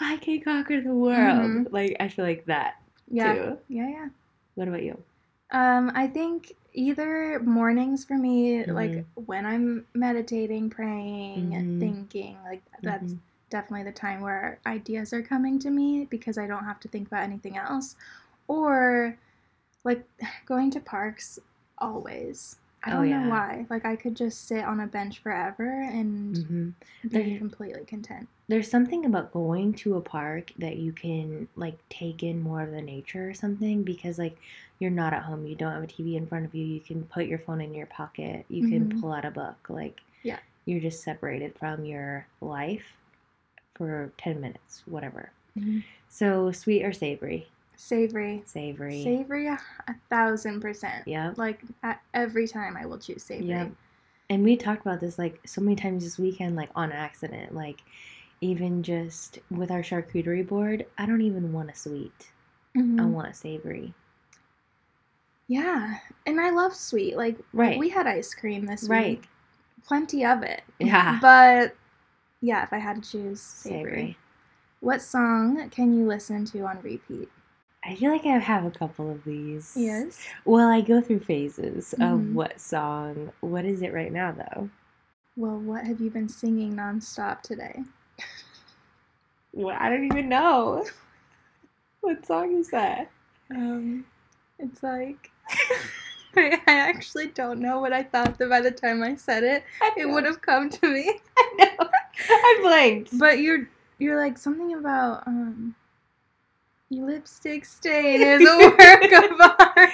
I 0.00 0.16
can 0.18 0.40
conquer 0.42 0.80
the 0.80 0.94
world. 0.94 1.52
Mhm. 1.52 1.72
Like 1.72 1.96
I 2.00 2.08
feel 2.08 2.24
like 2.24 2.46
that 2.46 2.82
Yeah. 3.10 3.34
too. 3.34 3.58
Yeah, 3.68 3.88
yeah. 3.88 4.08
What 4.54 4.68
about 4.68 4.82
you? 4.82 5.02
Um, 5.52 5.92
I 5.94 6.06
think 6.06 6.54
either 6.72 7.40
mornings 7.40 8.04
for 8.04 8.16
me, 8.16 8.64
Mhm. 8.64 8.74
like 8.74 9.04
when 9.14 9.44
I'm 9.46 9.86
meditating, 9.94 10.70
praying, 10.70 11.52
Mhm. 11.52 11.78
thinking, 11.78 12.38
like 12.44 12.62
that's 12.82 13.12
Mhm. 13.12 13.18
definitely 13.50 13.84
the 13.84 13.92
time 13.92 14.20
where 14.22 14.58
ideas 14.66 15.12
are 15.12 15.22
coming 15.22 15.58
to 15.60 15.70
me 15.70 16.06
because 16.06 16.38
I 16.38 16.46
don't 16.46 16.64
have 16.64 16.80
to 16.80 16.88
think 16.88 17.08
about 17.08 17.24
anything 17.24 17.56
else. 17.58 17.96
Or 18.48 19.18
like 19.84 20.04
going 20.46 20.70
to 20.72 20.80
parks 20.80 21.38
always. 21.78 22.56
I 22.84 22.92
Oh, 22.92 22.96
don't 22.96 23.08
yeah. 23.10 23.22
know 23.24 23.30
why. 23.30 23.66
Like 23.70 23.84
I 23.84 23.96
could 23.96 24.16
just 24.16 24.46
sit 24.48 24.64
on 24.64 24.80
a 24.80 24.86
bench 24.86 25.20
forever 25.20 25.82
and 25.82 26.34
Mhm. 26.36 26.72
be 27.02 27.08
There- 27.08 27.38
completely 27.38 27.84
content. 27.84 28.28
There's 28.48 28.68
something 28.68 29.04
about 29.06 29.32
going 29.32 29.72
to 29.74 29.96
a 29.96 30.00
park 30.00 30.52
that 30.58 30.76
you 30.76 30.92
can 30.92 31.48
like 31.56 31.78
take 31.88 32.22
in 32.22 32.42
more 32.42 32.60
of 32.60 32.70
the 32.72 32.82
nature 32.82 33.28
or 33.30 33.34
something 33.34 33.82
because 33.82 34.18
like 34.18 34.36
you're 34.78 34.90
not 34.90 35.12
at 35.14 35.22
home, 35.22 35.46
you 35.46 35.54
don't 35.54 35.72
have 35.72 35.84
a 35.84 35.86
TV 35.86 36.16
in 36.16 36.26
front 36.26 36.44
of 36.44 36.54
you, 36.54 36.64
you 36.64 36.80
can 36.80 37.04
put 37.04 37.26
your 37.26 37.38
phone 37.38 37.60
in 37.60 37.72
your 37.72 37.86
pocket, 37.86 38.44
you 38.48 38.68
can 38.68 38.88
Mhm. 38.88 39.00
pull 39.00 39.12
out 39.12 39.24
a 39.24 39.30
book, 39.30 39.68
like 39.70 40.00
Yeah. 40.22 40.40
you're 40.64 40.80
just 40.80 41.02
separated 41.02 41.54
from 41.56 41.84
your 41.84 42.26
life 42.40 42.96
for 43.74 44.12
10 44.18 44.40
minutes, 44.40 44.82
whatever. 44.86 45.30
Mhm. 45.56 45.84
So 46.08 46.50
sweet 46.52 46.84
or 46.84 46.92
savory? 46.92 47.48
Savory. 47.82 48.42
Savory. 48.46 49.02
Savory 49.02 49.48
a, 49.48 49.58
thousand 50.08 50.60
percent. 50.60 51.02
Yeah. 51.06 51.34
Like 51.36 51.62
at 51.82 52.00
every 52.14 52.46
time 52.46 52.76
I 52.76 52.86
will 52.86 52.96
choose 52.96 53.24
savory. 53.24 53.48
Yep. 53.48 53.72
And 54.30 54.44
we 54.44 54.56
talked 54.56 54.82
about 54.82 55.00
this 55.00 55.18
like 55.18 55.40
so 55.44 55.60
many 55.60 55.74
times 55.74 56.04
this 56.04 56.16
weekend, 56.16 56.54
like 56.54 56.70
on 56.76 56.92
accident. 56.92 57.52
Like 57.54 57.82
even 58.40 58.84
just 58.84 59.40
with 59.50 59.72
our 59.72 59.80
charcuterie 59.82 60.46
board, 60.46 60.86
I 60.96 61.06
don't 61.06 61.22
even 61.22 61.52
want 61.52 61.70
a 61.70 61.74
sweet. 61.74 62.30
I 62.76 62.78
Mhm. 62.78 63.10
want 63.10 63.28
a 63.28 63.34
savory. 63.34 63.92
Yeah, 65.48 65.98
and 66.24 66.40
I 66.40 66.50
love 66.50 66.74
sweet. 66.74 67.16
Like, 67.16 67.36
Right. 67.52 67.78
we 67.80 67.88
had 67.88 68.06
ice 68.06 68.32
cream 68.32 68.64
this 68.64 68.88
Right. 68.88 69.18
week, 69.18 69.28
plenty 69.84 70.24
of 70.24 70.42
it. 70.44 70.62
Yeah. 70.78 71.18
But 71.20 71.74
yeah, 72.40 72.62
if 72.62 72.72
I 72.72 72.78
had 72.78 73.02
to 73.02 73.10
choose 73.10 73.40
savory. 73.40 73.82
Savory. 73.82 74.18
What 74.80 75.02
song 75.02 75.68
can 75.70 75.92
you 75.98 76.06
listen 76.06 76.44
to 76.46 76.60
on 76.60 76.80
repeat? 76.80 77.28
I 77.84 77.94
feel 77.96 78.12
like 78.12 78.24
I 78.24 78.38
have 78.38 78.64
a 78.64 78.70
couple 78.70 79.10
of 79.10 79.24
these. 79.24 79.72
Yes. 79.76 80.20
Well, 80.44 80.68
I 80.68 80.80
go 80.82 81.00
through 81.00 81.20
phases 81.20 81.94
Mhm. 81.98 82.12
of 82.12 82.34
what 82.34 82.60
song. 82.60 83.32
What 83.40 83.64
is 83.64 83.82
it 83.82 83.92
right 83.92 84.12
now, 84.12 84.32
though? 84.32 84.70
Well, 85.36 85.58
what 85.58 85.84
have 85.86 86.00
you 86.00 86.10
been 86.10 86.28
singing 86.28 86.74
nonstop 86.76 87.42
today? 87.42 87.82
Well, 89.52 89.76
I 89.78 89.88
don't 89.88 90.04
even 90.04 90.28
know. 90.28 90.86
what 92.00 92.24
song 92.26 92.54
is 92.56 92.70
that? 92.70 93.10
Um, 93.50 94.06
it's 94.58 94.82
like 94.82 95.30
I 96.36 96.60
I 96.66 96.72
actually 96.78 97.26
don't 97.28 97.60
know 97.60 97.80
what 97.80 97.92
I 97.92 98.02
thought 98.02 98.38
that 98.38 98.48
by 98.48 98.60
the 98.60 98.70
time 98.70 99.02
I 99.02 99.16
said 99.16 99.42
it, 99.42 99.64
it 99.96 100.06
would 100.08 100.24
have 100.24 100.40
come 100.40 100.70
to 100.70 100.86
me. 100.88 101.20
I 101.38 101.54
know. 101.58 101.88
I 102.30 102.58
blanked. 102.62 103.18
But 103.18 103.40
you're 103.40 103.68
you're 103.98 104.16
like 104.16 104.38
something 104.38 104.74
about 104.74 105.26
um 105.26 105.74
lipstick 107.00 107.64
stain 107.64 108.20
is 108.22 108.40
a 108.48 108.58
work 108.58 109.24
of 109.30 109.40
art. 109.76 109.90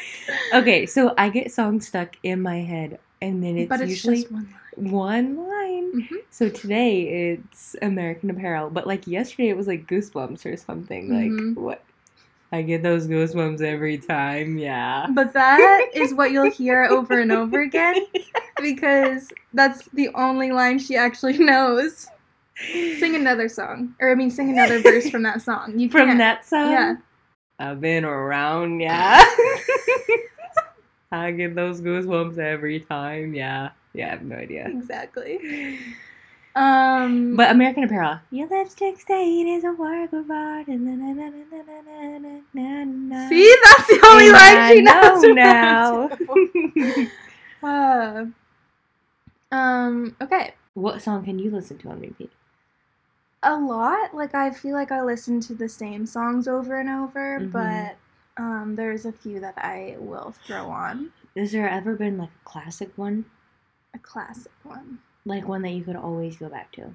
Okay, 0.55 0.87
so 0.87 1.15
I 1.17 1.29
get 1.29 1.53
songs 1.53 1.87
stuck 1.89 2.17
in 2.23 2.43
my 2.43 2.59
head, 2.61 2.99
and 3.23 3.43
then 3.43 3.57
it's, 3.57 3.69
but 3.69 3.81
it's 3.81 3.91
usually 3.91 4.23
just 4.23 4.33
one 4.33 4.49
line. 4.77 4.91
one 4.91 5.37
line. 5.49 5.93
Mhm. 6.03 6.17
So 6.31 6.49
today 6.49 7.33
it's 7.33 7.77
American 7.83 8.31
Apparel, 8.31 8.71
but 8.71 8.87
like 8.87 9.07
yesterday 9.07 9.49
it 9.49 9.57
was 9.57 9.67
like 9.67 9.87
Goosebumps 9.87 10.45
or 10.47 10.57
something. 10.57 11.09
Like 11.09 11.31
Mhm. 11.31 11.55
what? 11.57 11.83
I 12.51 12.63
get 12.63 12.83
those 12.83 13.07
goosebumps 13.07 13.61
every 13.61 13.99
time. 13.99 14.57
Yeah. 14.57 15.07
But 15.11 15.35
that 15.35 15.89
is 15.93 16.15
what 16.15 16.31
you'll 16.33 16.51
hear 16.51 16.85
over 16.85 17.21
and 17.21 17.31
over 17.31 17.61
again 17.61 18.07
because 18.63 19.29
that's 19.53 19.87
the 19.93 20.09
only 20.15 20.51
line 20.53 20.79
she 20.79 20.97
actually 20.97 21.37
knows. 21.39 22.09
Sing 22.99 23.15
another 23.15 23.49
song, 23.49 23.95
or 24.01 24.11
I 24.11 24.15
mean, 24.17 24.31
sing 24.31 24.51
another 24.51 24.81
verse 24.83 25.09
from 25.11 25.23
that 25.23 25.41
song. 25.43 25.79
You 25.79 25.89
From 25.89 26.09
can't. 26.09 26.19
that 26.19 26.45
song. 26.45 26.71
yeah. 26.73 26.95
I've 27.61 27.81
been 27.81 28.05
around. 28.05 28.81
Yeah. 28.81 29.25
I 31.13 31.31
get 31.31 31.55
those 31.55 31.81
goosebumps 31.81 32.39
every 32.39 32.81
time. 32.81 33.35
Yeah. 33.35 33.71
Yeah. 33.95 34.07
I 34.09 34.11
have 34.11 34.23
no 34.23 34.37
idea. 34.37 34.67
exactly. 34.69 35.79
Um, 36.57 37.37
But 37.37 37.51
American 37.53 37.85
Apparel. 37.85 38.19
Your 38.31 38.49
lipstick 38.49 38.99
stain 39.01 39.47
is 39.49 39.65
a 39.65 39.73
work 39.73 40.13
of 40.13 40.29
art. 40.31 40.67
See, 40.67 40.75
see, 43.29 43.57
that's 43.65 43.87
the 43.87 44.01
only 44.07 44.31
line 44.31 44.73
she 44.73 44.83
knows. 44.83 45.25
from 45.25 45.35
now. 45.35 46.11
Uh, 47.61 48.27
um. 49.51 50.15
Okay. 50.21 50.55
what 50.75 51.03
song 51.03 51.25
can 51.25 51.39
you 51.41 51.51
listen 51.51 51.77
to 51.79 51.89
on 51.89 52.01
repeat? 52.01 52.31
A 53.43 53.57
lot. 53.57 54.15
Like 54.15 54.35
I 54.35 54.51
feel 54.51 54.73
like 54.75 54.93
I 54.93 55.03
listen 55.03 55.41
to 55.41 55.55
the 55.55 55.69
same 55.69 56.07
songs 56.07 56.49
over 56.49 56.79
and 56.81 56.89
over, 56.89 57.41
Mhm. 57.41 57.53
but 57.53 57.97
um, 58.43 58.75
there's 58.77 59.05
a 59.05 59.13
few 59.13 59.41
that 59.41 59.55
I 59.59 59.97
will 59.99 60.33
throw 60.47 60.69
on. 60.71 61.13
Has 61.37 61.53
there 61.53 61.69
ever 61.69 61.95
been 61.97 62.19
like 62.19 62.31
a 62.31 62.45
classic 62.49 62.91
one? 62.97 63.25
A 63.95 63.99
classic 63.99 64.53
one. 64.65 64.99
Like 65.25 65.47
one 65.49 65.63
that 65.63 65.71
you 65.71 65.83
could 65.85 65.97
always 65.97 66.37
go 66.37 66.49
back 66.49 66.73
to? 66.73 66.95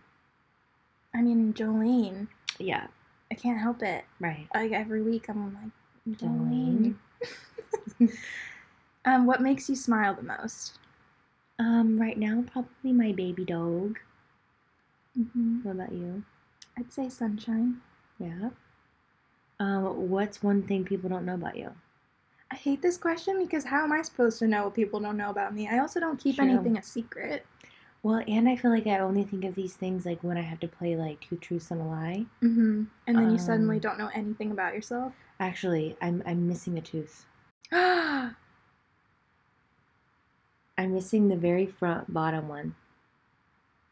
I 1.14 1.22
mean, 1.22 1.54
Jolene. 1.54 2.28
Yeah. 2.60 2.88
I 3.32 3.36
can't 3.36 3.60
help 3.60 3.82
it. 3.84 4.06
Right. 4.20 4.48
Like 4.54 4.72
every 4.72 5.02
week, 5.02 5.30
I'm 5.30 5.54
like 5.54 6.18
Jolene. 6.18 6.96
Jolene. 8.00 8.18
um, 9.06 9.26
what 9.26 9.42
makes 9.42 9.70
you 9.70 9.76
smile 9.76 10.14
the 10.14 10.24
most? 10.24 10.80
Um, 11.60 12.00
right 12.00 12.18
now 12.18 12.44
probably 12.52 12.92
my 12.92 13.12
baby 13.12 13.46
dog. 13.46 14.00
hmm 15.16 15.60
What 15.64 15.74
about 15.74 15.92
you? 15.92 16.24
I'd 16.78 16.92
say 16.92 17.10
sunshine. 17.10 17.82
Yeah. 18.20 18.50
Um, 19.60 20.10
what's 20.10 20.44
one 20.44 20.64
thing 20.64 20.84
people 20.84 21.10
don't 21.10 21.26
know 21.26 21.36
about 21.36 21.56
you? 21.58 21.72
I 22.52 22.56
hate 22.56 22.82
this 22.82 22.98
question 22.98 23.40
because 23.40 23.64
how 23.64 23.84
am 23.84 23.92
I 23.92 24.02
supposed 24.02 24.40
to 24.40 24.48
know 24.48 24.66
what 24.66 24.74
people 24.76 25.00
don't 25.00 25.18
know 25.18 25.30
about 25.30 25.54
me? 25.56 25.68
I 25.68 25.80
also 25.80 26.00
don't 26.00 26.20
keep 26.20 26.36
True. 26.36 26.46
anything 26.46 26.78
a 26.78 26.84
secret. 26.84 27.46
Well, 28.04 28.22
and 28.28 28.50
I 28.50 28.56
feel 28.58 28.72
like 28.72 28.86
I 28.86 29.00
only 29.00 29.24
think 29.24 29.46
of 29.46 29.56
these 29.56 29.76
things 29.76 30.06
like 30.06 30.24
when 30.24 30.38
I 30.38 30.42
have 30.42 30.60
to 30.60 30.68
play 30.68 30.96
like 30.96 31.22
two 31.22 31.38
truths 31.38 31.72
and 31.72 31.82
a 31.82 31.86
lie. 31.86 32.26
hmm 32.42 32.84
And 33.08 33.18
then 33.18 33.30
you 33.32 33.38
suddenly 33.38 33.76
Um, 33.78 33.82
don't 33.82 33.98
know 33.98 34.10
anything 34.14 34.52
about 34.52 34.74
yourself. 34.76 35.14
Actually, 35.40 35.96
I'm 36.02 36.22
I'm 36.26 36.48
missing 36.48 36.78
a 36.78 36.82
tooth. 36.82 37.26
I'm 37.72 38.36
missing 40.78 41.28
the 41.30 41.36
very 41.38 41.66
front 41.66 42.14
bottom 42.14 42.48
one. 42.48 42.76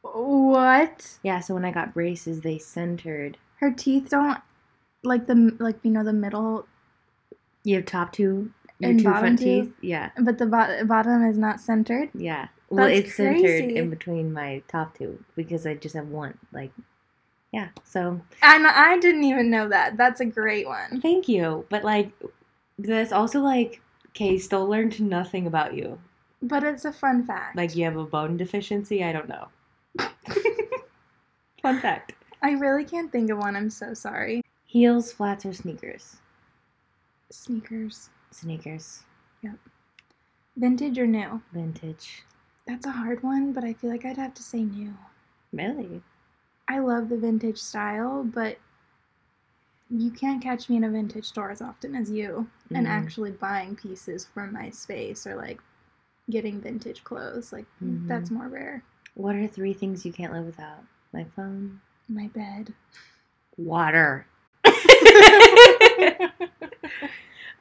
What? 0.02 1.18
Yeah, 1.24 1.40
so 1.40 1.54
when 1.54 1.66
I 1.66 1.72
got 1.72 1.94
braces, 1.94 2.42
they 2.42 2.58
centered. 2.58 3.38
Her 3.60 3.72
teeth 3.72 4.10
don't 4.10 4.40
like 5.04 5.28
the 5.28 5.56
like 5.60 5.78
you 5.84 5.92
know 5.92 6.04
the 6.04 6.14
middle, 6.14 6.68
You 7.64 7.76
have 7.78 7.86
top 7.86 8.12
two, 8.12 8.52
your 8.80 8.92
And 8.92 9.00
two 9.00 9.04
bottom 9.06 9.22
front 9.22 9.40
two? 9.40 9.46
teeth. 9.64 9.74
Yeah, 9.82 10.10
but 10.20 10.38
the 10.38 10.46
bo- 10.46 10.86
bottom 10.86 11.24
is 11.26 11.38
not 11.38 11.60
centered. 11.60 12.10
yeah. 12.16 12.48
Well, 12.70 12.88
That's 12.88 13.00
it's 13.02 13.16
centered 13.16 13.72
in 13.72 13.90
between 13.90 14.32
my 14.32 14.64
top 14.70 14.98
two 14.98 15.22
because 15.36 15.68
I 15.68 15.74
just 15.76 15.94
have 15.96 16.08
one. 16.08 16.38
Like, 16.54 16.72
yeah. 17.52 17.68
So 17.84 18.22
And 18.42 18.66
I 18.66 18.98
didn't 18.98 19.26
even 19.26 19.52
know 19.52 19.68
that. 19.68 19.98
That's 19.98 20.22
a 20.22 20.26
great 20.26 20.66
one. 20.66 21.02
thank 21.02 21.28
you, 21.28 21.66
but 21.70 21.84
like, 21.84 22.12
that's 22.80 23.12
also 23.12 23.42
like, 23.42 23.82
okay, 24.12 24.38
still 24.38 24.66
learned 24.68 25.02
nothing 25.02 25.48
about 25.48 25.76
you. 25.76 26.00
But 26.42 26.64
it's 26.64 26.86
a 26.86 26.94
fun 26.94 27.26
fact. 27.26 27.58
Like, 27.58 27.76
you 27.76 27.84
have 27.84 27.98
a 27.98 28.06
bone 28.06 28.38
deficiency. 28.38 29.04
I 29.04 29.12
don't 29.12 29.28
know. 29.30 29.50
Fun 31.62 31.80
fact: 31.80 32.14
I 32.42 32.52
really 32.52 32.84
can't 32.86 33.12
think 33.12 33.30
of 33.30 33.38
one. 33.38 33.56
I'm 33.56 33.70
so 33.70 33.94
sorry. 33.94 34.42
heels, 34.66 35.12
flats, 35.12 35.46
or 35.46 35.54
sneakers. 35.54 36.18
Sneakers. 37.30 38.10
Sneakers, 38.32 39.04
Yep. 39.42 39.56
Vintage 40.58 40.98
or 41.00 41.08
new? 41.08 41.42
vintage. 41.54 42.24
That's 42.68 42.86
a 42.86 42.92
hard 42.92 43.24
one, 43.24 43.52
but 43.54 43.64
I 43.64 43.74
feel 43.74 43.90
like 43.90 44.06
I'd 44.06 44.18
have 44.18 44.34
to 44.36 44.44
say 44.44 44.64
new. 44.64 44.94
Really? 45.52 46.02
I 46.68 46.80
love 46.80 47.10
the 47.10 47.18
vintage 47.18 47.58
style, 47.58 48.24
but 48.24 48.58
you 49.90 50.10
can't 50.12 50.42
catch 50.42 50.70
me 50.70 50.78
in 50.78 50.86
a 50.86 50.90
vintage 50.90 51.26
store 51.26 51.52
as 51.52 51.62
often 51.62 51.96
as 51.96 52.10
you 52.10 52.50
and 52.74 52.88
Mm. 52.88 52.90
actually 52.90 53.32
buying 53.32 53.76
pieces 53.76 54.26
from 54.26 54.54
my 54.54 54.70
space 54.70 55.28
or 55.28 55.36
like 55.36 55.60
getting 56.30 56.62
vintage 56.62 57.04
clothes. 57.04 57.52
Like 57.52 57.66
Mhm. 57.84 58.08
that's 58.08 58.32
more 58.32 58.48
rare. 58.48 58.84
What 59.16 59.36
are 59.36 59.48
three 59.48 59.74
things 59.74 60.06
you 60.06 60.14
can't 60.14 60.34
live 60.34 60.46
without? 60.46 60.84
My 61.14 61.26
phone, 61.36 61.82
My 62.08 62.28
bed. 62.34 62.74
water. 63.58 64.26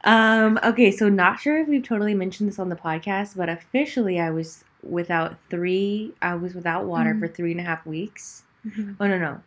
um, 0.04 0.58
okay, 0.64 0.90
so 0.90 1.08
not 1.08 1.40
sure 1.40 1.58
if 1.58 1.68
we've 1.68 1.82
totally 1.82 2.14
mentioned 2.14 2.48
this 2.48 2.58
on 2.58 2.68
the 2.68 2.76
podcast, 2.76 3.36
but 3.36 3.48
officially 3.48 4.18
I 4.20 4.30
was 4.30 4.64
without 4.82 5.36
three 5.50 6.12
I 6.22 6.34
was 6.36 6.54
without 6.54 6.86
water 6.86 7.14
Mhm. 7.14 7.18
for 7.20 7.28
three 7.28 7.50
and 7.52 7.60
a 7.60 7.64
half 7.64 7.84
weeks. 7.84 8.44
Mhm. 8.66 8.96
Oh 8.98 9.06
no 9.06 9.18
no. 9.18 9.42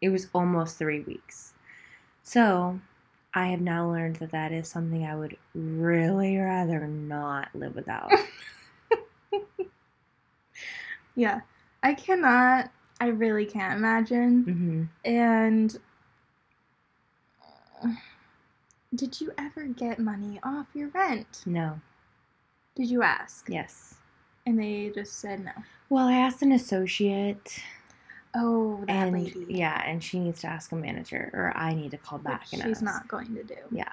It 0.00 0.08
was 0.08 0.28
almost 0.34 0.78
three 0.78 1.00
weeks. 1.00 1.52
So 2.24 2.80
I 3.34 3.46
have 3.48 3.60
now 3.60 3.88
learned 3.90 4.16
that 4.16 4.32
that 4.32 4.50
is 4.52 4.66
something 4.68 5.04
I 5.04 5.14
would 5.14 5.36
really 5.54 6.36
rather 6.38 6.86
not 6.88 7.48
live 7.54 7.74
without. 7.76 8.10
Yeah. 11.16 11.40
I 11.82 11.94
cannot 11.94 12.70
I 13.00 13.08
really 13.08 13.44
can't 13.46 13.78
imagine. 13.78 14.42
hmm 14.44 15.08
And 15.10 15.76
did 18.94 19.20
you 19.20 19.32
ever 19.38 19.64
get 19.64 19.98
money 19.98 20.38
off 20.42 20.66
your 20.74 20.88
rent? 20.88 21.42
No. 21.46 21.80
Did 22.76 22.88
you 22.88 23.02
ask? 23.02 23.46
Yes. 23.48 23.94
And 24.46 24.58
they 24.58 24.90
just 24.94 25.18
said 25.20 25.44
no. 25.44 25.52
Well, 25.88 26.06
I 26.08 26.14
asked 26.14 26.42
an 26.42 26.52
associate, 26.52 27.62
Oh, 28.34 28.78
that 28.86 28.90
and 28.90 29.12
lady. 29.12 29.46
yeah, 29.48 29.82
and 29.86 30.02
she 30.02 30.18
needs 30.18 30.40
to 30.40 30.48
ask 30.48 30.72
a 30.72 30.76
manager, 30.76 31.30
or 31.32 31.52
I 31.56 31.72
need 31.74 31.92
to 31.92 31.98
call 31.98 32.18
back 32.18 32.42
Which 32.42 32.54
and 32.54 32.62
she's 32.62 32.76
ask. 32.78 32.84
not 32.84 33.08
going 33.08 33.34
to 33.36 33.44
do. 33.44 33.54
Yeah. 33.70 33.92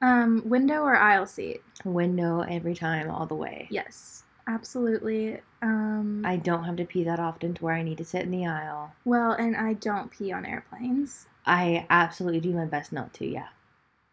Um, 0.00 0.42
window 0.46 0.82
or 0.82 0.96
aisle 0.96 1.26
seat? 1.26 1.62
Window 1.84 2.40
every 2.40 2.74
time, 2.74 3.10
all 3.10 3.26
the 3.26 3.34
way. 3.34 3.66
Yes, 3.70 4.24
absolutely. 4.46 5.40
Um, 5.62 6.22
I 6.24 6.36
don't 6.36 6.64
have 6.64 6.76
to 6.76 6.84
pee 6.84 7.04
that 7.04 7.20
often 7.20 7.54
to 7.54 7.64
where 7.64 7.74
I 7.74 7.82
need 7.82 7.98
to 7.98 8.04
sit 8.04 8.22
in 8.22 8.30
the 8.30 8.46
aisle. 8.46 8.92
well, 9.04 9.32
and 9.32 9.56
I 9.56 9.74
don't 9.74 10.10
pee 10.10 10.32
on 10.32 10.44
airplanes. 10.46 11.26
I 11.46 11.86
absolutely 11.90 12.40
do 12.40 12.52
my 12.52 12.64
best 12.66 12.92
not 12.92 13.12
to. 13.14 13.26
Yeah. 13.26 13.48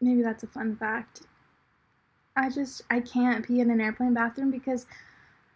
Maybe 0.01 0.21
that's 0.21 0.43
a 0.43 0.47
fun 0.47 0.75
fact. 0.75 1.21
I 2.35 2.49
just 2.49 2.83
I 2.89 3.01
can't 3.01 3.45
pee 3.45 3.59
in 3.59 3.69
an 3.69 3.81
airplane 3.81 4.13
bathroom 4.13 4.49
because 4.51 4.85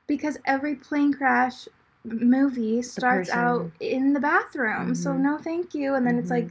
because 0.08 0.38
every 0.46 0.76
plane 0.76 1.14
crash 1.14 1.68
movie 2.04 2.82
starts 2.82 3.30
out 3.30 3.72
in 3.80 4.12
the 4.14 4.20
bathroom. 4.20 4.94
So 4.96 5.12
Mhm. 5.14 5.20
no, 5.20 5.38
thank 5.38 5.74
you. 5.74 5.96
And 5.96 6.06
then 6.06 6.18
it's 6.18 6.28
Mhm. 6.30 6.32
like, 6.44 6.50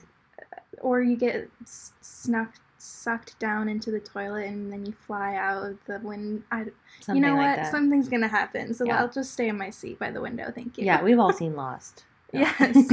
or 0.81 1.03
you 1.03 1.17
get 1.17 1.51
s- 1.63 1.93
snuck 2.01 2.55
sucked 2.83 3.39
down 3.39 3.69
into 3.69 3.91
the 3.91 4.01
toilet 4.01 4.47
and 4.47 4.73
then 4.73 4.85
you 4.85 4.93
fly 4.93 5.37
out 5.37 5.65
of 5.65 5.79
the 5.87 6.01
wind. 6.03 6.43
I, 6.51 6.67
Something 7.01 7.23
you 7.23 7.29
know 7.29 7.37
like 7.37 7.57
what? 7.57 7.63
that. 7.65 7.71
Something's 7.71 8.09
gonna 8.09 8.29
happen. 8.29 8.75
So 8.75 8.85
Yeah. 8.85 9.01
I'll 9.01 9.09
just 9.09 9.33
stay 9.33 9.49
in 9.49 9.57
my 9.57 9.71
seat 9.71 9.99
by 9.99 10.11
the 10.11 10.21
window. 10.21 10.51
Thank 10.55 10.79
you. 10.79 10.85
Yeah, 10.85 11.03
we've 11.03 11.19
all 11.19 11.33
seen 11.33 11.55
Lost. 11.57 12.05
Yes. 12.33 12.91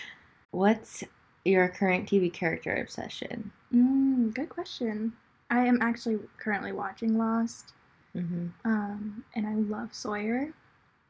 What's 0.50 1.04
your 1.44 1.68
current 1.68 2.08
TV 2.08 2.32
character 2.32 2.74
obsession? 2.76 3.52
Mm, 3.74 4.34
good 4.34 4.48
question. 4.48 5.12
I 5.50 5.64
am 5.66 5.80
actually 5.82 6.18
currently 6.38 6.72
watching 6.72 7.16
Lost, 7.16 7.72
hmm 8.14 8.48
um, 8.64 9.24
and 9.34 9.46
I 9.46 9.54
love 9.54 9.94
Sawyer. 9.94 10.52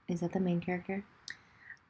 Is 0.09 0.21
that 0.21 0.33
the 0.33 0.41
main 0.41 0.61
character? 0.61 1.03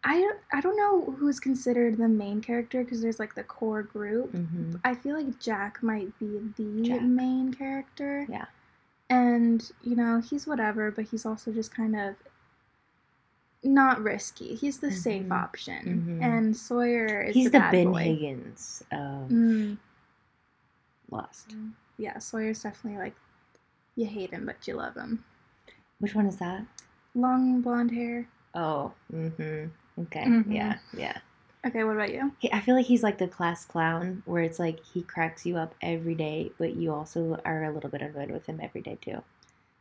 I 0.05 0.21
don't, 0.21 0.39
I 0.53 0.61
don't 0.61 0.77
know 0.77 1.13
who's 1.19 1.41
considered 1.41 1.97
the 1.99 2.09
main 2.09 2.41
character 2.41 2.85
because 2.85 3.01
there's 3.03 3.19
like 3.19 3.35
the 3.35 3.43
core 3.43 3.83
group. 3.83 4.31
hmm 4.33 4.77
I 4.85 4.95
feel 4.95 5.17
like 5.17 5.39
Jack 5.41 5.83
might 5.83 6.17
be 6.19 6.41
the 6.57 6.83
Jack. 6.83 7.03
main 7.03 7.53
character. 7.53 8.27
Yeah. 8.29 8.45
And, 9.11 9.71
you 9.83 9.97
know, 9.97 10.21
he's 10.21 10.47
whatever, 10.47 10.91
but 10.91 11.07
he's 11.07 11.27
also 11.27 11.51
just 11.53 11.75
kind 11.75 11.99
of 11.99 12.15
not 13.65 14.01
risky. 14.03 14.55
He's 14.55 14.79
the 14.79 14.93
safe 14.93 15.27
Mhm. 15.27 15.33
option. 15.33 16.05
Mhm. 16.07 16.23
And 16.25 16.57
Sawyer 16.57 17.23
is 17.23 17.35
He's 17.35 17.47
the, 17.47 17.51
the, 17.53 17.59
bad 17.59 17.73
Ben 17.73 17.91
boy. 17.91 18.05
Higgins 18.05 18.85
of 18.93 19.29
Mm, 19.31 19.79
Lost. 21.11 21.57
yeah, 21.97 22.19
Sawyer's 22.19 22.63
definitely 22.63 22.99
like 23.01 23.15
you 23.97 24.07
hate 24.07 24.31
him 24.31 24.47
but 24.47 24.67
you 24.69 24.75
love 24.75 24.95
him. 24.95 25.25
Which 25.99 26.15
one 26.15 26.27
is 26.27 26.37
that? 26.37 26.65
Long 27.15 27.61
blonde 27.63 27.91
hair. 27.91 28.29
Oh, 28.55 28.93
mm-hmm. 29.13 29.67
Okay, 30.03 30.25
Mhm. 30.25 30.53
yeah, 30.55 30.79
yeah. 30.97 31.19
Okay, 31.67 31.83
what 31.85 31.97
about 31.97 32.13
you? 32.13 32.33
He, 32.39 32.53
I 32.53 32.61
feel 32.61 32.77
like 32.77 32.87
he's 32.87 33.03
like 33.03 33.19
the 33.19 33.27
class 33.29 33.65
clown, 33.65 34.23
where 34.27 34.43
it's 34.43 34.59
like 34.61 34.79
he 34.85 35.03
cracks 35.03 35.45
you 35.45 35.57
up 35.57 35.75
every 35.83 36.15
day, 36.15 36.53
but 36.59 36.77
you 36.77 36.93
also 36.95 37.41
are 37.45 37.65
a 37.65 37.73
little 37.73 37.91
bit 37.91 38.01
annoyed 38.01 38.31
with 38.31 38.47
him 38.47 38.61
every 38.63 38.81
day 38.81 38.97
too. 39.01 39.23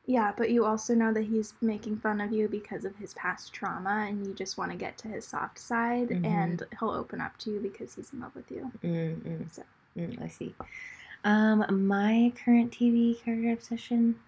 Yeah, 0.07 0.31
but 0.35 0.49
you 0.49 0.65
also 0.65 0.95
know 0.95 1.13
that 1.13 1.23
he's 1.25 1.53
making 1.61 1.97
fun 1.97 2.21
of 2.21 2.31
you 2.31 2.47
because 2.47 2.85
of 2.85 2.95
his 2.95 3.13
past 3.13 3.53
trauma, 3.53 4.05
and 4.09 4.25
you 4.25 4.33
just 4.33 4.57
want 4.57 4.71
to 4.71 4.77
get 4.77 4.97
to 4.99 5.07
his 5.07 5.27
soft 5.27 5.59
side, 5.59 6.09
Mhm. 6.09 6.25
and 6.25 6.63
he'll 6.79 6.91
open 6.91 7.21
up 7.21 7.37
to 7.39 7.51
you 7.51 7.59
because 7.59 7.93
he's 7.93 8.11
in 8.13 8.21
love 8.21 8.33
with 8.35 8.49
you. 8.49 8.71
Mm-mm. 8.83 9.51
So- 9.51 9.63
Mm, 9.97 10.21
I 10.21 10.27
see. 10.27 10.53
Um, 11.23 11.87
my 11.87 12.31
current 12.43 12.71
TV 12.71 13.15
character 13.15 13.51
obsession, 13.51 14.19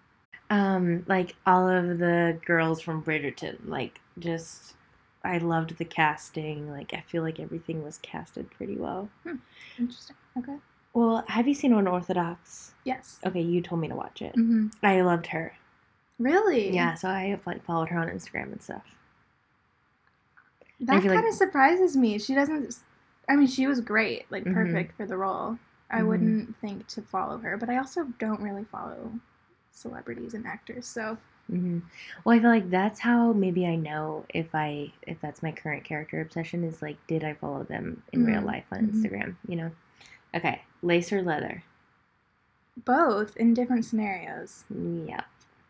um, 0.50 1.04
like 1.06 1.36
all 1.46 1.68
of 1.68 1.98
the 1.98 2.38
girls 2.44 2.80
from 2.80 3.02
Bridgerton, 3.04 3.56
like 3.66 4.00
just 4.18 4.74
I 5.24 5.38
loved 5.38 5.76
the 5.78 5.84
casting. 5.84 6.70
Like 6.70 6.92
I 6.94 7.00
feel 7.06 7.22
like 7.22 7.38
everything 7.40 7.82
was 7.82 7.98
casted 7.98 8.50
pretty 8.50 8.76
well. 8.76 9.08
Interesting. 9.78 10.16
Okay. 10.38 10.56
Well, 10.94 11.24
have 11.28 11.46
you 11.46 11.54
seen 11.54 11.72
Unorthodox? 11.72 12.72
Yes. 12.84 13.20
Okay, 13.24 13.40
you 13.40 13.60
told 13.60 13.80
me 13.80 13.88
to 13.88 13.94
watch 13.94 14.22
it. 14.22 14.34
hmm 14.34 14.68
I 14.82 15.02
loved 15.02 15.26
her. 15.28 15.54
Really? 16.18 16.74
Yeah, 16.74 16.94
so 16.94 17.08
I 17.08 17.24
have 17.28 17.46
like 17.46 17.64
followed 17.64 17.88
her 17.90 17.98
on 17.98 18.08
Instagram 18.08 18.52
and 18.52 18.62
stuff. 18.62 18.82
That 20.80 21.02
kind 21.02 21.14
like- 21.14 21.24
of 21.28 21.34
surprises 21.34 21.96
me. 21.96 22.18
She 22.18 22.34
doesn't. 22.34 22.74
I 23.28 23.36
mean, 23.36 23.46
she 23.46 23.66
was 23.66 23.80
great, 23.80 24.26
like 24.30 24.44
Mhm. 24.44 24.54
perfect 24.54 24.96
for 24.96 25.06
the 25.06 25.16
role. 25.16 25.58
I 25.90 26.00
Mhm. 26.00 26.06
wouldn't 26.06 26.56
think 26.58 26.86
to 26.88 27.02
follow 27.02 27.38
her, 27.38 27.56
but 27.56 27.68
I 27.68 27.76
also 27.76 28.04
don't 28.18 28.40
really 28.40 28.64
follow 28.64 29.12
celebrities 29.72 30.34
and 30.34 30.46
actors. 30.46 30.86
So 30.86 31.16
hmm 31.50 31.80
Well, 32.24 32.36
I 32.36 32.40
feel 32.40 32.50
like 32.50 32.70
that's 32.70 33.00
how 33.00 33.32
maybe 33.32 33.66
I 33.66 33.76
know 33.76 34.24
if 34.30 34.54
I 34.54 34.92
if 35.06 35.20
that's 35.20 35.42
my 35.42 35.52
current 35.52 35.84
character 35.84 36.20
obsession 36.20 36.64
is 36.64 36.80
like 36.82 36.96
did 37.06 37.24
I 37.24 37.34
follow 37.34 37.64
them 37.64 38.02
in 38.12 38.24
real 38.24 38.42
Mm, 38.42 38.46
life 38.46 38.64
on 38.72 38.78
mhm. 38.80 38.92
Instagram? 38.92 39.36
You 39.48 39.56
know. 39.56 39.70
Okay, 40.34 40.62
lace 40.82 41.12
or 41.12 41.22
leather? 41.22 41.62
both 42.84 43.36
in 43.36 43.54
different 43.54 43.84
scenarios. 43.84 44.64
Yeah. 44.70 45.22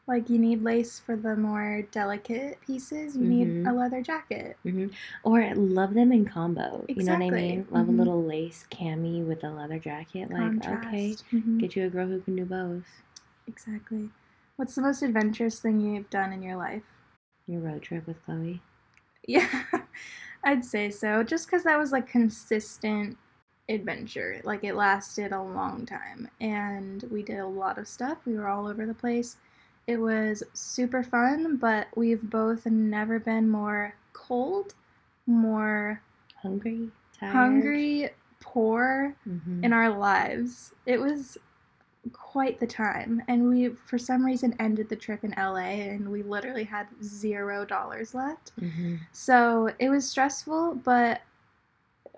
Like 0.06 0.28
you 0.28 0.38
need 0.38 0.62
lace 0.62 0.98
for 0.98 1.16
the 1.16 1.36
more 1.36 1.82
delicate 1.90 2.60
pieces. 2.60 3.16
You 3.16 3.24
need 3.26 3.48
Mhm. 3.48 3.70
a 3.70 3.72
leather 3.72 4.02
jacket. 4.02 4.56
hmm 4.62 4.88
Or 5.22 5.54
love 5.54 5.94
them 5.94 6.12
in 6.12 6.24
combo. 6.24 6.84
You 6.94 7.04
know 7.04 7.12
what 7.12 7.22
I 7.22 7.30
Exactly. 7.30 7.48
mean? 7.48 7.66
Love 7.70 7.88
a 7.88 7.92
little 7.92 8.22
lace 8.24 8.64
cami 8.70 9.24
with 9.24 9.44
a 9.44 9.50
leather 9.50 9.78
jacket. 9.78 10.30
Like 10.30 10.40
okay, 10.66 11.16
Contrast. 11.16 11.24
Mhm. 11.32 11.58
get 11.60 11.76
you 11.76 11.86
a 11.86 11.90
girl 11.90 12.06
who 12.08 12.20
can 12.20 12.36
do 12.36 12.44
both. 12.44 13.02
Exactly. 13.46 14.10
What's 14.60 14.74
the 14.74 14.82
most 14.82 15.00
adventurous 15.00 15.58
thing 15.58 15.80
you've 15.80 16.10
done 16.10 16.34
in 16.34 16.42
your 16.42 16.56
life? 16.56 16.82
Your 17.46 17.60
road 17.60 17.80
trip 17.80 18.06
with 18.06 18.22
Chloe. 18.26 18.60
Yeah, 19.26 19.48
I'd 20.44 20.66
say 20.66 20.90
so. 20.90 21.22
Just 21.22 21.46
because 21.46 21.64
that 21.64 21.78
was 21.78 21.92
like 21.92 22.06
consistent 22.06 23.16
adventure. 23.70 24.42
Like 24.44 24.62
it 24.62 24.74
lasted 24.74 25.32
a 25.32 25.40
long 25.42 25.86
time 25.86 26.28
and 26.42 27.02
we 27.10 27.22
did 27.22 27.38
a 27.38 27.46
lot 27.46 27.78
of 27.78 27.88
stuff. 27.88 28.18
We 28.26 28.34
were 28.34 28.48
all 28.48 28.66
over 28.66 28.84
the 28.84 28.92
place. 28.92 29.38
It 29.86 29.96
was 29.96 30.42
super 30.52 31.02
fun, 31.02 31.56
but 31.56 31.86
we've 31.96 32.22
both 32.28 32.66
never 32.66 33.18
been 33.18 33.48
more 33.48 33.94
cold, 34.12 34.74
more 35.26 36.02
Hungry, 36.42 36.90
tired, 37.18 37.32
hungry, 37.32 38.10
poor 38.40 39.16
Mhm. 39.26 39.64
in 39.64 39.72
our 39.72 39.88
lives. 39.88 40.74
It 40.84 41.00
was 41.00 41.38
quite 42.12 42.58
the 42.58 42.66
time. 42.66 43.22
And 43.28 43.48
we, 43.48 43.68
for 43.68 43.98
some 43.98 44.24
reason, 44.24 44.54
ended 44.58 44.88
the 44.88 44.96
trip 44.96 45.22
in 45.24 45.34
LA 45.36 45.56
and 45.92 46.08
we 46.08 46.22
literally 46.22 46.64
had 46.64 46.86
zero 47.02 47.64
dollars 47.64 48.14
left. 48.14 48.52
Mm-hmm. 48.60 48.96
So 49.12 49.70
it 49.78 49.88
was 49.90 50.08
stressful, 50.08 50.76
but 50.84 51.20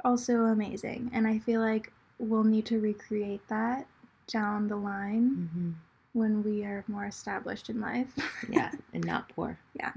also 0.05 0.35
amazing. 0.47 1.11
And 1.12 1.27
I 1.27 1.38
feel 1.40 1.61
like 1.61 1.92
we'll 2.18 2.45
need 2.45 2.66
to 2.66 2.81
recreate 2.81 3.47
that 3.49 3.87
down 4.29 4.68
the 4.68 4.77
line 4.77 5.49
Mm-hmm. 5.55 5.71
when 6.12 6.42
we 6.45 6.64
are 6.64 6.85
more 6.88 7.07
established 7.07 7.68
in 7.71 7.81
life. 7.81 8.12
Yeah, 8.49 8.71
and 8.95 9.05
not 9.05 9.29
poor. 9.31 9.59
Yeah. 9.75 9.92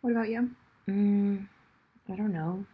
What 0.00 0.12
about 0.12 0.28
you? 0.28 0.50
Mm, 0.88 1.46
I 2.10 2.16
don't 2.16 2.32
know. 2.32 2.64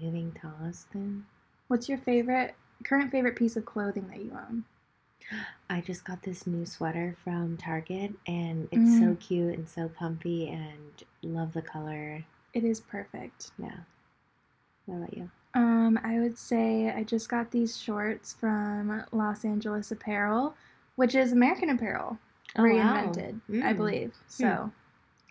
Living 0.00 0.32
to 0.40 0.50
Austin. 0.66 1.24
What's 1.68 1.88
your 1.88 1.98
favorite, 1.98 2.54
current 2.84 3.10
favorite 3.10 3.36
piece 3.36 3.56
of 3.56 3.64
clothing 3.64 4.06
that 4.08 4.18
you 4.18 4.32
own? 4.32 4.64
I 5.70 5.80
just 5.80 6.04
got 6.04 6.22
this 6.22 6.46
new 6.46 6.66
sweater 6.66 7.16
from 7.24 7.56
Target 7.56 8.12
and 8.26 8.68
it's 8.70 8.98
so 8.98 9.14
Mm. 9.14 9.20
cute 9.20 9.54
and 9.58 9.68
so 9.68 9.88
comfy 9.88 10.48
and 10.50 11.02
love 11.22 11.52
the 11.52 11.62
color. 11.62 12.22
It 12.54 12.64
is 12.64 12.80
perfect. 12.80 13.52
Yeah. 13.58 13.76
What 14.86 14.96
about 14.96 15.16
you? 15.16 15.30
Um, 15.54 15.98
I 16.02 16.18
would 16.18 16.36
say 16.38 16.90
I 16.90 17.04
just 17.04 17.28
got 17.28 17.50
these 17.50 17.76
shorts 17.80 18.32
from 18.32 19.04
Los 19.12 19.44
Angeles 19.44 19.90
Apparel, 19.90 20.54
which 20.96 21.14
is 21.14 21.32
American 21.32 21.70
Apparel 21.70 22.18
Oh, 22.56 22.62
wow. 22.62 22.64
reinvented, 22.64 23.40
I 23.62 23.72
Mm. 23.72 23.76
believe. 23.76 24.14
So, 24.28 24.70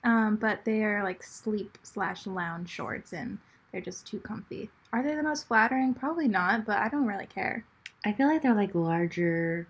um, 0.03 0.35
but 0.37 0.63
they 0.65 0.83
are 0.83 1.03
like 1.03 1.21
sleep 1.23 1.77
slash 1.83 2.25
lounge 2.25 2.69
shorts, 2.69 3.13
and 3.13 3.37
they're 3.71 3.81
just 3.81 4.07
too 4.07 4.19
comfy. 4.19 4.69
Are 4.93 5.03
they 5.03 5.15
the 5.15 5.23
most 5.23 5.47
flattering? 5.47 5.93
Probably 5.93 6.27
not, 6.27 6.65
but 6.65 6.77
I 6.77 6.89
don't 6.89 7.05
really 7.05 7.27
care. 7.27 7.63
I 8.05 8.11
feel 8.13 8.27
like 8.27 8.41
they're 8.41 8.53
like 8.55 8.73
larger 8.75 9.67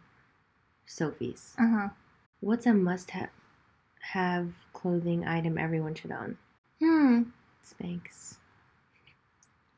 Soffes. 0.91 1.53
Uh 1.57 1.67
huh. 1.69 1.89
What's 2.41 2.65
a 2.65 2.73
must 2.73 3.11
have 3.11 3.29
have 4.01 4.51
clothing 4.73 5.25
item 5.27 5.57
everyone 5.57 5.95
should 5.95 6.11
own? 6.11 6.37
Hmm. 6.79 7.23
Spanx. 7.63 8.35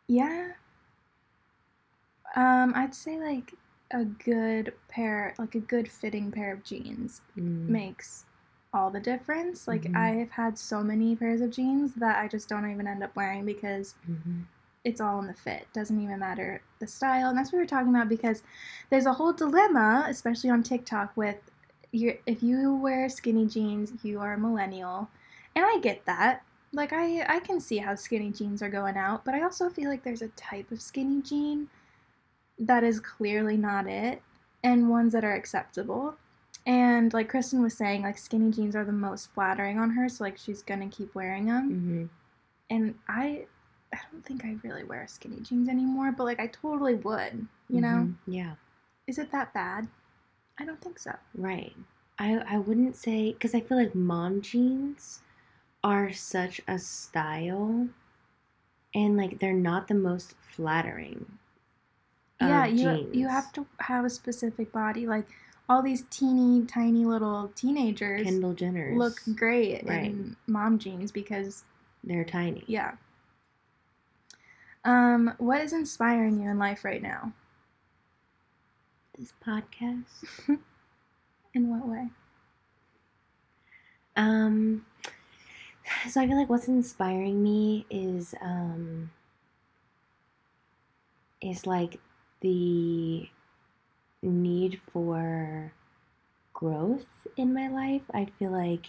Yeah. 0.07 0.53
Um, 2.35 2.73
I'd 2.75 2.95
say 2.95 3.19
like 3.19 3.53
a 3.91 4.05
good 4.05 4.73
pair, 4.87 5.35
like 5.37 5.53
a 5.55 5.59
good 5.59 5.89
fitting 5.91 6.31
pair 6.31 6.53
of 6.53 6.63
jeans 6.63 7.21
Mm. 7.37 7.67
makes 7.69 8.25
all 8.73 8.89
the 8.89 8.99
difference. 8.99 9.67
Like 9.67 9.83
Mhm. 9.83 9.95
I've 9.95 10.31
had 10.31 10.57
so 10.57 10.81
many 10.83 11.15
pairs 11.15 11.41
of 11.41 11.51
jeans 11.51 11.93
that 11.95 12.17
I 12.17 12.27
just 12.27 12.49
don't 12.49 12.69
even 12.71 12.87
end 12.87 13.03
up 13.03 13.15
wearing 13.15 13.45
because 13.45 13.93
Mhm. 14.09 14.45
It's 14.83 14.99
all 15.01 15.19
in 15.19 15.27
the 15.27 15.33
fit. 15.33 15.67
Doesn't 15.73 16.01
even 16.01 16.19
matter 16.19 16.61
the 16.79 16.87
style. 16.87 17.29
And 17.29 17.37
that's 17.37 17.51
what 17.51 17.57
we 17.57 17.63
were 17.63 17.67
talking 17.67 17.89
about 17.93 18.09
because 18.09 18.43
there's 18.89 19.05
a 19.05 19.13
whole 19.13 19.33
dilemma, 19.33 20.05
especially 20.09 20.49
on 20.49 20.63
TikTok, 20.63 21.15
with 21.15 21.37
your 21.91 22.15
if 22.25 22.41
you 22.43 22.75
wear 22.75 23.07
skinny 23.09 23.45
jeans, 23.45 23.93
you 24.03 24.19
are 24.19 24.33
a 24.33 24.37
millennial. 24.37 25.09
And 25.55 25.63
I 25.65 25.77
get 25.79 26.05
that. 26.05 26.43
Like 26.73 26.91
I 26.91 27.23
I 27.27 27.39
can 27.39 27.59
see 27.59 27.77
how 27.77 27.95
skinny 27.95 28.31
jeans 28.31 28.61
are 28.61 28.69
going 28.69 28.97
out, 28.97 29.23
but 29.23 29.35
I 29.35 29.43
also 29.43 29.69
feel 29.69 29.89
like 29.89 30.03
there's 30.03 30.21
a 30.23 30.29
type 30.29 30.71
of 30.71 30.81
skinny 30.81 31.21
jean 31.21 31.69
that 32.59 32.83
is 32.83 32.99
clearly 32.99 33.57
not 33.57 33.87
it 33.87 34.21
and 34.63 34.89
ones 34.89 35.13
that 35.13 35.23
are 35.23 35.33
acceptable. 35.33 36.15
And 36.65 37.13
like 37.13 37.29
Kristen 37.29 37.61
was 37.61 37.75
saying, 37.75 38.03
like 38.03 38.17
skinny 38.17 38.51
jeans 38.51 38.75
are 38.75 38.85
the 38.85 38.91
most 38.91 39.29
flattering 39.33 39.77
on 39.79 39.89
her, 39.91 40.07
so 40.09 40.23
like 40.23 40.37
she's 40.37 40.61
gonna 40.63 40.87
keep 40.89 41.13
wearing 41.15 41.45
them 41.45 41.69
Mhm. 41.71 42.09
and 42.69 42.95
I 43.07 43.45
I 43.93 43.99
don't 44.11 44.25
think 44.25 44.43
I 44.43 44.57
really 44.63 44.83
wear 44.83 45.05
skinny 45.07 45.39
jeans 45.41 45.69
anymore, 45.69 46.11
but 46.11 46.23
like 46.25 46.39
I 46.39 46.47
totally 46.47 46.95
would, 46.95 47.47
you 47.69 47.81
know? 47.81 48.07
Mhm. 48.09 48.15
Yeah. 48.27 48.55
Is 49.07 49.17
it 49.19 49.31
that 49.31 49.53
bad? 49.53 49.87
I 50.59 50.65
don't 50.65 50.81
think 50.81 50.99
so. 50.99 51.13
Right. 51.35 51.75
I 52.19 52.37
I 52.47 52.57
wouldn't 52.57 52.95
say 52.95 53.33
because 53.33 53.53
I 53.55 53.59
feel 53.61 53.77
like 53.77 53.95
mom 53.95 54.41
jeans 54.41 55.21
are 55.83 56.11
such 56.13 56.61
a 56.67 56.79
style, 56.79 57.89
and 58.93 59.17
like 59.17 59.39
they're 59.39 59.53
not 59.53 59.87
the 59.87 59.95
most 59.95 60.35
flattering. 60.41 61.37
yeah, 62.41 62.65
you 62.65 62.77
jeans. 62.97 63.15
you 63.15 63.27
have 63.27 63.51
to 63.53 63.65
have 63.79 64.05
a 64.05 64.09
specific 64.09 64.71
body. 64.71 65.07
Like 65.07 65.25
all 65.69 65.81
these 65.81 66.03
teeny 66.09 66.65
tiny 66.65 67.05
little 67.05 67.51
teenagers 67.55 68.23
Kendall 68.23 68.53
Jenner's 68.53 68.97
look 68.97 69.21
great 69.35 69.83
Right. 69.85 70.05
in 70.05 70.35
mom 70.47 70.77
jeans 70.77 71.11
because 71.11 71.63
They're 72.03 72.25
tiny. 72.25 72.63
yeah. 72.67 72.95
Um, 74.85 75.33
what 75.37 75.61
is 75.61 75.73
inspiring 75.73 76.41
you 76.41 76.49
in 76.49 76.59
life 76.59 76.83
right 76.83 77.01
now? 77.01 77.33
This 79.17 79.33
podcast. 79.45 80.05
In 81.53 81.69
what 81.69 81.87
way? 81.87 82.07
Um, 84.15 84.85
so 86.09 86.21
I 86.21 86.27
feel 86.27 86.37
like 86.37 86.49
what's 86.49 86.67
inspiring 86.67 87.43
me 87.43 87.85
is 87.89 88.33
um 88.41 89.11
is 91.41 91.67
like 91.67 91.99
the 92.41 93.27
need 94.21 94.79
for 94.91 95.71
growth 96.53 97.05
in 97.37 97.53
my 97.53 97.67
life. 97.67 98.03
I 98.13 98.25
feel 98.39 98.51
like 98.51 98.87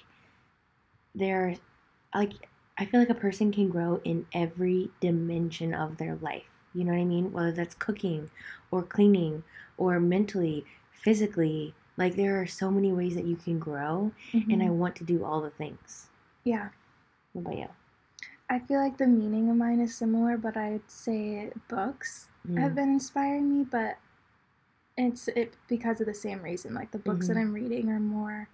there 1.14 1.56
like 2.14 2.32
I 2.78 2.84
feel 2.86 3.00
like 3.00 3.10
a 3.10 3.14
person 3.14 3.52
can 3.52 3.68
grow 3.68 4.00
in 4.04 4.26
every 4.32 4.90
dimension 5.00 5.74
of 5.74 5.96
their 5.96 6.16
life. 6.16 6.44
You 6.74 6.84
know 6.84 6.92
what 6.92 7.00
I 7.00 7.04
mean? 7.04 7.32
Whether 7.32 7.52
that's 7.52 7.74
cooking 7.76 8.30
or 8.70 8.82
cleaning 8.82 9.44
or 9.76 10.00
mentally, 10.00 10.64
physically, 10.90 11.74
like 11.96 12.16
there 12.16 12.40
are 12.40 12.46
so 12.46 12.70
many 12.70 12.92
ways 12.92 13.14
that 13.14 13.26
you 13.26 13.36
can 13.36 13.58
grow 13.60 14.10
and 14.32 14.62
I 14.62 14.66
Mhm. 14.66 14.76
want 14.76 14.96
to 14.96 15.04
do 15.04 15.24
all 15.24 15.40
the 15.40 15.50
things. 15.50 16.08
yeah. 16.44 16.70
What 17.32 17.42
about 17.42 17.56
you? 17.58 17.68
I 18.50 18.58
feel 18.60 18.78
like 18.80 18.96
the 18.98 19.06
meaning 19.06 19.48
of 19.50 19.56
mine 19.56 19.80
is 19.80 19.94
similar, 19.94 20.36
but 20.36 20.56
I'd 20.56 20.88
say 20.90 21.52
books 21.68 22.28
Mm. 22.48 22.58
have 22.58 22.74
been 22.74 22.90
inspiring 22.90 23.48
me, 23.58 23.64
but 23.64 23.98
it's 24.96 25.28
it 25.28 25.54
because 25.68 26.00
of 26.00 26.06
the 26.06 26.14
same 26.14 26.42
reason. 26.42 26.74
Like 26.74 26.90
the 26.90 26.98
books 26.98 27.26
that 27.28 27.36
Mhm. 27.36 27.40
I'm 27.40 27.52
reading 27.52 27.88
are 27.90 28.00
more 28.00 28.48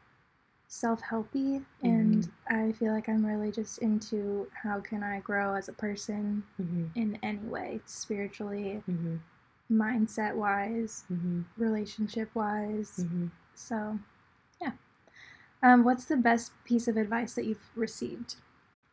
self-helpy 0.70 1.64
and 1.82 2.28
Mm-hmm. 2.48 2.68
I 2.68 2.72
feel 2.72 2.92
like 2.94 3.08
I'm 3.08 3.26
really 3.26 3.50
just 3.50 3.78
into 3.78 4.46
how 4.54 4.80
can 4.80 5.02
I 5.02 5.18
grow 5.20 5.54
as 5.54 5.68
a 5.68 5.72
person 5.72 6.44
hmm 6.56 6.86
in 6.94 7.18
any 7.22 7.38
way, 7.48 7.80
spiritually, 7.86 8.82
hmm 8.86 9.16
mindset 9.70 10.34
wise, 10.34 11.04
hmm 11.08 11.42
relationship 11.58 12.30
wise. 12.34 13.04
hmm 13.08 13.26
So, 13.54 13.98
yeah. 14.60 14.72
Um, 15.62 15.84
what's 15.84 16.04
the 16.06 16.16
best 16.16 16.52
piece 16.64 16.88
of 16.88 16.96
advice 16.96 17.34
that 17.34 17.44
you've 17.44 17.70
received? 17.76 18.36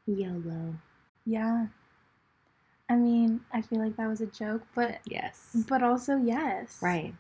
YOLO. 0.08 0.76
Yeah. 1.26 1.68
I 2.90 2.96
mean, 2.96 3.42
I 3.54 3.62
feel 3.62 3.80
like 3.80 3.96
that 3.98 4.08
was 4.08 4.22
a 4.22 4.28
joke, 4.28 4.64
but 4.74 5.00
Yes. 5.06 5.64
but 5.70 5.84
also 5.84 6.18
yes. 6.18 6.80
right. 6.82 7.14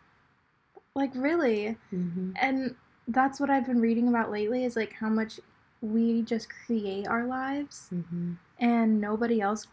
Like 0.95 1.11
really. 1.15 1.77
hmm 1.91 2.31
And 2.41 2.75
that's 3.07 3.39
what 3.39 3.49
I've 3.49 3.65
been 3.65 3.81
reading 3.81 4.07
about 4.07 4.31
lately 4.31 4.63
is 4.65 4.75
like 4.75 4.93
how 4.93 5.09
much 5.09 5.39
we 5.81 6.21
just 6.23 6.47
create 6.49 7.07
our 7.07 7.25
lives 7.25 7.91
hmm 7.91 8.33
and 8.59 8.99
nobody 8.99 9.41
else 9.41 9.67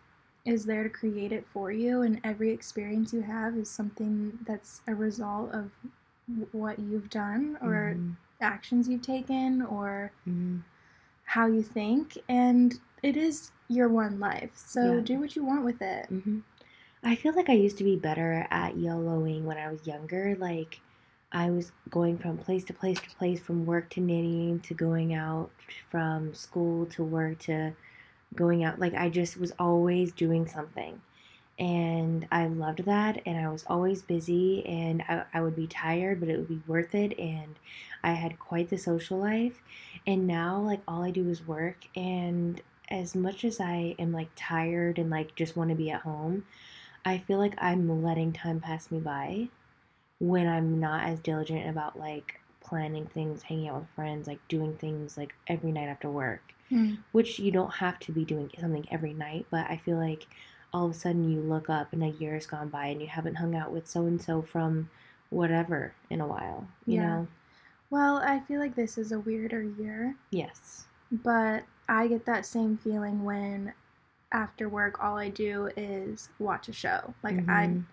is 0.45 0.65
there 0.65 0.83
to 0.83 0.89
create 0.91 1.33
it 1.33 1.47
for 1.47 1.71
you 1.73 2.03
and 2.03 2.21
every 2.25 2.51
experience 2.51 3.13
you 3.13 3.23
have 3.23 3.57
is 3.57 3.71
something 3.71 4.39
that's 4.47 4.83
a 4.89 4.95
result 4.95 5.53
of 5.53 5.71
what 6.53 6.79
you've 6.79 7.11
done 7.11 7.57
or 7.63 7.99
Mhm. 7.99 8.17
actions 8.41 8.89
you've 8.89 9.03
taken 9.03 9.63
or 9.63 10.13
Mhm. 10.27 10.63
how 11.25 11.47
you 11.47 11.63
think 11.63 12.19
and 12.29 12.81
it 13.03 13.17
is 13.17 13.53
your 13.69 13.89
one 13.89 14.19
life. 14.21 14.51
So 14.55 14.81
Yeah. 14.83 15.01
do 15.01 15.19
what 15.21 15.37
you 15.37 15.45
want 15.45 15.65
with 15.65 15.81
it. 15.83 16.09
hmm 16.09 16.39
I 17.05 17.15
feel 17.17 17.35
like 17.35 17.49
I 17.51 17.55
used 17.55 17.79
to 17.79 17.85
be 17.85 17.97
better 17.97 18.47
at 18.51 18.77
YOLOing 18.77 19.45
when 19.45 19.59
I 19.59 19.71
was 19.71 19.87
younger. 19.87 20.37
Like, 20.39 20.81
I 21.35 21.51
was 21.51 21.73
going 21.91 22.17
from 22.17 22.39
place 22.39 22.63
to 22.67 22.73
place 22.73 23.01
to 23.01 23.11
place, 23.17 23.41
from 23.41 23.67
work 23.67 23.91
to 23.91 24.01
knitting 24.01 24.61
to 24.61 24.75
going 24.75 25.15
out, 25.15 25.51
from 25.91 26.33
school 26.33 26.87
to 26.87 27.03
work 27.03 27.41
to 27.41 27.73
going 28.37 28.63
out. 28.63 28.79
Like, 28.79 28.95
I 28.95 29.11
just 29.11 29.37
was 29.37 29.53
always 29.59 30.13
doing 30.13 30.47
something. 30.47 31.01
And 31.59 32.27
I 32.31 32.47
loved 32.47 32.85
that. 32.85 33.21
And 33.27 33.45
I 33.45 33.49
was 33.51 33.65
always 33.67 34.01
busy. 34.01 34.65
And 34.65 35.03
I, 35.03 35.25
I 35.35 35.41
would 35.41 35.57
be 35.57 35.67
tired, 35.67 36.21
but 36.21 36.29
it 36.29 36.37
would 36.37 36.49
be 36.49 36.63
worth 36.69 36.95
it. 36.95 37.19
And 37.19 37.57
I 38.05 38.13
had 38.13 38.39
quite 38.39 38.71
the 38.71 38.79
social 38.79 39.19
life. 39.19 39.61
And 40.07 40.29
now, 40.29 40.61
like, 40.61 40.83
all 40.87 41.03
I 41.03 41.11
do 41.11 41.29
is 41.29 41.47
work. 41.47 41.85
And 41.97 42.63
as 42.91 43.17
much 43.17 43.45
as 43.45 43.59
I 43.59 43.97
am, 43.99 44.13
like, 44.13 44.29
tired 44.37 45.01
and, 45.01 45.11
like, 45.11 45.35
just 45.35 45.57
want 45.57 45.71
to 45.71 45.77
be 45.77 45.91
at 45.91 46.03
home, 46.03 46.45
I 47.05 47.19
feel 47.19 47.39
like 47.39 47.55
I'm 47.59 48.05
letting 48.05 48.33
time 48.33 48.61
pass 48.61 48.91
me 48.93 49.01
by 49.01 49.49
when 50.29 50.49
I'm 50.49 50.81
not 50.81 51.05
as 51.07 51.21
diligent 51.21 51.69
about 51.69 51.99
like 51.99 52.41
planning 52.61 53.07
things, 53.07 53.43
hanging 53.43 53.69
out 53.69 53.81
with 53.81 53.91
friends, 53.91 54.27
like 54.27 54.47
doing 54.49 54.77
things 54.77 55.17
like 55.17 55.35
every 55.47 55.73
night 55.73 55.89
after 55.89 56.11
work, 56.11 56.55
Hmm. 56.69 56.95
which 57.13 57.39
you 57.39 57.51
don't 57.53 57.75
have 57.75 57.99
to 58.01 58.13
be 58.13 58.25
doing 58.25 58.51
something 58.59 58.87
every 58.91 59.13
night, 59.13 59.47
but 59.51 59.67
I 59.71 59.77
feel 59.79 59.99
like 59.99 60.27
all 60.73 60.87
of 60.87 60.93
a 60.93 60.95
sudden 60.95 61.31
you 61.31 61.41
look 61.41 61.69
up 61.71 61.93
and 61.93 62.03
a 62.03 62.09
year 62.09 62.35
has 62.35 62.47
gone 62.47 62.69
by 62.69 62.87
and 62.87 63.01
you 63.01 63.09
haven't 63.09 63.37
hung 63.37 63.55
out 63.55 63.73
with 63.73 63.87
so 63.89 64.07
and 64.07 64.21
so 64.21 64.43
from 64.43 64.91
whatever 65.31 65.95
in 66.11 66.21
a 66.21 66.27
while, 66.27 66.69
you 66.87 66.97
Yeah. 66.97 67.07
know? 67.07 67.29
Well, 67.91 68.19
I 68.19 68.41
feel 68.41 68.61
like 68.61 68.75
this 68.77 68.99
is 68.99 69.13
a 69.13 69.21
weirder 69.21 69.63
year, 69.63 70.17
Yes. 70.31 70.87
but 71.11 71.65
I 71.89 72.09
get 72.09 72.27
that 72.27 72.47
same 72.47 72.77
feeling 72.77 73.25
when 73.25 73.75
after 74.33 74.69
work 74.69 75.03
all 75.03 75.19
I 75.19 75.29
do 75.31 75.71
is 75.77 76.31
watch 76.39 76.69
a 76.69 76.73
show. 76.73 77.15
Like 77.23 77.45
I 77.49 77.67
Mhm. 77.67 77.85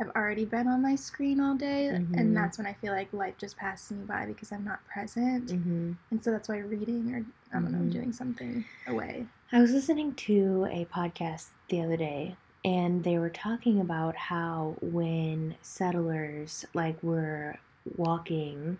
I've 0.00 0.10
already 0.10 0.44
been 0.44 0.68
on 0.68 0.80
my 0.80 0.94
screen 0.94 1.40
all 1.40 1.56
day 1.56 1.90
Mhm. 1.92 2.16
and 2.16 2.36
that's 2.36 2.56
when 2.56 2.68
I 2.68 2.72
feel 2.74 2.92
like 2.92 3.12
life 3.12 3.36
just 3.36 3.56
passes 3.56 3.96
me 3.96 4.04
by 4.04 4.26
because 4.26 4.52
I'm 4.52 4.64
not 4.64 4.84
present. 4.86 5.48
Mhm. 5.48 5.96
And 6.12 6.22
so 6.22 6.30
that's 6.30 6.48
why 6.48 6.58
reading 6.58 7.12
or 7.12 7.24
I 7.50 7.60
don't 7.60 7.72
know, 7.72 7.78
Mhm. 7.78 7.90
doing 7.92 8.12
something 8.12 8.64
away. 8.86 9.26
I 9.50 9.60
was 9.60 9.72
listening 9.72 10.14
to 10.14 10.68
a 10.70 10.84
podcast 10.84 11.48
the 11.68 11.82
other 11.82 11.96
day 11.96 12.36
and 12.64 13.02
they 13.02 13.18
were 13.18 13.30
talking 13.30 13.80
about 13.80 14.14
how 14.14 14.76
when 14.80 15.56
settlers 15.62 16.64
like 16.74 17.02
were 17.02 17.56
walking 17.96 18.78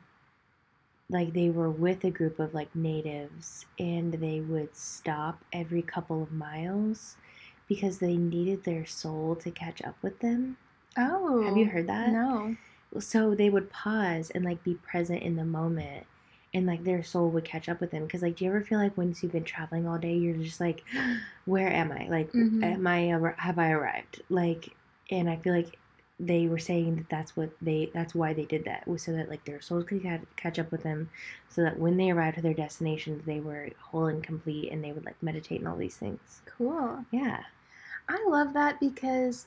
like 1.11 1.33
they 1.33 1.48
were 1.50 1.70
with 1.70 2.04
a 2.04 2.11
group 2.11 2.38
of 2.38 2.52
like 2.54 2.76
natives 2.76 3.64
and 3.78 4.12
they 4.14 4.40
would 4.40 4.76
stop 4.76 5.42
every 5.52 5.81
couple 5.83 6.22
of 6.22 6.31
miles 6.31 7.16
because 7.66 7.98
they 7.98 8.16
needed 8.16 8.62
their 8.62 8.85
soul 8.87 9.35
to 9.35 9.50
catch 9.50 9.83
up 9.83 9.96
with 10.02 10.20
them. 10.20 10.59
Oh. 10.96 11.42
Have 11.42 11.57
you 11.57 11.66
heard 11.66 11.87
that? 11.88 12.11
No. 12.11 12.57
so 13.01 13.35
they 13.35 13.51
would 13.51 13.70
pause 13.70 14.31
and 14.31 14.44
like 14.44 14.62
be 14.64 14.74
present 14.74 15.22
in 15.22 15.37
the 15.37 15.44
moment 15.44 16.07
and 16.55 16.66
like 16.66 16.83
their 16.85 17.03
soul 17.03 17.29
would 17.29 17.44
catch 17.44 17.68
up 17.68 17.81
with 17.81 17.90
them 17.90 18.05
because 18.05 18.22
like 18.22 18.37
do 18.37 18.44
you 18.46 18.51
ever 18.51 18.62
feel 18.62 18.79
like 18.79 18.96
once 18.96 19.22
you've 19.22 19.33
been 19.33 19.44
traveling 19.44 19.87
all 19.87 19.98
day 19.98 20.14
you're 20.16 20.35
just 20.37 20.59
like 20.61 20.83
where 21.44 21.68
am 21.70 21.92
i 21.92 22.09
like 22.09 22.33
Mhm. 22.33 22.62
am 22.64 22.87
i 22.87 23.01
have 23.37 23.59
i 23.59 23.70
arrived 23.70 24.22
like 24.31 24.70
and 25.11 25.29
i 25.29 25.37
feel 25.37 25.55
like 25.55 25.79
they 26.18 26.46
were 26.48 26.59
saying 26.59 26.96
that 26.96 27.09
that's 27.11 27.37
what 27.37 27.51
they 27.61 27.90
that's 27.92 28.14
why 28.14 28.33
they 28.33 28.46
did 28.46 28.64
that 28.64 28.88
was 28.88 29.03
so 29.03 29.12
that 29.12 29.29
like 29.29 29.44
their 29.44 29.61
souls 29.61 29.85
could 29.85 30.03
catch 30.37 30.59
up 30.59 30.72
with 30.72 30.83
them 30.83 31.11
so 31.51 31.62
that 31.62 31.79
when 31.79 31.96
they 31.98 32.11
arrived 32.11 32.38
at 32.38 32.42
their 32.42 32.55
destinations 32.55 33.22
they 33.27 33.38
were 33.40 33.68
whole 33.79 34.07
and 34.07 34.24
complete 34.24 34.72
and 34.72 34.83
they 34.83 34.92
would 34.92 35.05
like 35.05 35.22
meditate 35.22 35.59
and 35.61 35.68
all 35.68 35.77
these 35.77 35.96
things 35.98 36.40
Cool. 36.46 37.05
yeah 37.12 37.42
I 38.09 38.24
love 38.29 38.55
that 38.55 38.81
because 38.81 39.46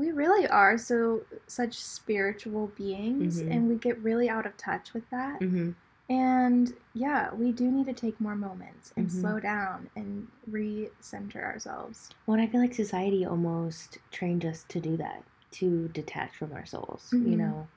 we 0.00 0.12
really 0.12 0.48
are 0.48 0.78
so 0.78 1.20
such 1.46 1.74
spiritual 1.74 2.68
beings 2.68 3.42
Mhm. 3.42 3.50
and 3.52 3.68
we 3.68 3.74
get 3.76 3.98
really 3.98 4.30
out 4.30 4.46
of 4.46 4.56
touch 4.56 4.94
with 4.94 5.08
that. 5.10 5.40
mm-hmm. 5.40 5.72
And 6.08 6.74
yeah, 6.94 7.32
we 7.34 7.52
do 7.52 7.70
need 7.70 7.84
to 7.86 7.92
take 7.92 8.18
more 8.20 8.34
moments 8.34 8.92
and 8.96 9.06
Mhm. 9.06 9.10
slow 9.20 9.38
down 9.40 9.90
and 9.94 10.26
re-center 10.46 11.44
ourselves. 11.44 12.08
Well, 12.26 12.40
I 12.40 12.46
feel 12.46 12.60
like 12.62 12.74
society 12.74 13.24
almost 13.26 13.98
trained 14.10 14.44
us 14.46 14.64
to 14.68 14.80
do 14.80 14.96
that, 14.96 15.22
to 15.52 15.88
detach 15.88 16.34
from 16.34 16.52
our 16.52 16.64
souls. 16.66 17.12
You 17.12 17.18
Mhm. 17.36 17.38
know, 17.38 17.68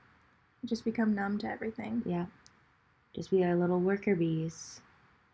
Just 0.65 0.85
become 0.85 1.13
numb 1.13 1.37
to 1.39 1.47
everything. 1.49 2.01
yeah, 2.05 2.27
just 3.13 3.29
be 3.31 3.43
our 3.43 3.53
little 3.55 3.81
worker 3.81 4.15
bees, 4.15 4.81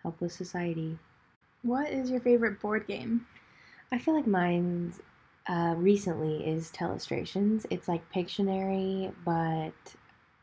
help 0.01 0.19
with 0.19 0.31
society. 0.31 0.97
What 1.61 1.91
is 1.91 2.09
your 2.09 2.19
favorite 2.19 2.59
board 2.59 2.87
game? 2.87 3.27
I 3.91 3.99
feel 3.99 4.15
like 4.15 4.25
mine's 4.27 4.99
uh, 5.49 5.73
recently 5.77 6.45
is 6.47 6.71
Telestrations. 6.71 7.65
It's 7.69 7.87
like 7.89 8.01
Pictionary, 8.13 9.11
but 9.25 9.73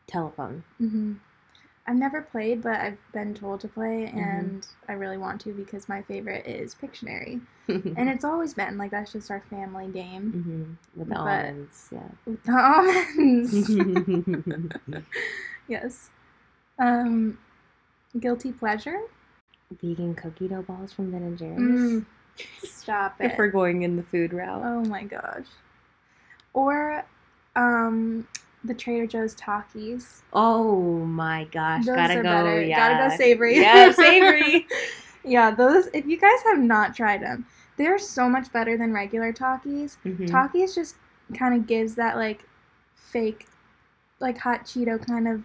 telephone. 0.06 0.64
Mm-hmm. 0.80 1.12
I've 1.88 1.94
never 1.96 2.20
played, 2.20 2.62
but 2.64 2.80
I've 2.80 2.98
been 3.12 3.32
told 3.32 3.60
to 3.60 3.68
play, 3.68 4.10
Mm-hmm. 4.12 4.18
and 4.18 4.66
I 4.88 4.94
really 4.94 5.18
want 5.18 5.40
to 5.42 5.52
because 5.52 5.88
my 5.88 6.02
favorite 6.02 6.44
is 6.44 6.74
Pictionary, 6.74 7.40
and 7.68 8.08
it's 8.08 8.24
always 8.24 8.54
been 8.54 8.76
like 8.76 8.90
that's 8.90 9.12
just 9.12 9.30
our 9.30 9.42
family 9.48 9.86
game 9.86 10.32
hmm 10.32 10.98
with 10.98 11.08
the 11.08 11.14
But- 11.14 11.20
almonds, 11.20 11.90
with 12.26 12.42
the 12.42 12.52
almonds. 14.92 15.04
yes. 15.68 16.10
Um, 16.78 17.38
guilty 18.18 18.50
pleasure. 18.52 18.98
Vegan 19.80 20.14
cookie 20.14 20.48
dough 20.48 20.62
balls 20.62 20.92
from 20.92 21.10
Ben 21.12 21.22
and 21.22 21.38
Jerry's. 21.38 21.58
Mm, 21.58 22.06
stop 22.62 23.20
it. 23.20 23.32
If 23.32 23.38
we're 23.38 23.48
going 23.50 23.82
in 23.82 23.96
the 23.96 24.02
food 24.02 24.32
route. 24.32 24.62
Oh 24.64 24.84
my 24.84 25.04
gosh. 25.04 25.46
Or, 26.52 27.04
um, 27.54 28.26
the 28.64 28.74
Trader 28.74 29.06
Joe's 29.06 29.34
Takis. 29.34 30.22
Oh 30.32 30.98
my 31.04 31.44
gosh, 31.52 31.86
Those 31.86 31.96
gotta 31.96 32.16
go. 32.16 32.22
better. 32.22 32.62
Yeah. 32.62 32.94
Gotta 32.98 33.10
go 33.10 33.16
savory. 33.16 33.56
Yeah, 33.56 33.92
savory. 33.92 34.66
yeah, 35.24 35.50
those. 35.50 35.88
If 35.92 36.06
you 36.06 36.18
guys 36.18 36.42
have 36.46 36.58
not 36.58 36.94
tried 36.94 37.22
them, 37.22 37.46
they're 37.76 37.98
so 37.98 38.28
much 38.28 38.52
better 38.52 38.76
than 38.76 38.92
regular 38.92 39.32
Takis. 39.32 39.96
Mhm. 40.04 40.28
Takis 40.28 40.74
just 40.74 40.96
kind 41.34 41.54
of 41.54 41.66
gives 41.66 41.94
that 41.96 42.16
like 42.16 42.44
fake, 42.94 43.46
like 44.20 44.38
hot 44.38 44.64
Cheeto 44.64 45.04
kind 45.04 45.28
of. 45.28 45.42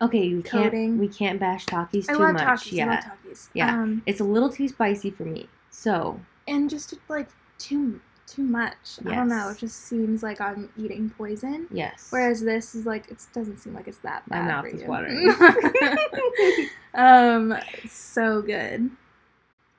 Okay, 0.00 0.34
we 0.34 0.42
can't 0.42 0.98
we 0.98 1.08
can't 1.08 1.38
bash 1.38 1.66
Takis 1.66 2.08
I 2.08 2.14
too 2.14 2.18
love 2.18 2.34
much. 2.34 2.42
Takis. 2.42 2.72
yeah, 2.72 2.84
I 2.84 2.88
love 2.94 3.04
Takis. 3.04 3.48
Yeah. 3.54 3.82
Um, 3.82 4.02
it's 4.06 4.20
a 4.20 4.24
little 4.24 4.50
too 4.50 4.68
spicy 4.68 5.10
for 5.10 5.24
me. 5.24 5.48
So 5.72 6.20
and 6.46 6.70
just 6.70 6.94
like 7.08 7.28
too 7.58 8.00
too 8.26 8.42
much. 8.44 8.98
I 9.04 9.14
don't 9.16 9.28
know. 9.28 9.48
It 9.50 9.58
just 9.58 9.80
seems 9.86 10.22
like 10.22 10.40
I'm 10.40 10.70
eating 10.78 11.10
poison. 11.10 11.66
yes. 11.70 12.06
Whereas 12.10 12.40
this 12.40 12.74
is 12.74 12.86
like 12.86 13.10
it 13.10 13.26
doesn't 13.34 13.58
seem 13.58 13.74
like 13.74 13.88
it's 13.88 13.98
that 13.98 14.22
My 14.30 14.36
bad. 14.38 14.46
mouth 14.46 14.64
for 14.70 14.76
is 14.76 14.82
you. 14.82 14.88
watering. 14.88 16.68
um, 16.94 17.54
so 17.88 18.40
good. 18.40 18.90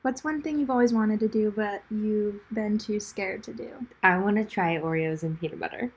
What's 0.02 0.24
one 0.24 0.42
thing 0.42 0.60
you've 0.60 0.70
always 0.70 0.92
wanted 0.94 1.20
to 1.22 1.30
do 1.30 1.52
but 1.56 1.82
you've 1.90 2.42
been 2.52 2.78
too 2.78 3.00
scared 3.00 3.42
to 3.44 3.54
do? 3.54 3.70
I 4.04 4.18
want 4.18 4.36
to 4.36 4.44
try 4.44 4.78
Oreos 4.78 5.24
and 5.24 5.40
peanut 5.40 5.60
butter. 5.60 5.92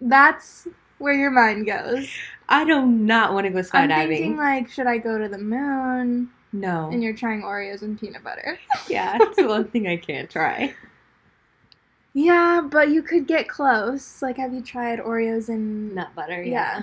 That's 0.00 0.68
where 0.98 1.14
your 1.14 1.30
mind 1.30 1.66
goes. 1.66 2.08
I 2.48 2.64
do 2.64 2.84
not 2.86 3.32
want 3.32 3.46
to 3.46 3.50
go 3.52 3.60
skydiving. 3.60 3.90
I'm 3.92 4.08
thinking 4.08 4.34
skydiving. 4.34 4.36
like, 4.36 4.70
should 4.70 4.86
I 4.86 4.98
go 4.98 5.18
to 5.18 5.28
the 5.28 5.38
moon? 5.38 6.30
No. 6.52 6.88
And 6.90 7.02
you're 7.02 7.14
trying 7.16 7.42
Oreos 7.42 7.82
and 7.82 7.98
peanut 8.00 8.24
butter. 8.24 8.58
yeah, 8.88 9.18
it's 9.20 9.36
the 9.36 9.46
one 9.46 9.68
thing 9.68 9.86
I 9.86 9.96
can't 9.96 10.30
try. 10.30 10.74
Yeah, 12.14 12.62
but 12.68 12.88
you 12.88 13.02
could 13.02 13.26
get 13.26 13.48
close. 13.48 14.22
Like, 14.22 14.38
have 14.38 14.54
you 14.54 14.62
tried 14.62 14.98
Oreos 14.98 15.48
and 15.48 15.94
Nut 15.94 16.08
butter. 16.16 16.42
Yeah. 16.42 16.82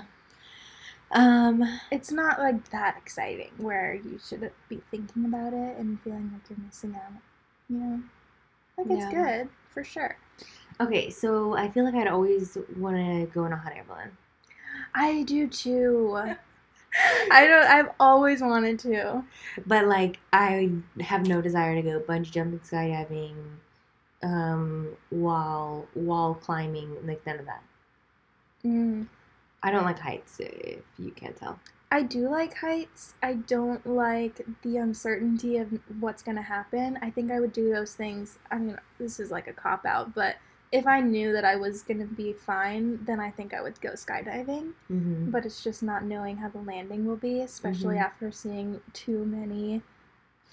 Um. 1.12 1.80
It's 1.90 2.10
not 2.10 2.38
like 2.38 2.70
that 2.70 2.96
exciting 2.96 3.50
where 3.58 3.94
you 3.94 4.18
should 4.24 4.50
be 4.68 4.80
thinking 4.90 5.24
about 5.24 5.52
it 5.52 5.76
and 5.78 6.00
feeling 6.00 6.30
like 6.32 6.42
you're 6.50 6.64
missing 6.64 6.94
out. 6.94 7.12
You 7.68 7.78
know, 7.78 8.00
like 8.76 8.86
it's 8.90 9.04
Yeah. 9.04 9.10
good 9.10 9.48
for 9.70 9.84
sure. 9.84 10.16
Okay, 10.80 11.10
so 11.10 11.56
I 11.56 11.68
feel 11.70 11.84
like 11.84 11.94
I'd 11.94 12.08
always 12.08 12.58
want 12.76 12.96
to 12.96 13.26
go 13.32 13.44
in 13.46 13.52
a 13.52 13.56
hot 13.56 13.72
air 13.74 13.84
balloon. 13.88 14.16
I 14.94 15.22
do 15.22 15.46
too. 15.46 16.18
I 17.30 17.46
don't. 17.46 17.64
I've 17.64 17.90
always 18.00 18.40
wanted 18.40 18.78
to. 18.80 19.24
But 19.66 19.86
like, 19.86 20.18
I 20.32 20.70
have 21.00 21.26
no 21.26 21.40
desire 21.40 21.74
to 21.74 21.82
go 21.82 22.00
bungee 22.00 22.30
jumping, 22.30 22.60
skydiving, 22.60 23.34
um, 24.22 24.88
wall 25.10 25.86
wall 25.94 26.34
climbing, 26.34 26.96
like 27.06 27.24
none 27.26 27.38
of 27.38 27.46
that. 27.46 27.62
Mm. 28.64 29.06
I 29.62 29.70
don't 29.70 29.84
like 29.84 29.98
heights, 29.98 30.38
if 30.38 30.80
you 30.98 31.10
can't 31.10 31.36
tell. 31.36 31.58
I 31.90 32.02
do 32.02 32.28
like 32.28 32.56
heights. 32.56 33.14
I 33.22 33.34
don't 33.34 33.84
like 33.86 34.44
the 34.62 34.76
uncertainty 34.78 35.58
of 35.58 35.68
what's 36.00 36.22
gonna 36.22 36.42
happen. 36.42 36.98
I 37.02 37.10
think 37.10 37.30
I 37.30 37.40
would 37.40 37.52
do 37.52 37.70
those 37.70 37.94
things. 37.94 38.38
I 38.50 38.58
mean, 38.58 38.78
this 38.98 39.20
is 39.20 39.30
like 39.30 39.46
a 39.46 39.52
cop 39.52 39.86
out, 39.86 40.14
but 40.14 40.36
if 40.72 40.86
I 40.86 41.00
knew 41.00 41.32
that 41.32 41.44
I 41.44 41.56
was 41.56 41.82
gonna 41.82 42.06
be 42.06 42.32
fine, 42.32 43.04
then 43.04 43.20
I 43.20 43.30
think 43.30 43.54
I 43.54 43.62
would 43.62 43.80
go 43.80 43.90
skydiving. 43.90 44.72
Mm-hmm. 44.90 45.30
But 45.30 45.46
it's 45.46 45.62
just 45.62 45.82
not 45.82 46.04
knowing 46.04 46.36
how 46.36 46.48
the 46.48 46.58
landing 46.60 47.06
will 47.06 47.16
be, 47.16 47.40
especially 47.40 47.96
Mhm. 47.96 48.02
after 48.02 48.30
seeing 48.32 48.80
too 48.92 49.24
many 49.24 49.82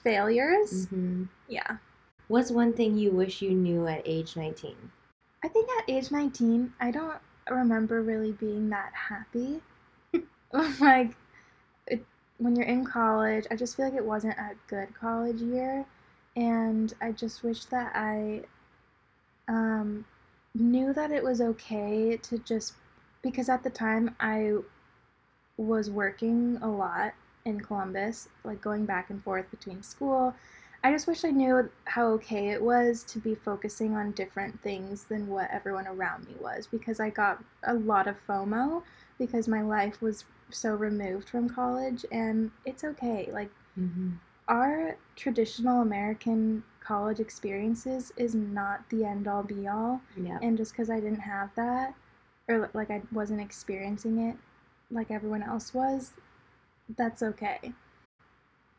failures. 0.04 0.86
Mm-hmm. 0.88 1.24
Yeah. 1.48 1.78
What's 2.28 2.52
one 2.52 2.74
thing 2.74 2.98
you 2.98 3.12
wish 3.12 3.42
you 3.42 3.52
knew 3.52 3.88
at 3.88 4.02
age 4.06 4.36
19? 4.36 4.76
I 5.44 5.48
think 5.48 5.70
at 5.78 5.90
age 5.90 6.12
19, 6.12 6.74
I 6.80 6.92
don't 6.92 7.20
remember 7.50 8.02
really 8.02 8.32
being 8.32 8.70
that 8.70 8.94
happy. 8.94 9.62
like, 10.80 11.16
it, 11.88 12.06
when 12.38 12.56
you're 12.56 12.66
in 12.66 12.86
college, 12.86 13.46
I 13.52 13.56
just 13.56 13.76
feel 13.76 13.86
like 13.86 13.96
it 13.96 14.06
wasn't 14.06 14.38
a 14.38 14.52
good 14.68 14.94
college 14.94 15.42
year. 15.42 15.86
And 16.36 16.94
I 17.02 17.12
just 17.12 17.44
wish 17.44 17.66
that 17.66 17.92
I 17.96 18.44
um, 19.48 20.06
knew 20.56 20.94
that 20.94 21.12
it 21.12 21.24
was 21.24 21.42
okay 21.42 22.18
to 22.18 22.38
just, 22.40 22.74
because 23.22 23.50
at 23.50 23.64
the 23.64 23.70
time 23.70 24.16
I 24.20 24.54
was 25.58 25.90
working 25.90 26.58
a 26.62 26.68
lot 26.68 27.14
in 27.46 27.60
Columbus, 27.60 28.30
like 28.44 28.62
going 28.62 28.86
back 28.86 29.10
and 29.10 29.24
forth 29.24 29.50
between 29.52 29.84
school. 29.84 30.34
I 30.84 30.92
just 30.92 31.08
wish 31.08 31.24
I 31.24 31.32
knew 31.32 31.70
how 31.86 32.08
okay 32.14 32.50
it 32.50 32.62
was 32.62 33.04
to 33.06 33.20
be 33.20 33.36
focusing 33.36 33.96
on 33.96 34.12
different 34.12 34.62
things 34.62 35.06
than 35.06 35.28
what 35.28 35.50
everyone 35.52 35.88
around 35.88 36.28
me 36.28 36.36
was 36.42 36.68
because 36.68 37.00
I 37.00 37.10
got 37.10 37.44
a 37.64 37.74
lot 37.74 38.08
of 38.08 38.18
FOMO 38.28 38.84
because 39.18 39.48
my 39.48 39.62
life 39.62 40.02
was 40.02 40.26
so 40.50 40.76
removed 40.76 41.30
from 41.30 41.50
college 41.50 42.06
and 42.12 42.52
it's 42.66 42.84
okay. 42.84 43.30
Like 43.32 43.50
Mm-hmm. 43.80 44.10
our 44.48 44.98
traditional 45.16 45.82
American 45.82 46.64
college 46.84 47.20
experiences 47.20 48.12
is 48.18 48.36
not 48.36 48.88
the 48.90 49.06
end 49.06 49.28
all 49.28 49.44
be 49.44 49.68
all 49.68 50.02
Yeah. 50.18 50.40
and 50.42 50.58
just 50.58 50.74
because 50.74 50.90
I 50.90 51.00
didn't 51.00 51.22
have 51.22 51.54
that 51.56 51.96
or 52.48 52.70
like 52.74 52.92
I 52.92 53.02
wasn't 53.12 53.42
experiencing 53.42 54.18
it 54.20 54.38
like 54.92 55.12
everyone 55.12 55.44
else 55.44 55.74
was 55.74 56.14
that's 56.98 57.24
okay. 57.24 57.74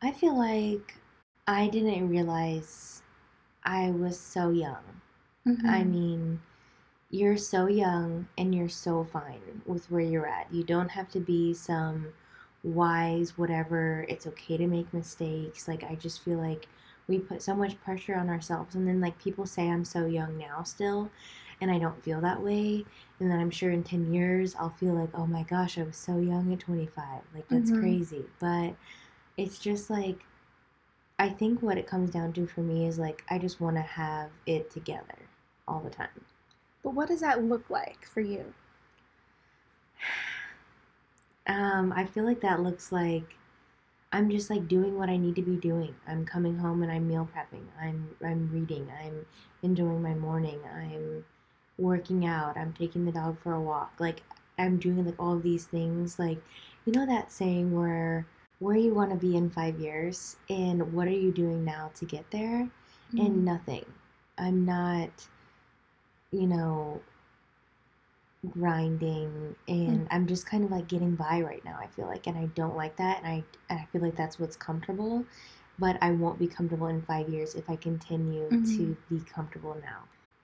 I 0.01 0.11
feel 0.11 0.37
like 0.37 0.95
I 1.47 1.67
didn't 1.67 2.09
realize 2.09 3.01
I 3.63 3.91
was 3.91 4.19
so 4.19 4.49
young. 4.49 5.01
Mhm. 5.45 5.65
I 5.67 5.83
mean, 5.83 6.41
you're 7.09 7.37
so 7.37 7.67
young 7.67 8.27
and 8.37 8.53
you're 8.55 8.69
so 8.69 9.03
fine 9.03 9.61
with 9.65 9.89
where 9.91 10.01
you're 10.01 10.27
at. 10.27 10.53
You 10.53 10.63
don't 10.63 10.89
have 10.91 11.09
to 11.11 11.19
be 11.19 11.53
some 11.53 12.13
wise 12.63 13.37
whatever. 13.37 14.05
It's 14.09 14.27
okay 14.27 14.57
to 14.57 14.67
make 14.67 14.93
mistakes. 14.93 15.67
Like 15.67 15.83
I 15.83 15.95
just 15.95 16.21
feel 16.21 16.37
like 16.39 16.67
we 17.07 17.19
put 17.19 17.41
so 17.41 17.55
much 17.55 17.79
pressure 17.81 18.15
on 18.15 18.29
ourselves 18.29 18.75
and 18.75 18.87
then 18.87 19.01
like 19.01 19.19
people 19.19 19.45
say 19.45 19.69
I'm 19.69 19.85
so 19.85 20.05
young 20.05 20.37
now 20.37 20.63
still 20.63 21.11
and 21.61 21.71
I 21.71 21.79
don't 21.79 22.03
feel 22.03 22.21
that 22.21 22.41
way. 22.41 22.85
And 23.19 23.31
then 23.31 23.39
I'm 23.39 23.51
sure 23.51 23.71
in 23.71 23.83
10 23.83 24.13
years 24.13 24.55
I'll 24.59 24.71
feel 24.71 24.93
like, 24.93 25.09
"Oh 25.13 25.25
my 25.27 25.43
gosh, 25.43 25.77
I 25.77 25.83
was 25.83 25.97
so 25.97 26.17
young 26.19 26.51
at 26.53 26.59
25." 26.59 27.21
Like 27.33 27.47
that's 27.49 27.71
Mhm. 27.71 27.71
crazy. 27.71 28.25
But 28.39 28.75
it's 29.37 29.59
just 29.59 29.89
like 29.89 30.25
I 31.19 31.29
think 31.29 31.61
what 31.61 31.77
it 31.77 31.87
comes 31.87 32.09
down 32.11 32.33
to 32.33 32.47
for 32.47 32.61
me 32.61 32.87
is 32.87 32.99
like 32.99 33.23
I 33.29 33.37
just 33.39 33.59
want 33.61 33.75
to 33.77 33.81
have 33.81 34.31
it 34.45 34.71
together 34.71 35.29
all 35.67 35.81
the 35.81 35.89
time. 35.89 36.25
But 36.83 36.93
what 36.95 37.07
does 37.09 37.21
that 37.21 37.43
look 37.43 37.69
like 37.69 38.05
for 38.05 38.21
you? 38.21 38.53
Um, 41.47 41.93
I 41.95 42.05
feel 42.05 42.23
like 42.25 42.41
that 42.41 42.61
looks 42.61 42.91
like 42.91 43.35
I'm 44.15 44.29
just 44.29 44.49
like 44.49 44.67
doing 44.67 44.97
what 44.97 45.09
I 45.09 45.17
need 45.17 45.35
to 45.35 45.41
be 45.41 45.57
doing. 45.57 45.95
I'm 46.07 46.25
coming 46.25 46.57
home 46.57 46.83
and 46.83 46.91
I'm 46.91 47.07
meal 47.07 47.27
prepping. 47.35 47.65
I'm 47.81 48.15
I'm 48.23 48.49
reading. 48.51 48.89
I'm 49.03 49.25
enjoying 49.63 50.01
my 50.01 50.13
morning. 50.15 50.59
I'm 50.73 51.25
working 51.77 52.25
out. 52.25 52.57
I'm 52.57 52.73
taking 52.73 53.05
the 53.05 53.11
dog 53.11 53.39
for 53.41 53.53
a 53.53 53.61
walk. 53.61 53.93
Like 53.99 54.23
I'm 54.57 54.77
doing 54.77 55.05
like 55.05 55.19
all 55.19 55.33
of 55.33 55.43
these 55.43 55.65
things. 55.65 56.17
Like 56.19 56.41
you 56.85 56.93
know 56.93 57.05
that 57.05 57.31
saying 57.31 57.75
where 57.75 58.25
where 58.59 58.77
you 58.77 58.93
want 58.93 59.11
to 59.11 59.17
be 59.17 59.35
in 59.35 59.49
5 59.49 59.79
years 59.79 60.37
and 60.49 60.93
what 60.93 61.07
are 61.07 61.11
you 61.11 61.31
doing 61.31 61.65
now 61.65 61.91
to 61.95 62.05
get 62.05 62.31
there? 62.31 62.69
Mhm. 63.13 63.25
and 63.25 63.45
nothing. 63.45 63.85
I'm 64.37 64.65
not, 64.65 65.27
you 66.31 66.47
know, 66.47 67.01
grinding 68.51 69.55
and 69.67 70.07
I'm 70.11 70.27
just 70.27 70.45
kind 70.45 70.63
of 70.63 70.71
like 70.71 70.87
getting 70.87 71.15
by 71.15 71.41
right 71.41 71.63
now. 71.65 71.77
I 71.81 71.87
feel 71.87 72.07
like 72.07 72.27
and 72.27 72.37
I 72.37 72.45
don't 72.47 72.75
like 72.75 72.95
that 72.97 73.19
and 73.23 73.27
I 73.27 73.43
and 73.69 73.79
I 73.79 73.85
feel 73.91 74.01
like 74.01 74.15
that's 74.15 74.39
what's 74.39 74.55
comfortable, 74.55 75.25
but 75.79 75.97
I 76.01 76.11
won't 76.11 76.39
be 76.39 76.47
comfortable 76.47 76.87
in 76.87 77.01
5 77.03 77.29
years 77.29 77.55
if 77.55 77.69
I 77.69 77.75
continue 77.75 78.57
to 78.77 78.83
Mhm. 78.85 78.95
be 79.09 79.21
comfortable 79.21 79.75
now. 79.81 80.03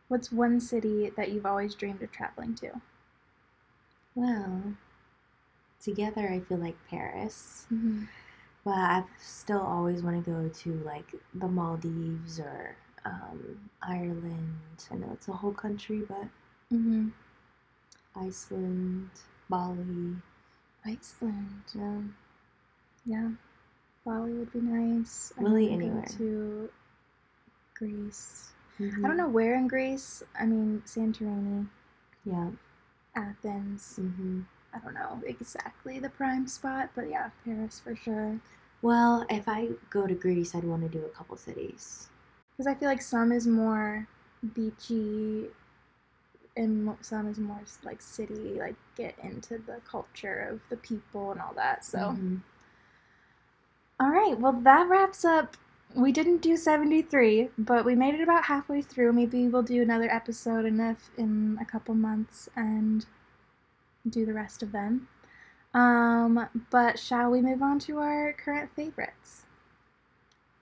What's 0.09 0.31
one 0.31 0.59
city 0.59 1.09
that 1.09 1.31
you've 1.31 1.45
always 1.47 1.73
dreamed 1.73 2.03
of 2.03 2.11
traveling 2.11 2.53
to? 2.57 2.81
Well, 4.15 4.77
together 5.81 6.29
I 6.29 6.39
feel 6.39 6.57
like 6.57 6.77
Paris, 6.89 7.67
Mm-hmm. 7.73 8.03
but 8.63 8.75
I 8.75 9.03
still 9.19 9.61
always 9.61 10.03
want 10.03 10.23
to 10.23 10.31
go 10.31 10.49
to 10.49 10.73
like 10.85 11.15
the 11.33 11.47
Maldives 11.47 12.39
or 12.39 12.77
um, 13.05 13.69
Ireland. 13.81 14.87
I 14.91 14.95
know 14.95 15.11
it's 15.13 15.27
a 15.27 15.33
whole 15.33 15.53
country, 15.53 16.01
but 16.07 16.27
Mm-hmm. 16.73 17.09
Iceland, 18.15 19.09
Bali. 19.49 20.15
Iceland. 20.85 21.63
Yeah. 21.73 22.01
Yeah. 23.05 23.31
Bali 24.05 24.33
would 24.33 24.53
be 24.53 24.61
nice. 24.61 25.33
I 25.37 25.43
Really 25.43 25.71
anywhere. 25.71 26.05
to 26.17 26.69
Greece. 27.75 28.51
I 28.79 28.83
Mm-hmm. 28.83 29.07
don't 29.07 29.17
know 29.17 29.27
where 29.29 29.55
in 29.55 29.67
Greece. 29.67 30.23
I 30.39 30.45
mean, 30.45 30.83
Santorini, 30.85 31.67
Yeah. 32.25 32.49
Athens. 33.15 34.01
hmm 34.01 34.41
I 34.73 34.79
don't 34.79 34.93
know 34.93 35.21
exactly 35.25 35.99
the 35.99 36.09
prime 36.09 36.47
spot, 36.47 36.89
but 36.95 37.09
yeah, 37.09 37.29
Paris 37.45 37.79
for 37.79 37.95
sure. 37.95 38.39
Well, 38.81 39.25
if 39.29 39.47
I 39.47 39.69
go 39.89 40.05
to 40.07 40.13
Greece, 40.13 40.53
I'd 40.55 40.63
want 40.65 40.83
to 40.83 40.89
do 40.89 41.05
a 41.05 41.09
couple 41.09 41.37
cities. 41.37 42.09
Because 42.51 42.67
I 42.67 42.75
feel 42.75 42.89
like 42.89 43.01
some 43.01 43.31
is 43.31 43.47
more 43.47 44.07
beachy 44.53 45.47
and 46.57 46.95
some 47.01 47.27
is 47.27 47.37
more 47.39 47.61
like 47.83 48.01
city, 48.01 48.55
like 48.59 48.75
get 48.95 49.15
into 49.23 49.57
the 49.59 49.81
culture 49.89 50.39
of 50.51 50.61
the 50.69 50.77
people 50.77 51.31
and 51.31 51.41
all 51.41 51.53
that. 51.55 51.85
So, 51.85 51.97
Mhm. 51.99 52.41
all 53.99 54.09
right, 54.09 54.37
well, 54.39 54.53
that 54.53 54.89
wraps 54.89 55.23
up. 55.23 55.57
We 55.95 56.11
didn't 56.11 56.41
do 56.41 56.55
73, 56.57 57.49
but 57.57 57.85
we 57.85 57.95
made 57.95 58.15
it 58.15 58.21
about 58.21 58.45
halfway 58.45 58.81
through. 58.81 59.13
Maybe 59.13 59.47
we'll 59.47 59.61
do 59.63 59.81
another 59.81 60.09
episode 60.09 60.65
in 60.65 60.79
a, 60.79 60.95
in 61.17 61.57
a 61.61 61.65
couple 61.65 61.93
months 61.95 62.49
and 62.55 63.05
do 64.09 64.25
the 64.25 64.33
rest 64.33 64.63
of 64.63 64.71
them. 64.71 65.07
Um, 65.73 66.49
but 66.69 66.99
shall 66.99 67.29
we 67.31 67.41
move 67.41 67.61
on 67.61 67.79
to 67.79 67.99
our 67.99 68.33
current 68.33 68.71
favorites? 68.75 69.45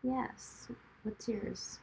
yes. 0.04 0.68
What's 1.04 1.28
yours? 1.28 1.80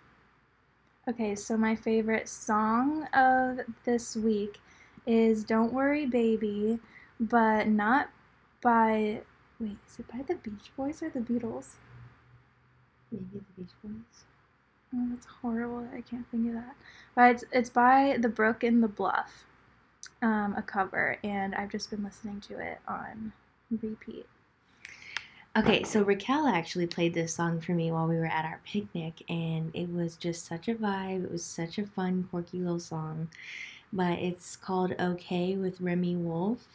Okay, 1.08 1.36
so 1.36 1.56
my 1.56 1.76
favorite 1.76 2.28
song 2.28 3.04
of 3.14 3.60
this 3.84 4.16
week 4.16 4.58
is 5.06 5.44
Don't 5.44 5.72
Worry 5.72 6.04
Baby, 6.04 6.80
but 7.20 7.68
not 7.68 8.10
by. 8.60 9.20
Wait, 9.60 9.76
is 9.88 10.00
it 10.00 10.08
by 10.08 10.22
the 10.26 10.34
Beach 10.34 10.72
Boys 10.76 11.04
or 11.04 11.10
the 11.10 11.20
Beatles? 11.20 11.74
Maybe 13.12 13.24
the 13.34 13.62
Beach 13.62 13.70
Boys. 13.84 14.24
Oh, 14.92 15.06
that's 15.10 15.26
horrible. 15.26 15.86
I 15.94 16.00
can't 16.00 16.28
think 16.32 16.48
of 16.48 16.54
that. 16.54 16.74
But 17.14 17.30
it's, 17.30 17.44
it's 17.52 17.70
by 17.70 18.16
The 18.18 18.28
Brook 18.28 18.64
and 18.64 18.82
the 18.82 18.88
Bluff, 18.88 19.44
um, 20.22 20.56
a 20.56 20.62
cover, 20.62 21.18
and 21.22 21.54
I've 21.54 21.70
just 21.70 21.88
been 21.88 22.02
listening 22.02 22.40
to 22.48 22.58
it 22.58 22.78
on 22.88 23.32
repeat. 23.70 24.26
Okay, 25.56 25.84
so 25.84 26.04
Racquel 26.04 26.52
actually 26.52 26.86
played 26.86 27.14
this 27.14 27.32
song 27.34 27.60
for 27.62 27.72
me 27.72 27.90
while 27.90 28.06
we 28.06 28.16
were 28.16 28.26
at 28.26 28.44
our 28.44 28.60
picnic, 28.66 29.22
and 29.30 29.70
it 29.74 29.88
was 29.90 30.16
just 30.16 30.44
such 30.44 30.68
a 30.68 30.74
vibe. 30.74 31.24
It 31.24 31.32
was 31.32 31.44
such 31.44 31.78
a 31.78 31.86
fun, 31.86 32.24
quirky 32.30 32.58
little 32.60 32.78
song. 32.78 33.28
But 33.90 34.18
it's 34.18 34.54
called 34.54 34.94
Okay 35.00 35.56
with 35.56 35.80
Remi 35.80 36.14
Wolf. 36.16 36.66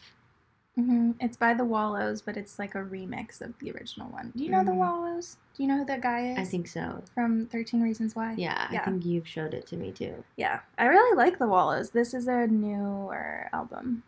hmm 0.75 1.11
It's 1.19 1.37
by 1.37 1.53
The 1.53 1.65
Wallows, 1.65 2.21
but 2.23 2.37
it's 2.37 2.57
like 2.57 2.73
a 2.73 2.79
remix 2.79 3.39
of 3.41 3.53
the 3.59 3.71
original 3.71 4.07
one. 4.09 4.31
Do 4.35 4.43
you 4.43 4.49
know 4.49 4.63
The 4.63 4.71
Mhm. 4.71 4.77
Wallows? 4.77 5.37
Do 5.53 5.61
you 5.61 5.69
know 5.69 5.77
who 5.79 5.85
that 5.85 6.01
guy 6.01 6.31
is? 6.31 6.39
I 6.39 6.45
think 6.45 6.67
so. 6.67 7.03
From 7.13 7.45
13 7.47 7.81
Reasons 7.81 8.15
Why? 8.15 8.33
Yeah, 8.33 8.67
yeah, 8.71 8.81
I 8.81 8.85
think 8.85 9.05
you've 9.05 9.27
showed 9.27 9.53
it 9.53 9.67
to 9.67 9.77
me 9.77 9.91
too. 9.91 10.23
Yeah, 10.37 10.61
I 10.79 10.85
really 10.85 11.15
like 11.15 11.37
the 11.37 11.47
Wallows. 11.47 11.91
This 11.91 12.13
is 12.15 12.27
a 12.27 12.47
newer 12.47 13.47
album, 13.53 14.03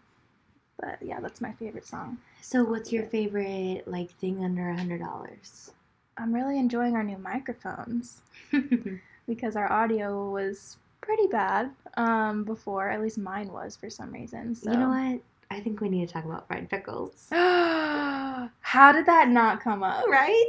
but 0.83 0.97
yeah, 1.05 1.19
that's 1.19 1.41
my 1.41 1.51
favorite 1.53 1.85
song. 1.85 2.17
So, 2.41 2.63
what's 2.63 2.91
your 2.91 3.03
favorite 3.03 3.83
like 3.87 4.11
thing 4.11 4.43
under 4.43 4.69
a 4.69 4.77
hundred 4.77 4.99
dollars? 4.99 5.71
I'm 6.17 6.33
really 6.33 6.59
enjoying 6.59 6.95
our 6.95 7.03
new 7.03 7.17
microphones 7.17 8.21
because 9.27 9.55
our 9.55 9.71
audio 9.71 10.29
was 10.29 10.77
pretty 11.01 11.27
bad 11.27 11.71
um, 11.97 12.43
before. 12.43 12.89
At 12.89 13.01
least 13.01 13.17
mine 13.17 13.51
was 13.51 13.75
for 13.75 13.89
some 13.89 14.11
reason. 14.11 14.55
So. 14.55 14.71
You 14.71 14.77
know 14.77 14.89
what? 14.89 15.21
I 15.49 15.59
think 15.59 15.81
we 15.81 15.89
need 15.89 16.07
to 16.07 16.13
talk 16.13 16.25
about 16.25 16.47
fried 16.47 16.69
pickles. 16.69 17.27
How 17.31 18.91
did 18.91 19.05
that 19.05 19.29
not 19.29 19.61
come 19.61 19.83
up? 19.83 20.05
Right? 20.09 20.43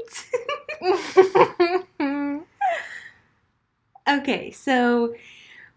okay, 4.09 4.51
so 4.51 5.15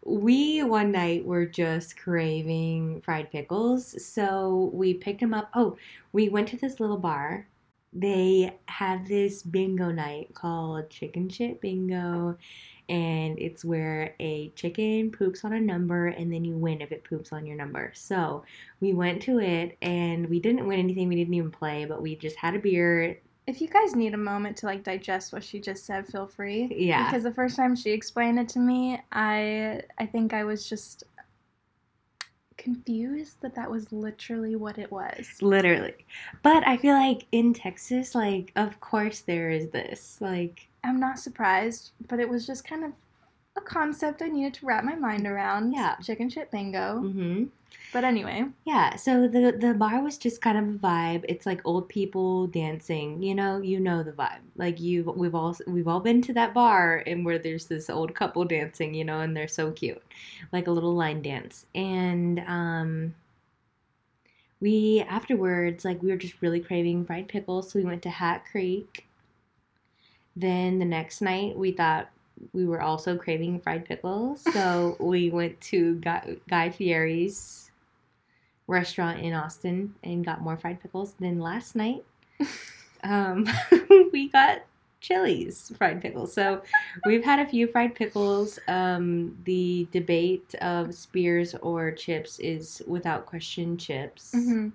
we 0.05 0.63
one 0.63 0.91
night 0.91 1.25
were 1.25 1.45
just 1.45 1.97
craving 1.97 3.01
fried 3.01 3.31
pickles, 3.31 4.03
so 4.05 4.71
we 4.73 4.93
picked 4.93 5.19
them 5.19 5.33
up. 5.33 5.49
Oh, 5.53 5.77
we 6.13 6.29
went 6.29 6.47
to 6.49 6.57
this 6.57 6.79
little 6.79 6.97
bar. 6.97 7.47
They 7.93 8.57
have 8.67 9.07
this 9.07 9.43
bingo 9.43 9.91
night 9.91 10.33
called 10.33 10.89
Chicken 10.89 11.29
Shit 11.29 11.61
Bingo, 11.61 12.37
and 12.89 13.37
it's 13.39 13.65
where 13.65 14.15
a 14.19 14.49
chicken 14.55 15.11
poops 15.11 15.43
on 15.43 15.53
a 15.53 15.59
number 15.59 16.07
and 16.07 16.31
then 16.31 16.45
you 16.45 16.55
win 16.55 16.81
if 16.81 16.91
it 16.91 17.03
poops 17.03 17.33
on 17.33 17.45
your 17.45 17.57
number. 17.57 17.91
So 17.95 18.43
we 18.79 18.93
went 18.93 19.21
to 19.23 19.39
it 19.39 19.77
and 19.81 20.29
we 20.29 20.39
didn't 20.39 20.65
win 20.67 20.79
anything, 20.79 21.09
we 21.09 21.15
didn't 21.15 21.33
even 21.33 21.51
play, 21.51 21.85
but 21.85 22.01
we 22.01 22.15
just 22.15 22.37
had 22.37 22.55
a 22.55 22.59
beer. 22.59 23.19
If 23.47 23.61
you 23.61 23.69
guys 23.69 23.95
need 23.95 24.13
a 24.13 24.17
moment 24.17 24.57
to 24.57 24.65
like 24.65 24.83
digest 24.83 25.31
what 25.31 25.43
she 25.43 25.59
just 25.59 25.85
said, 25.85 26.05
feel 26.05 26.27
free. 26.27 26.71
Yeah. 26.75 27.05
Because 27.05 27.23
the 27.23 27.33
first 27.33 27.55
time 27.55 27.75
she 27.75 27.91
explained 27.91 28.37
it 28.39 28.49
to 28.49 28.59
me, 28.59 29.01
I 29.11 29.81
I 29.97 30.05
think 30.05 30.33
I 30.33 30.43
was 30.43 30.67
just 30.67 31.05
confused 32.57 33.39
that 33.41 33.55
that 33.55 33.71
was 33.71 33.91
literally 33.93 34.55
what 34.57 34.77
it 34.77 34.91
was. 34.91 35.27
Literally. 35.41 35.93
But 36.43 36.67
I 36.67 36.75
feel 36.75 36.95
like 36.95 37.25
in 37.31 37.53
Texas, 37.53 38.13
like, 38.13 38.51
of 38.57 38.79
course 38.81 39.21
there 39.21 39.49
is 39.49 39.69
this. 39.69 40.17
Like, 40.19 40.67
I'm 40.83 40.99
not 40.99 41.17
surprised, 41.17 41.91
but 42.09 42.19
it 42.19 42.27
was 42.27 42.45
just 42.45 42.67
kind 42.67 42.83
of 42.83 42.91
a 43.57 43.61
concept 43.61 44.21
I 44.21 44.27
needed 44.27 44.53
to 44.55 44.65
wrap 44.65 44.83
my 44.83 44.95
mind 44.95 45.25
around. 45.27 45.73
Yeah. 45.73 45.95
Chicken 45.97 46.29
shit 46.29 46.51
bingo. 46.51 46.99
hmm 46.99 47.45
But 47.91 48.03
anyway, 48.03 48.45
yeah. 48.65 48.95
So 48.95 49.27
the 49.27 49.55
the 49.59 49.73
bar 49.73 50.01
was 50.03 50.17
just 50.17 50.41
kind 50.41 50.57
of 50.57 50.75
a 50.75 50.77
vibe. 50.77 51.25
It's 51.27 51.45
like 51.45 51.61
old 51.65 51.89
people 51.89 52.47
dancing. 52.47 53.21
You 53.21 53.35
know, 53.35 53.59
you 53.61 53.79
know 53.79 54.03
the 54.03 54.11
vibe. 54.11 54.41
Like 54.55 54.79
you, 54.79 55.03
we've 55.15 55.35
all 55.35 55.55
we've 55.67 55.87
all 55.87 55.99
been 55.99 56.21
to 56.23 56.33
that 56.33 56.53
bar 56.53 57.03
and 57.07 57.25
where 57.25 57.39
there's 57.39 57.65
this 57.65 57.89
old 57.89 58.13
couple 58.13 58.45
dancing. 58.45 58.93
You 58.93 59.05
know, 59.05 59.19
and 59.21 59.35
they're 59.35 59.47
so 59.47 59.71
cute, 59.71 60.01
like 60.51 60.67
a 60.67 60.71
little 60.71 60.95
line 60.95 61.21
dance. 61.21 61.65
And 61.75 62.39
um, 62.47 63.15
we 64.59 65.03
afterwards, 65.07 65.85
like 65.85 66.01
we 66.01 66.09
were 66.09 66.17
just 66.17 66.41
really 66.41 66.59
craving 66.59 67.05
fried 67.05 67.27
pickles, 67.27 67.71
so 67.71 67.79
we 67.79 67.85
went 67.85 68.01
to 68.03 68.09
Hat 68.09 68.43
Creek. 68.51 69.05
Then 70.35 70.77
the 70.79 70.85
next 70.85 71.21
night, 71.21 71.57
we 71.57 71.71
thought 71.71 72.09
we 72.53 72.65
were 72.65 72.81
also 72.81 73.17
craving 73.17 73.59
fried 73.59 73.85
pickles, 73.85 74.41
so 74.53 74.95
we 74.99 75.29
went 75.29 75.59
to 75.61 75.95
Guy, 75.95 76.37
Guy 76.49 76.69
Fieri's 76.69 77.71
restaurant 78.67 79.19
in 79.19 79.33
Austin 79.33 79.95
and 80.03 80.25
got 80.25 80.41
more 80.41 80.57
fried 80.57 80.81
pickles. 80.81 81.15
Then 81.19 81.39
last 81.39 81.75
night, 81.75 82.03
um, 83.03 83.47
we 84.11 84.29
got 84.29 84.63
Chili's 84.99 85.71
fried 85.77 86.01
pickles. 86.01 86.33
So 86.33 86.61
we've 87.05 87.23
had 87.23 87.39
a 87.39 87.47
few 87.47 87.67
fried 87.67 87.95
pickles. 87.95 88.59
Um, 88.67 89.37
the 89.45 89.87
debate 89.91 90.53
of 90.55 90.93
spears 90.93 91.55
or 91.55 91.91
chips 91.91 92.39
is 92.39 92.81
without 92.87 93.25
question 93.25 93.77
chips. 93.77 94.31
hmm 94.33 94.69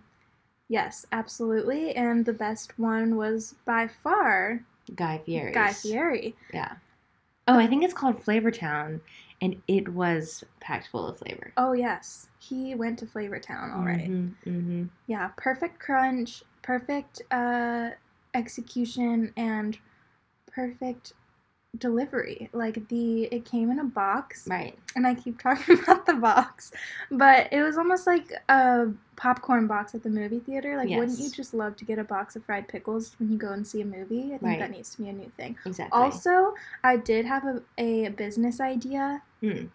Yes, 0.69 1.05
absolutely. 1.13 1.95
And 1.97 2.25
the 2.25 2.33
best 2.33 2.79
one 2.79 3.17
was 3.17 3.57
by 3.67 3.89
far 3.89 4.65
Guy 4.95 5.19
Fieri's. 5.19 5.55
Guy 5.55 5.73
Fieri. 5.73 6.35
Yeah. 6.55 6.77
Oh, 7.49 7.59
I 7.59 7.67
think 7.67 7.83
it's 7.83 7.95
called 7.95 8.25
Flavortown, 8.25 9.01
and 9.41 9.61
it 9.67 9.89
was 9.89 10.45
packed 10.61 10.89
full 10.89 11.09
of 11.09 11.19
flavor. 11.19 11.53
Oh 11.57 11.73
yes, 11.73 12.29
he 12.39 12.75
went 12.75 12.99
to 13.01 13.07
Flavortown. 13.07 13.75
All 13.75 13.85
right. 13.85 14.09
Mm-hmm, 14.11 14.85
Yeah, 15.07 15.31
perfect 15.37 15.81
crunch, 15.81 16.45
perfect 16.63 17.23
uh, 17.31 17.91
execution, 18.35 19.33
and 19.37 19.77
perfect 20.47 21.15
delivery. 21.79 22.49
Like 22.53 22.89
the 22.89 23.25
it 23.25 23.45
came 23.45 23.71
in 23.71 23.79
a 23.79 23.85
box, 23.85 24.47
Right. 24.49 24.79
and 24.97 25.07
I 25.07 25.15
keep 25.15 25.41
talking 25.43 25.79
about 25.79 26.07
the 26.07 26.15
box, 26.15 26.73
but 27.11 27.49
it 27.53 27.63
was 27.63 27.77
almost 27.79 28.07
like 28.07 28.33
a 28.49 28.89
popcorn 29.17 29.67
box 29.67 29.95
at 29.95 30.03
the 30.03 30.11
movie 30.11 30.41
theater. 30.41 30.77
Like, 30.77 30.89
wouldn't 30.91 31.19
you 31.19 31.31
just 31.31 31.55
love 31.55 31.77
to 31.77 31.85
get 31.85 31.99
a 31.99 32.05
box 32.05 32.37
of 32.37 32.45
fried 32.45 32.69
pickles 32.69 33.15
when 33.19 33.31
you 33.31 33.39
go 33.39 33.53
and 33.53 33.67
see 33.67 33.81
a 33.81 33.85
movie? 33.85 34.27
I 34.27 34.39
think 34.39 34.43
Right. 34.43 34.59
that 34.59 34.71
needs 34.71 34.91
to 34.97 35.03
be 35.03 35.09
a 35.09 35.13
new 35.13 35.31
thing. 35.37 35.57
Exactly. 35.65 36.01
Also, 36.01 36.55
I 36.85 36.97
did 36.97 37.25
have 37.27 37.45
a, 37.45 37.63
a 37.79 38.09
business 38.11 38.61
idea 38.61 39.23
Mm. 39.43 39.69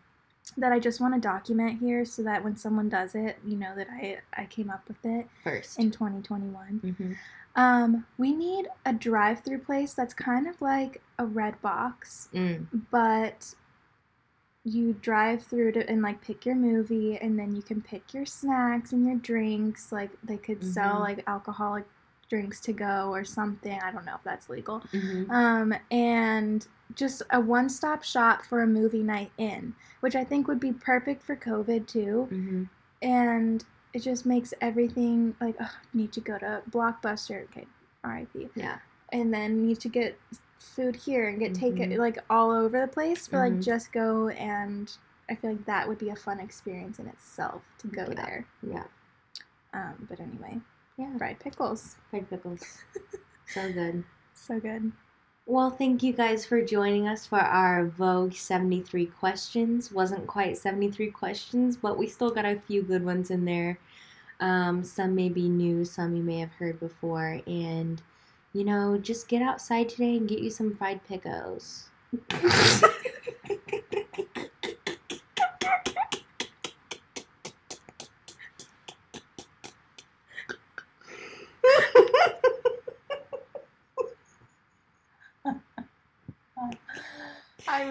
that 0.57 0.71
I 0.71 0.79
just 0.79 1.01
want 1.01 1.13
to 1.13 1.19
document 1.19 1.79
here 1.79 2.05
so 2.05 2.23
that 2.23 2.43
when 2.43 2.55
someone 2.55 2.87
does 2.89 3.15
it, 3.15 3.37
you 3.45 3.57
know 3.57 3.75
that 3.75 3.87
I, 3.91 4.19
I 4.33 4.45
came 4.45 4.69
up 4.69 4.87
with 4.87 5.03
it 5.03 5.27
first. 5.43 5.77
in 5.79 5.91
2021. 5.91 6.93
hmm 6.97 7.13
Um, 7.57 8.05
we 8.17 8.33
need 8.33 8.67
a 8.85 8.93
drive 8.93 9.41
through 9.41 9.59
place 9.59 9.93
that's 9.93 10.13
kind 10.13 10.47
of 10.47 10.61
like 10.61 11.01
a 11.19 11.25
Redbox, 11.25 12.29
Mm. 12.33 12.67
but 12.91 13.53
you 14.63 14.93
drive 15.01 15.41
through 15.43 15.71
to 15.71 15.89
and 15.89 16.01
like 16.01 16.21
pick 16.21 16.45
your 16.45 16.55
movie 16.55 17.17
and 17.17 17.39
then 17.39 17.55
you 17.55 17.61
can 17.61 17.81
pick 17.81 18.13
your 18.13 18.25
snacks 18.25 18.91
and 18.91 19.05
your 19.05 19.15
drinks 19.15 19.93
like 19.93 20.09
they 20.23 20.35
could 20.35 20.61
sell 20.61 20.97
Mhm. 20.97 20.99
like 20.99 21.23
alcoholic 21.25 21.85
drinks 22.29 22.59
to 22.59 22.73
go 22.73 23.09
or 23.13 23.23
something 23.23 23.79
i 23.81 23.89
don't 23.91 24.03
know 24.03 24.15
if 24.15 24.23
that's 24.25 24.49
legal 24.49 24.79
hmm 24.91 25.31
um, 25.31 25.73
and 25.89 26.67
just 26.95 27.21
a 27.31 27.39
one 27.39 27.69
stop 27.69 28.03
shop 28.03 28.43
for 28.43 28.61
a 28.61 28.67
movie 28.67 29.03
night 29.03 29.31
in, 29.37 29.73
which 29.99 30.15
I 30.15 30.23
think 30.23 30.47
would 30.47 30.59
be 30.59 30.71
perfect 30.71 31.21
for 31.21 31.35
COVID 31.35 31.85
too. 31.85 32.27
hmm 32.29 32.63
And 33.01 33.63
it 33.97 34.03
just 34.03 34.27
makes 34.27 34.53
everything 34.61 35.35
like, 35.41 35.55
ugh, 35.59 35.71
need 35.91 36.11
to 36.13 36.21
go 36.21 36.37
to 36.37 36.61
Blockbuster, 36.69 37.45
okay, 37.45 37.65
RIP, 38.03 38.51
Yeah. 38.53 38.77
and 39.11 39.33
then 39.33 39.65
need 39.65 39.79
to 39.79 39.89
get 39.89 40.19
food 40.59 40.95
here 40.95 41.29
and 41.29 41.39
get 41.39 41.55
taken 41.55 41.89
Mhm. 41.89 41.97
like 41.97 42.19
all 42.29 42.51
over 42.51 42.79
the 42.81 42.87
place, 42.87 43.27
but 43.27 43.39
like 43.39 43.53
Mhm. 43.53 43.63
just 43.63 43.91
go 43.91 44.27
and 44.29 44.95
I 45.29 45.35
feel 45.35 45.51
like 45.51 45.65
that 45.65 45.87
would 45.87 45.97
be 45.97 46.09
a 46.09 46.15
fun 46.15 46.39
experience 46.39 46.99
in 46.99 47.07
itself 47.07 47.63
to 47.79 47.87
go 47.87 48.03
Yeah. 48.03 48.13
there. 48.13 48.45
Yeah. 48.61 48.83
Um, 49.73 50.05
but 50.07 50.19
anyway, 50.19 50.61
Yeah. 50.97 51.17
fried 51.17 51.39
pickles, 51.39 51.97
Fried 52.11 52.29
pickles. 52.29 52.83
so 53.47 53.73
good. 53.73 54.03
so 54.35 54.59
good. 54.59 54.91
Well, 55.49 55.69
thank 55.69 56.03
you 56.03 56.11
guys 56.11 56.45
for 56.45 56.61
joining 56.61 57.07
us 57.07 57.25
for 57.25 57.39
our 57.39 57.85
Vogue 57.85 58.33
73 58.33 59.05
questions. 59.05 59.93
Wasn't 59.93 60.27
quite 60.27 60.57
73 60.57 61.09
questions, 61.11 61.77
but 61.77 61.97
we 61.97 62.05
still 62.07 62.29
got 62.29 62.43
a 62.43 62.59
few 62.67 62.81
good 62.81 63.05
ones 63.05 63.31
in 63.31 63.45
there. 63.45 63.79
Um, 64.41 64.83
some 64.83 65.15
may 65.15 65.29
be 65.29 65.47
new, 65.47 65.85
some 65.85 66.17
you 66.17 66.21
may 66.21 66.39
have 66.39 66.51
heard 66.51 66.81
before. 66.81 67.39
And, 67.47 68.01
you 68.51 68.65
know, 68.65 68.97
just 68.97 69.29
get 69.29 69.41
outside 69.41 69.87
today 69.87 70.17
and 70.17 70.27
get 70.27 70.39
you 70.39 70.49
some 70.49 70.75
fried 70.75 70.99
pickles. 71.07 71.91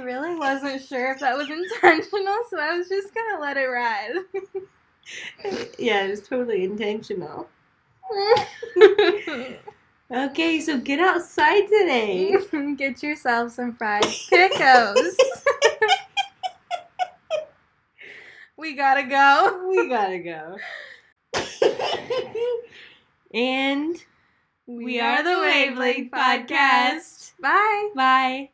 really 0.07 0.37
wasn't 0.37 0.83
sure 0.83 1.13
if 1.13 1.21
that 1.21 1.37
was 1.37 1.51
intentional, 1.83 2.37
so 2.49 2.59
I 2.59 2.79
was 2.79 2.89
just 2.89 3.13
gonna 3.15 3.41
let 3.41 3.57
it 3.57 3.67
ride. 3.67 4.15
yeah, 5.79 6.05
it 6.05 6.11
was 6.11 6.27
totally 6.27 6.65
intentional. 6.65 7.49
Okay, 10.09 10.61
so 10.61 10.79
get 10.79 11.01
outside 11.01 11.63
today. 11.63 12.37
Get 12.77 13.03
yourself 13.03 13.51
some 13.51 13.75
fried 13.75 14.07
pickles. 14.31 15.17
we 18.57 18.75
gotta 18.75 19.03
go. 19.03 19.67
we 19.69 19.89
gotta 19.89 20.21
go. 20.21 20.59
and 23.35 23.97
We, 24.69 25.01
are 25.01 25.25
the 25.25 25.41
Wavelength 25.41 26.13
Podcast. 26.13 27.33
Bye. 27.41 27.91
bye. 27.97 28.51